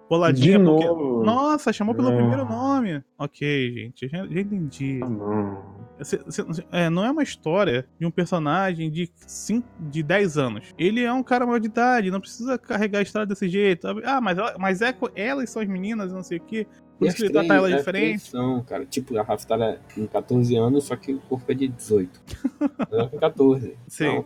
boladinha 0.10 0.58
De 0.60 0.64
porque. 0.66 0.86
novo. 0.86 1.24
Nossa, 1.24 1.74
chamou 1.74 1.96
pelo 1.96 2.10
Ah. 2.10 2.16
primeiro 2.16 2.46
nome. 2.46 3.04
Ok, 3.18 3.72
gente, 3.74 4.08
já, 4.08 4.26
já 4.28 4.40
entendi. 4.42 5.00
Ah, 5.04 5.10
não. 5.10 5.76
Cê- 6.02 6.20
cê- 6.30 6.44
é, 6.72 6.90
não 6.90 7.06
é 7.06 7.12
uma 7.12 7.24
história 7.24 7.88
de 7.98 8.06
um 8.06 8.12
personagem 8.12 8.92
de, 8.92 9.10
cinco, 9.26 9.68
de 9.80 10.04
10 10.04 10.38
anos. 10.38 10.74
Ele 10.78 11.02
é 11.04 11.12
um 11.14 11.24
cara 11.24 11.46
maior 11.46 11.60
de 11.60 11.68
idade, 11.68 12.12
não 12.12 12.20
precisa 12.20 12.58
carregar 12.58 13.00
a 13.00 13.02
história 13.02 13.26
desse 13.26 13.48
jeito. 13.48 13.88
Ah, 14.04 14.20
mas, 14.20 14.38
ela- 14.38 14.56
mas 14.60 14.82
é, 14.82 14.94
elas 15.16 15.50
são 15.50 15.62
as 15.62 15.68
meninas, 15.68 16.12
não 16.12 16.22
sei 16.22 16.38
o 16.38 16.42
quê. 16.42 16.68
Por 17.00 17.08
isso 17.08 17.18
que 17.18 17.24
ele 17.24 17.30
três- 17.32 17.48
trata 17.48 17.60
elas 17.60 17.72
as 17.74 17.80
diferente. 17.80 18.22
São, 18.30 18.64
cara. 18.64 18.86
Tipo, 18.86 19.18
a 19.18 19.22
Raftalia 19.24 19.80
com 19.94 20.06
14 20.08 20.56
anos, 20.56 20.84
só 20.86 20.96
que 20.96 21.14
o 21.14 21.20
corpo 21.20 21.50
é 21.52 21.56
de 21.56 21.68
18. 21.70 22.22
Ela 22.92 23.10
com 23.10 23.18
14. 23.18 23.78
Sim. 23.88 24.06
Não, 24.06 24.26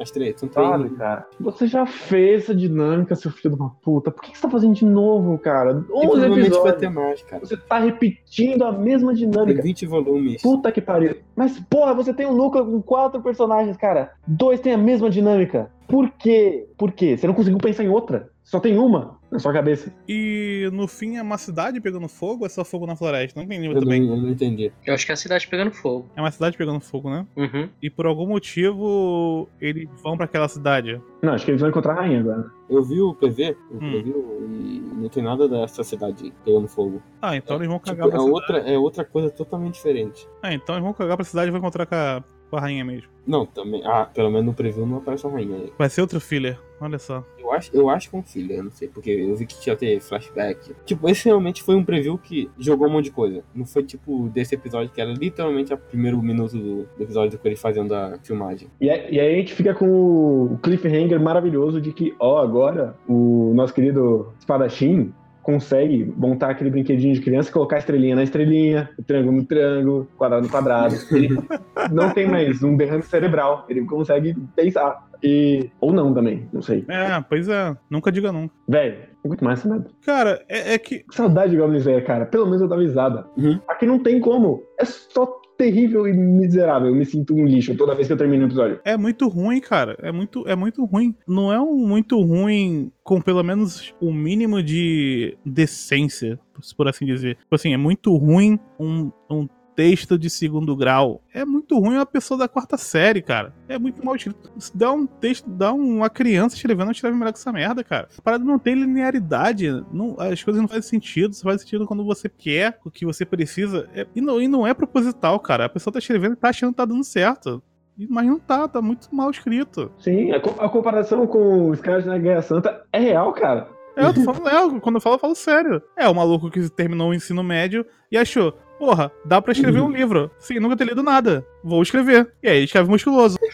as 0.00 0.10
três, 0.10 0.38
são 0.38 0.48
três. 0.48 0.68
Sabe, 0.68 0.90
cara? 0.90 1.26
Você 1.40 1.66
já 1.66 1.86
fez 1.86 2.44
essa 2.44 2.54
dinâmica, 2.54 3.14
seu 3.14 3.30
filho 3.30 3.54
de 3.54 3.60
uma 3.60 3.70
puta. 3.82 4.10
Por 4.10 4.22
que 4.22 4.32
que 4.32 4.36
você 4.38 4.42
tá 4.42 4.50
fazendo 4.50 4.74
de 4.74 4.84
novo, 4.84 5.38
cara? 5.38 5.70
E 5.72 5.74
11 5.74 5.84
provavelmente 5.88 6.36
vai 6.36 6.46
episódios. 6.46 6.76
ter 6.76 6.88
mais, 6.90 7.22
cara. 7.22 7.44
Você 7.44 7.56
tá 7.56 7.78
repetindo 7.78 8.64
a 8.64 8.72
mesma 8.72 9.14
Tem 9.14 9.28
dinâmica. 9.28 9.62
20 9.62 9.86
volumes. 9.86 10.42
Puta 10.42 10.70
que 10.72 10.80
pariu. 10.80 11.16
Mas, 11.34 11.58
porra, 11.60 11.94
você 11.94 12.12
tem 12.12 12.26
um 12.26 12.34
núcleo 12.34 12.64
com 12.64 12.82
quatro 12.82 13.20
personagens, 13.22 13.76
cara. 13.76 14.12
Dois 14.26 14.60
têm 14.60 14.72
a 14.74 14.78
mesma 14.78 15.10
dinâmica. 15.10 15.70
Por 15.88 16.10
quê? 16.10 16.68
Por 16.76 16.92
quê? 16.92 17.16
Você 17.16 17.26
não 17.26 17.34
conseguiu 17.34 17.58
pensar 17.58 17.84
em 17.84 17.88
outra? 17.88 18.30
Só 18.42 18.60
tem 18.60 18.78
uma 18.78 19.15
na 19.30 19.38
sua 19.38 19.52
cabeça. 19.52 19.92
E 20.08 20.68
no 20.72 20.86
fim 20.86 21.16
é 21.16 21.22
uma 21.22 21.38
cidade 21.38 21.80
pegando 21.80 22.08
fogo 22.08 22.40
ou 22.42 22.46
é 22.46 22.48
só 22.48 22.64
fogo 22.64 22.86
na 22.86 22.94
floresta? 22.96 23.38
Não 23.38 23.44
entendi 23.44 23.66
Eu 23.66 23.72
muito 23.72 23.84
não, 23.84 23.90
bem. 23.90 24.08
eu 24.08 24.16
não 24.16 24.28
entendi. 24.30 24.72
Eu 24.84 24.94
acho 24.94 25.04
que 25.04 25.12
é 25.12 25.14
a 25.14 25.16
cidade 25.16 25.46
pegando 25.48 25.70
fogo. 25.72 26.08
É 26.16 26.20
uma 26.20 26.30
cidade 26.30 26.56
pegando 26.56 26.80
fogo, 26.80 27.10
né? 27.10 27.26
Uhum. 27.36 27.68
E 27.82 27.90
por 27.90 28.06
algum 28.06 28.26
motivo 28.26 29.48
eles 29.60 29.88
vão 30.02 30.16
pra 30.16 30.24
aquela 30.26 30.48
cidade. 30.48 31.00
Não, 31.22 31.32
acho 31.32 31.44
que 31.44 31.50
eles 31.50 31.60
vão 31.60 31.70
encontrar 31.70 31.92
a 31.94 31.96
rainha 32.02 32.20
agora. 32.20 32.50
Eu 32.68 32.82
vi 32.82 33.00
o 33.00 33.14
PV, 33.14 33.56
o 33.70 33.76
Hum. 33.76 33.90
PV 33.92 34.10
e 34.10 34.82
não 34.96 35.08
tem 35.08 35.22
nada 35.22 35.48
dessa 35.48 35.82
cidade 35.84 36.32
pegando 36.44 36.68
fogo. 36.68 37.02
Ah, 37.20 37.36
então 37.36 37.56
eles 37.56 37.68
vão 37.68 37.78
Tipo, 37.78 37.90
cagar 37.90 38.06
é 38.06 38.10
pra 38.10 38.18
cidade. 38.20 38.34
outra, 38.34 38.58
é 38.58 38.78
outra 38.78 39.04
coisa 39.04 39.30
totalmente 39.30 39.74
diferente. 39.74 40.28
Ah, 40.42 40.52
então 40.52 40.74
eles 40.74 40.84
vão 40.84 40.92
cagar 40.92 41.16
pra 41.16 41.24
cidade 41.24 41.48
e 41.48 41.50
vão 41.50 41.58
encontrar 41.60 41.86
com 41.86 41.94
a, 41.94 42.24
com 42.50 42.56
a 42.56 42.60
rainha 42.60 42.84
mesmo. 42.84 43.08
Não, 43.26 43.44
também. 43.46 43.82
Ah, 43.84 44.04
pelo 44.04 44.30
menos 44.30 44.46
no 44.46 44.54
preview 44.54 44.86
não 44.86 44.98
aparece 44.98 45.26
a 45.26 45.30
rainha 45.30 45.56
aí. 45.56 45.72
Vai 45.78 45.88
ser 45.88 46.00
outro 46.00 46.20
filler, 46.20 46.58
olha 46.80 46.98
só. 46.98 47.24
Eu 47.46 47.52
acho, 47.52 47.70
eu 47.74 47.88
acho 47.90 48.10
com 48.10 48.22
filha, 48.22 48.54
eu 48.54 48.64
não 48.64 48.70
sei, 48.70 48.88
porque 48.88 49.10
eu 49.10 49.34
vi 49.36 49.46
que 49.46 49.60
tinha 49.60 49.76
ter 49.76 50.00
flashback. 50.00 50.72
Tipo, 50.84 51.08
esse 51.08 51.24
realmente 51.26 51.62
foi 51.62 51.74
um 51.76 51.84
preview 51.84 52.18
que 52.18 52.50
jogou 52.58 52.88
um 52.88 52.90
monte 52.90 53.04
de 53.06 53.10
coisa. 53.12 53.42
Não 53.54 53.64
foi 53.64 53.82
tipo 53.84 54.28
desse 54.30 54.54
episódio 54.54 54.92
que 54.92 55.00
era 55.00 55.12
literalmente 55.12 55.72
o 55.72 55.78
primeiro 55.78 56.20
minuto 56.20 56.56
do, 56.56 56.88
do 56.96 57.02
episódio 57.02 57.38
com 57.38 57.46
ele 57.46 57.56
fazendo 57.56 57.94
a 57.94 58.18
filmagem. 58.22 58.68
E, 58.80 58.90
aí- 58.90 59.14
e 59.14 59.20
aí 59.20 59.34
a 59.34 59.36
gente 59.38 59.54
fica 59.54 59.74
com 59.74 59.86
o 59.88 60.58
cliffhanger 60.62 61.20
maravilhoso 61.20 61.80
de 61.80 61.92
que, 61.92 62.14
ó, 62.18 62.38
agora 62.42 62.96
o 63.08 63.52
nosso 63.54 63.72
querido 63.72 64.32
espadachim 64.38 65.12
consegue 65.46 66.12
montar 66.16 66.50
aquele 66.50 66.70
brinquedinho 66.70 67.14
de 67.14 67.20
criança, 67.20 67.52
colocar 67.52 67.78
estrelinha 67.78 68.16
na 68.16 68.24
estrelinha, 68.24 68.90
triângulo 69.06 69.36
no 69.36 69.44
triângulo, 69.44 70.08
quadrado 70.18 70.42
no 70.42 70.50
quadrado. 70.50 70.96
Ele 71.12 71.38
não 71.92 72.10
tem 72.10 72.28
mais 72.28 72.64
um 72.64 72.76
derrame 72.76 73.04
cerebral, 73.04 73.64
ele 73.68 73.84
consegue 73.84 74.34
pensar. 74.56 75.06
E... 75.22 75.70
Ou 75.80 75.92
não 75.92 76.12
também, 76.12 76.48
não 76.52 76.60
sei. 76.60 76.84
É, 76.88 77.20
pois 77.28 77.48
é. 77.48 77.76
Nunca 77.88 78.10
diga 78.10 78.32
nunca. 78.32 78.52
Velho, 78.68 78.98
muito 79.24 79.44
mais 79.44 79.60
essa 79.60 79.68
merda. 79.68 79.86
Cara, 80.04 80.44
é, 80.48 80.74
é 80.74 80.78
que. 80.78 81.04
Saudade 81.12 81.52
de 81.52 81.58
Goblin 81.58 81.78
Slayer, 81.78 82.04
cara. 82.04 82.26
Pelo 82.26 82.46
menos 82.46 82.60
eu 82.60 82.68
dava 82.68 82.82
risada. 82.82 83.24
Uhum. 83.36 83.60
Aqui 83.68 83.86
não 83.86 84.00
tem 84.00 84.18
como. 84.18 84.64
É 84.80 84.84
só 84.84 85.40
terrível 85.56 86.06
e 86.06 86.12
miserável. 86.12 86.88
Eu 86.88 86.94
me 86.94 87.04
sinto 87.04 87.34
um 87.34 87.44
lixo 87.44 87.76
toda 87.76 87.94
vez 87.94 88.06
que 88.06 88.12
eu 88.12 88.16
termino 88.16 88.44
o 88.44 88.46
episódio. 88.46 88.80
É 88.84 88.96
muito 88.96 89.28
ruim, 89.28 89.60
cara. 89.60 89.96
É 90.00 90.12
muito, 90.12 90.46
é 90.46 90.54
muito 90.54 90.84
ruim. 90.84 91.14
Não 91.26 91.52
é 91.52 91.60
um 91.60 91.86
muito 91.86 92.20
ruim 92.20 92.90
com 93.02 93.20
pelo 93.20 93.42
menos 93.42 93.94
o 94.00 94.12
mínimo 94.12 94.62
de 94.62 95.36
decência, 95.44 96.38
por 96.76 96.88
assim 96.88 97.06
dizer. 97.06 97.36
Tipo 97.36 97.54
assim, 97.54 97.72
é 97.72 97.76
muito 97.76 98.14
ruim 98.16 98.58
um, 98.78 99.10
um 99.30 99.48
texto 99.76 100.18
de 100.18 100.28
segundo 100.30 100.74
grau. 100.74 101.20
É 101.32 101.44
muito 101.44 101.78
ruim 101.78 101.96
uma 101.96 102.06
pessoa 102.06 102.38
da 102.38 102.48
quarta 102.48 102.76
série, 102.78 103.20
cara. 103.22 103.52
É 103.68 103.78
muito 103.78 104.04
mal 104.04 104.16
escrito. 104.16 104.50
Se 104.58 104.76
dá 104.76 104.90
um 104.90 105.06
texto, 105.06 105.48
dá 105.48 105.72
uma 105.72 106.08
criança 106.10 106.56
escrevendo, 106.56 106.90
escreve 106.90 107.16
melhor 107.16 107.32
que 107.32 107.38
essa 107.38 107.52
merda, 107.52 107.84
cara. 107.84 108.08
A 108.18 108.22
parada 108.22 108.42
não 108.44 108.58
tem 108.58 108.74
linearidade. 108.74 109.68
Não, 109.92 110.16
as 110.18 110.42
coisas 110.42 110.60
não 110.60 110.68
fazem 110.68 110.82
sentido. 110.82 111.34
Só 111.34 111.44
faz 111.44 111.60
sentido 111.60 111.86
quando 111.86 112.04
você 112.04 112.28
quer 112.28 112.78
o 112.84 112.90
que 112.90 113.04
você 113.04 113.24
precisa. 113.24 113.88
É- 113.94 114.06
e, 114.16 114.20
não, 114.20 114.40
e 114.40 114.48
não 114.48 114.66
é 114.66 114.72
proposital, 114.74 115.38
cara. 115.38 115.66
A 115.66 115.68
pessoa 115.68 115.92
tá 115.92 115.98
escrevendo 115.98 116.32
e 116.32 116.36
tá 116.36 116.48
achando 116.48 116.70
que 116.70 116.76
tá 116.78 116.84
dando 116.84 117.04
certo. 117.04 117.62
Mas 118.10 118.26
não 118.26 118.38
tá, 118.38 118.68
tá 118.68 118.82
muito 118.82 119.08
mal 119.14 119.30
escrito. 119.30 119.90
Sim, 119.98 120.30
a, 120.32 120.40
co- 120.40 120.60
a 120.62 120.68
comparação 120.68 121.26
com 121.26 121.70
os 121.70 121.80
caras 121.80 122.04
na 122.04 122.18
Guerra 122.18 122.42
Santa 122.42 122.82
é 122.92 122.98
real, 122.98 123.32
cara. 123.32 123.68
É, 123.96 124.04
eu 124.04 124.12
tô 124.12 124.22
falando, 124.22 124.76
é, 124.76 124.80
quando 124.80 124.96
eu 124.96 125.00
falo, 125.00 125.14
eu 125.16 125.18
falo 125.18 125.34
sério. 125.34 125.80
É 125.96 126.06
o 126.06 126.14
maluco 126.14 126.50
que 126.50 126.68
terminou 126.68 127.08
o 127.10 127.14
ensino 127.14 127.42
médio 127.42 127.86
e 128.12 128.18
achou, 128.18 128.52
porra, 128.78 129.10
dá 129.24 129.40
pra 129.42 129.52
escrever 129.52 129.80
um 129.80 129.90
livro. 129.90 130.30
Sim, 130.38 130.58
nunca 130.60 130.76
ter 130.76 130.84
lido 130.86 131.02
nada. 131.02 131.44
Vou 131.62 131.82
escrever. 131.82 132.30
E 132.42 132.48
aí 132.48 132.56
ele 132.58 132.64
escreve 132.64 132.88
musculoso. 132.90 133.36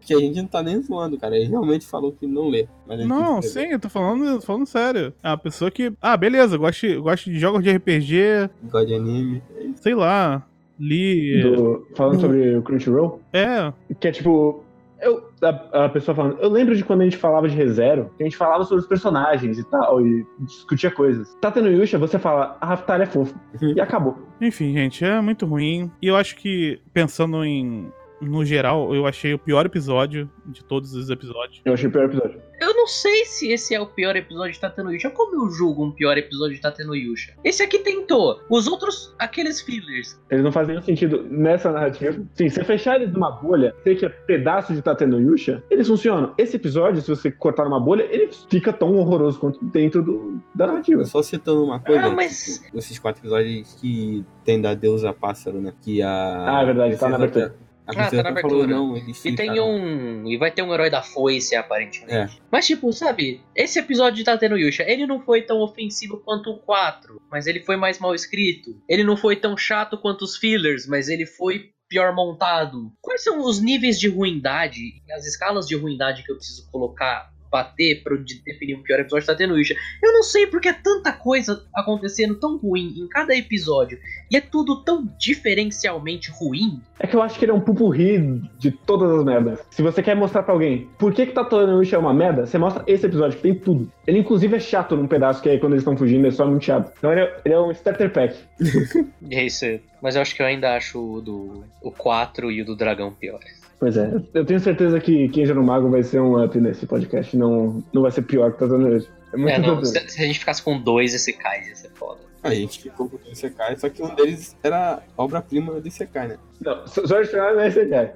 Que 0.00 0.14
a 0.14 0.18
gente 0.18 0.36
não 0.40 0.48
tá 0.48 0.62
nem 0.62 0.82
zoando, 0.82 1.16
cara. 1.18 1.36
Ele 1.36 1.48
realmente 1.48 1.86
falou 1.86 2.10
que 2.12 2.26
não 2.26 2.48
lê. 2.48 2.66
Não, 3.06 3.40
sim, 3.40 3.66
eu 3.66 3.78
tô 3.78 3.88
falando, 3.88 4.40
tô 4.40 4.46
falando 4.46 4.66
sério. 4.66 5.12
É 5.22 5.28
uma 5.28 5.38
pessoa 5.38 5.70
que. 5.70 5.92
Ah, 6.00 6.16
beleza, 6.16 6.56
gosta 6.56 6.98
gosta 6.98 7.30
de 7.30 7.38
jogos 7.38 7.62
de 7.62 7.70
RPG, 7.70 8.50
Gosta 8.64 8.86
de 8.86 8.94
anime. 8.94 9.42
sei 9.76 9.94
lá. 9.94 10.44
Li. 10.78 11.42
Do- 11.42 11.86
falando 11.94 12.16
Hum. 12.16 12.20
sobre 12.20 12.56
o 12.56 12.62
Crunchyroll, 12.62 13.20
É, 13.32 13.72
que 14.00 14.08
é 14.08 14.12
tipo. 14.12 14.64
Eu, 15.00 15.30
a, 15.42 15.84
a 15.84 15.88
pessoa 15.88 16.14
falando, 16.14 16.38
eu 16.40 16.48
lembro 16.48 16.74
de 16.74 16.84
quando 16.84 17.00
a 17.00 17.04
gente 17.04 17.16
falava 17.16 17.48
de 17.48 17.56
ReZero, 17.56 18.10
que 18.16 18.22
a 18.22 18.26
gente 18.26 18.36
falava 18.36 18.64
sobre 18.64 18.82
os 18.82 18.88
personagens 18.88 19.58
e 19.58 19.64
tal, 19.64 20.04
e 20.04 20.26
discutia 20.40 20.90
coisas. 20.90 21.36
Tá 21.40 21.50
tendo 21.50 21.70
Yusha, 21.70 21.98
você 21.98 22.18
fala, 22.18 22.56
a 22.60 22.66
Raftalha 22.66 23.04
é 23.04 23.06
fofo. 23.06 23.34
Uhum. 23.60 23.74
E 23.76 23.80
acabou. 23.80 24.18
enfim, 24.40 24.72
gente, 24.72 25.04
é 25.04 25.20
muito 25.20 25.46
ruim. 25.46 25.90
E 26.02 26.06
eu 26.06 26.16
acho 26.16 26.36
que, 26.36 26.80
pensando 26.92 27.44
em. 27.44 27.90
No 28.20 28.44
geral, 28.44 28.94
eu 28.94 29.06
achei 29.06 29.32
o 29.32 29.38
pior 29.38 29.64
episódio 29.66 30.30
de 30.46 30.62
todos 30.64 30.94
os 30.94 31.08
episódios. 31.08 31.60
Eu 31.64 31.72
achei 31.72 31.88
o 31.88 31.92
pior 31.92 32.04
episódio. 32.04 32.40
Eu 32.60 32.74
não 32.74 32.86
sei 32.86 33.24
se 33.24 33.50
esse 33.50 33.74
é 33.74 33.80
o 33.80 33.86
pior 33.86 34.14
episódio 34.16 34.52
de 34.52 34.60
Tateno 34.60 34.92
Yusha. 34.92 35.08
Como 35.10 35.46
eu 35.46 35.50
julgo 35.50 35.84
um 35.86 35.90
pior 35.92 36.18
episódio 36.18 36.54
de 36.54 36.60
Tateno 36.60 36.94
Yusha? 36.94 37.32
Esse 37.42 37.62
aqui 37.62 37.78
tentou. 37.78 38.38
Os 38.50 38.66
outros, 38.66 39.14
aqueles 39.18 39.62
fillers. 39.62 40.20
Eles 40.30 40.44
não 40.44 40.52
fazem 40.52 40.74
nenhum 40.74 40.84
sentido 40.84 41.22
nessa 41.22 41.72
narrativa. 41.72 42.22
Sim, 42.34 42.50
se 42.50 42.62
fechar 42.62 42.96
eles 43.00 43.12
numa 43.14 43.30
bolha, 43.30 43.74
sei 43.82 43.96
que 43.96 44.04
é 44.04 44.08
pedaço 44.10 44.74
de 44.74 44.82
Tateno 44.82 45.18
Yusha, 45.18 45.62
eles 45.70 45.88
funcionam. 45.88 46.34
Esse 46.36 46.56
episódio, 46.56 47.00
se 47.00 47.08
você 47.08 47.30
cortar 47.30 47.64
numa 47.64 47.80
bolha, 47.80 48.02
ele 48.10 48.28
fica 48.50 48.72
tão 48.72 48.94
horroroso 48.96 49.38
quanto 49.40 49.64
dentro 49.64 50.02
do, 50.02 50.38
da 50.54 50.66
narrativa. 50.66 51.04
Só 51.06 51.22
citando 51.22 51.64
uma 51.64 51.80
coisa, 51.80 52.06
Ah, 52.06 52.10
mas- 52.10 52.60
tipo, 52.62 52.76
esses 52.76 52.98
quatro 52.98 53.22
episódios 53.22 53.74
que 53.80 54.22
tem 54.44 54.60
da 54.60 54.74
deusa 54.74 55.12
pássaro, 55.14 55.60
né? 55.60 55.72
Que 55.80 56.02
a. 56.02 56.58
Ah, 56.58 56.62
é 56.62 56.66
verdade, 56.66 56.96
tá 56.98 57.08
na 57.08 57.16
abertura. 57.16 57.54
A 57.98 58.06
Ah, 58.06 58.10
tá 58.10 58.22
na 58.22 58.30
até 58.30 58.40
falou, 58.42 58.62
abertura. 58.62 58.66
não, 58.66 58.96
E 58.96 59.34
tem 59.36 59.60
um. 59.60 60.26
E 60.28 60.36
vai 60.36 60.50
ter 60.50 60.62
um 60.62 60.72
herói 60.72 60.90
da 60.90 61.02
foice, 61.02 61.54
aparentemente. 61.56 62.12
É. 62.14 62.28
Mas, 62.50 62.66
tipo, 62.66 62.92
sabe, 62.92 63.40
esse 63.54 63.78
episódio 63.78 64.16
de 64.16 64.24
Tateno 64.24 64.58
Yusha, 64.58 64.84
ele 64.86 65.06
não 65.06 65.20
foi 65.20 65.42
tão 65.42 65.60
ofensivo 65.60 66.18
quanto 66.18 66.50
o 66.50 66.58
4, 66.58 67.20
mas 67.30 67.46
ele 67.46 67.60
foi 67.60 67.76
mais 67.76 67.98
mal 67.98 68.14
escrito. 68.14 68.70
Ele 68.88 69.04
não 69.04 69.16
foi 69.16 69.36
tão 69.36 69.56
chato 69.56 69.98
quanto 69.98 70.22
os 70.22 70.36
fillers, 70.36 70.86
mas 70.86 71.08
ele 71.08 71.26
foi 71.26 71.70
pior 71.88 72.14
montado. 72.14 72.92
Quais 73.02 73.24
são 73.24 73.40
os 73.40 73.60
níveis 73.60 73.98
de 73.98 74.08
ruindade 74.08 74.80
e 75.06 75.12
as 75.12 75.26
escalas 75.26 75.66
de 75.66 75.74
ruindade 75.76 76.22
que 76.22 76.30
eu 76.30 76.36
preciso 76.36 76.70
colocar, 76.70 77.30
bater 77.50 78.02
de- 78.24 78.42
definir 78.44 78.76
um 78.76 78.82
pior 78.82 79.00
episódio 79.00 79.22
de 79.22 79.26
Tateno 79.26 79.58
Yusha? 79.58 79.74
Eu 80.02 80.12
não 80.12 80.22
sei 80.22 80.46
porque 80.46 80.68
é 80.68 80.72
tanta 80.72 81.12
coisa 81.12 81.62
acontecendo 81.74 82.34
tão 82.36 82.56
ruim 82.56 82.94
em 82.98 83.08
cada 83.08 83.34
episódio 83.34 83.98
e 84.30 84.36
é 84.36 84.40
tudo 84.40 84.82
tão 84.84 85.06
diferencialmente 85.18 86.30
ruim. 86.30 86.80
É 86.98 87.06
que 87.06 87.16
eu 87.16 87.22
acho 87.22 87.38
que 87.38 87.44
ele 87.44 87.52
é 87.52 87.54
um 87.54 87.60
pupurri 87.60 88.40
de 88.58 88.70
todas 88.70 89.10
as 89.10 89.24
merdas. 89.24 89.60
Se 89.70 89.82
você 89.82 90.02
quer 90.02 90.14
mostrar 90.14 90.42
pra 90.42 90.52
alguém 90.52 90.88
por 90.98 91.12
que, 91.12 91.26
que 91.26 91.32
Tatooine 91.32 91.72
Yusha 91.78 91.96
é 91.96 91.98
uma 91.98 92.14
merda, 92.14 92.46
você 92.46 92.58
mostra 92.58 92.84
esse 92.86 93.06
episódio, 93.06 93.36
que 93.36 93.42
tem 93.42 93.54
tudo. 93.54 93.90
Ele, 94.06 94.18
inclusive, 94.18 94.56
é 94.56 94.60
chato 94.60 94.96
num 94.96 95.06
pedaço, 95.06 95.42
que 95.42 95.48
aí 95.48 95.58
quando 95.58 95.72
eles 95.72 95.82
estão 95.82 95.96
fugindo, 95.96 96.26
é 96.26 96.30
só 96.30 96.46
muito 96.46 96.64
chato. 96.64 96.92
Então 96.98 97.10
ele 97.12 97.22
é, 97.22 97.36
ele 97.44 97.54
é 97.54 97.60
um 97.60 97.70
starter 97.70 98.12
pack. 98.12 98.36
É 99.30 99.44
isso, 99.44 99.64
mas 100.02 100.16
eu 100.16 100.22
acho 100.22 100.34
que 100.34 100.42
eu 100.42 100.46
ainda 100.46 100.74
acho 100.74 100.98
o 100.98 101.20
do 101.20 101.64
o 101.80 101.90
4 101.92 102.50
e 102.50 102.62
o 102.62 102.64
do 102.64 102.74
dragão 102.76 103.12
piores. 103.12 103.60
Pois 103.80 103.96
é, 103.96 104.12
eu 104.34 104.44
tenho 104.44 104.60
certeza 104.60 105.00
que 105.00 105.28
Kenja 105.30 105.54
no 105.54 105.62
Mago 105.64 105.88
vai 105.88 106.02
ser 106.02 106.20
um 106.20 106.42
up 106.44 106.60
nesse 106.60 106.86
podcast. 106.86 107.34
Não, 107.34 107.82
não 107.92 108.02
vai 108.02 108.10
ser 108.10 108.22
pior 108.22 108.52
que 108.52 108.58
Tatooine 108.58 108.94
Yusha. 108.94 109.08
É 109.32 109.36
muito 109.38 109.52
É, 109.52 109.58
não, 109.58 109.82
se, 109.82 109.98
se 110.08 110.22
a 110.22 110.26
gente 110.26 110.38
ficasse 110.38 110.62
com 110.62 110.78
dois, 110.78 111.14
esse 111.14 111.32
cai, 111.32 111.66
ia 111.66 111.74
ser 111.74 111.90
foda. 111.94 112.20
A 112.42 112.54
gente 112.54 112.80
ficou 112.82 113.08
com 113.08 113.16
o 113.16 113.20
Isekai, 113.30 113.76
só 113.76 113.88
que 113.88 114.02
um 114.02 114.14
deles 114.14 114.56
era 114.62 115.02
obra-prima 115.16 115.78
do 115.78 115.86
Isekai, 115.86 116.28
né? 116.28 116.38
Não, 116.60 116.84
Jorge 117.06 117.30
Fernandes 117.30 117.56
não 117.56 117.62
é 117.62 117.68
Isekai. 117.68 118.12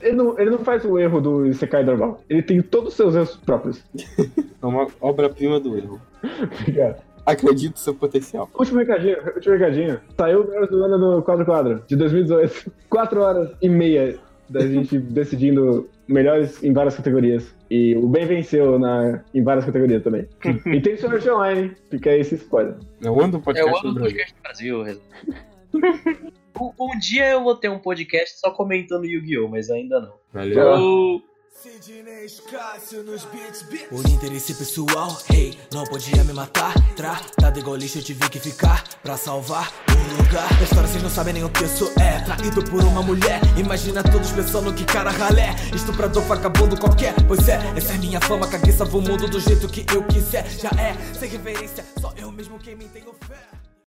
Ele 0.00 0.16
não, 0.16 0.38
ele 0.38 0.50
não 0.50 0.58
faz 0.58 0.84
o 0.84 0.98
erro 0.98 1.20
do 1.20 1.46
Isekai 1.46 1.82
normal. 1.82 2.20
Ele 2.28 2.42
tem 2.42 2.62
todos 2.62 2.90
os 2.90 2.94
seus 2.94 3.14
erros 3.14 3.36
próprios. 3.36 3.82
É 4.62 4.66
uma 4.66 4.88
obra-prima 5.00 5.60
do 5.60 5.76
erro. 5.76 6.00
Obrigado. 6.60 7.00
Acredito 7.24 7.72
no 7.72 7.78
seu 7.78 7.94
potencial. 7.94 8.48
Último 8.58 8.80
recadinho, 8.80 9.18
último 9.34 9.54
recadinho. 9.54 10.00
Saiu 10.16 10.42
o 10.42 10.48
Melhor 10.48 10.66
do 10.66 10.82
Ano 10.82 10.98
no 10.98 11.22
Quadro 11.22 11.44
Quadro, 11.44 11.84
de 11.86 11.94
2018. 11.94 12.72
Quatro 12.88 13.20
horas 13.20 13.50
e 13.60 13.68
meia 13.68 14.18
da 14.48 14.66
gente 14.66 14.98
decidindo 14.98 15.88
melhores 16.06 16.62
em 16.62 16.72
várias 16.72 16.96
categorias. 16.96 17.54
E 17.70 17.94
o 17.96 18.06
bem 18.06 18.26
venceu 18.26 18.78
na, 18.78 19.22
em 19.34 19.42
várias 19.42 19.64
categorias 19.64 20.02
também. 20.02 20.28
e 20.66 20.80
tem 20.80 20.96
Sword 20.96 21.16
Art 21.16 21.26
Online, 21.26 21.76
fica 21.90 22.10
aí 22.10 22.20
esse 22.20 22.36
spoiler. 22.36 22.76
É 23.02 23.10
o 23.10 23.20
ano 23.20 23.32
do 23.32 23.38
É 23.38 23.42
podcast 23.42 23.74
o 23.74 23.78
ano 23.78 23.94
do 23.94 24.00
podcast 24.00 24.34
do 24.34 24.42
Brasil. 24.42 24.84
Um, 26.58 26.72
um 26.80 26.98
dia 26.98 27.32
eu 27.32 27.44
vou 27.44 27.54
ter 27.54 27.68
um 27.68 27.78
podcast 27.78 28.40
só 28.40 28.50
comentando 28.50 29.04
Yu-Gi-Oh!, 29.04 29.46
mas 29.46 29.68
ainda 29.70 30.00
não. 30.00 30.14
Valeu. 30.32 30.58
Eu- 30.58 31.22
Sidney 31.62 32.28
Cássio 32.50 33.02
nos 33.02 33.24
beats, 33.24 33.62
beats. 33.62 33.88
Por 33.88 34.06
interesse 34.06 34.52
pessoal, 34.54 35.16
hey, 35.32 35.58
não 35.72 35.84
podia 35.84 36.22
me 36.22 36.34
matar. 36.34 36.74
Tratado 36.94 37.58
igual 37.58 37.76
lixo, 37.76 37.98
eu 37.98 38.02
tive 38.02 38.28
que 38.28 38.38
ficar 38.38 38.84
pra 39.02 39.16
salvar 39.16 39.72
um 39.88 40.22
lugar. 40.22 40.48
Da 40.58 40.64
história 40.64 40.86
vocês 40.86 41.02
não 41.02 41.08
sabem 41.08 41.32
nem 41.32 41.44
o 41.44 41.48
que 41.48 41.64
eu 41.64 41.68
sou. 41.68 41.90
É 41.98 42.20
traído 42.20 42.62
por 42.64 42.84
uma 42.84 43.02
mulher. 43.02 43.40
Imagina 43.56 44.02
todos 44.02 44.30
pensando 44.32 44.72
que 44.74 44.84
cara 44.84 45.10
ralé. 45.10 45.54
Estuprador, 45.74 46.22
vagabundo 46.24 46.78
qualquer. 46.78 47.14
Pois 47.26 47.48
é, 47.48 47.58
essa 47.74 47.94
é 47.94 47.98
minha 47.98 48.20
fama. 48.20 48.46
Caguei, 48.46 48.72
salvo 48.72 48.98
o 48.98 49.02
mundo 49.02 49.26
do 49.26 49.40
jeito 49.40 49.66
que 49.66 49.86
eu 49.94 50.02
quiser. 50.04 50.46
Já 50.50 50.68
é, 50.78 50.94
sem 51.18 51.30
reverência, 51.30 51.84
só 51.98 52.12
eu 52.18 52.30
mesmo 52.30 52.58
quem 52.58 52.76
me 52.76 52.84
tenho 52.84 53.14
fé. 53.26 53.65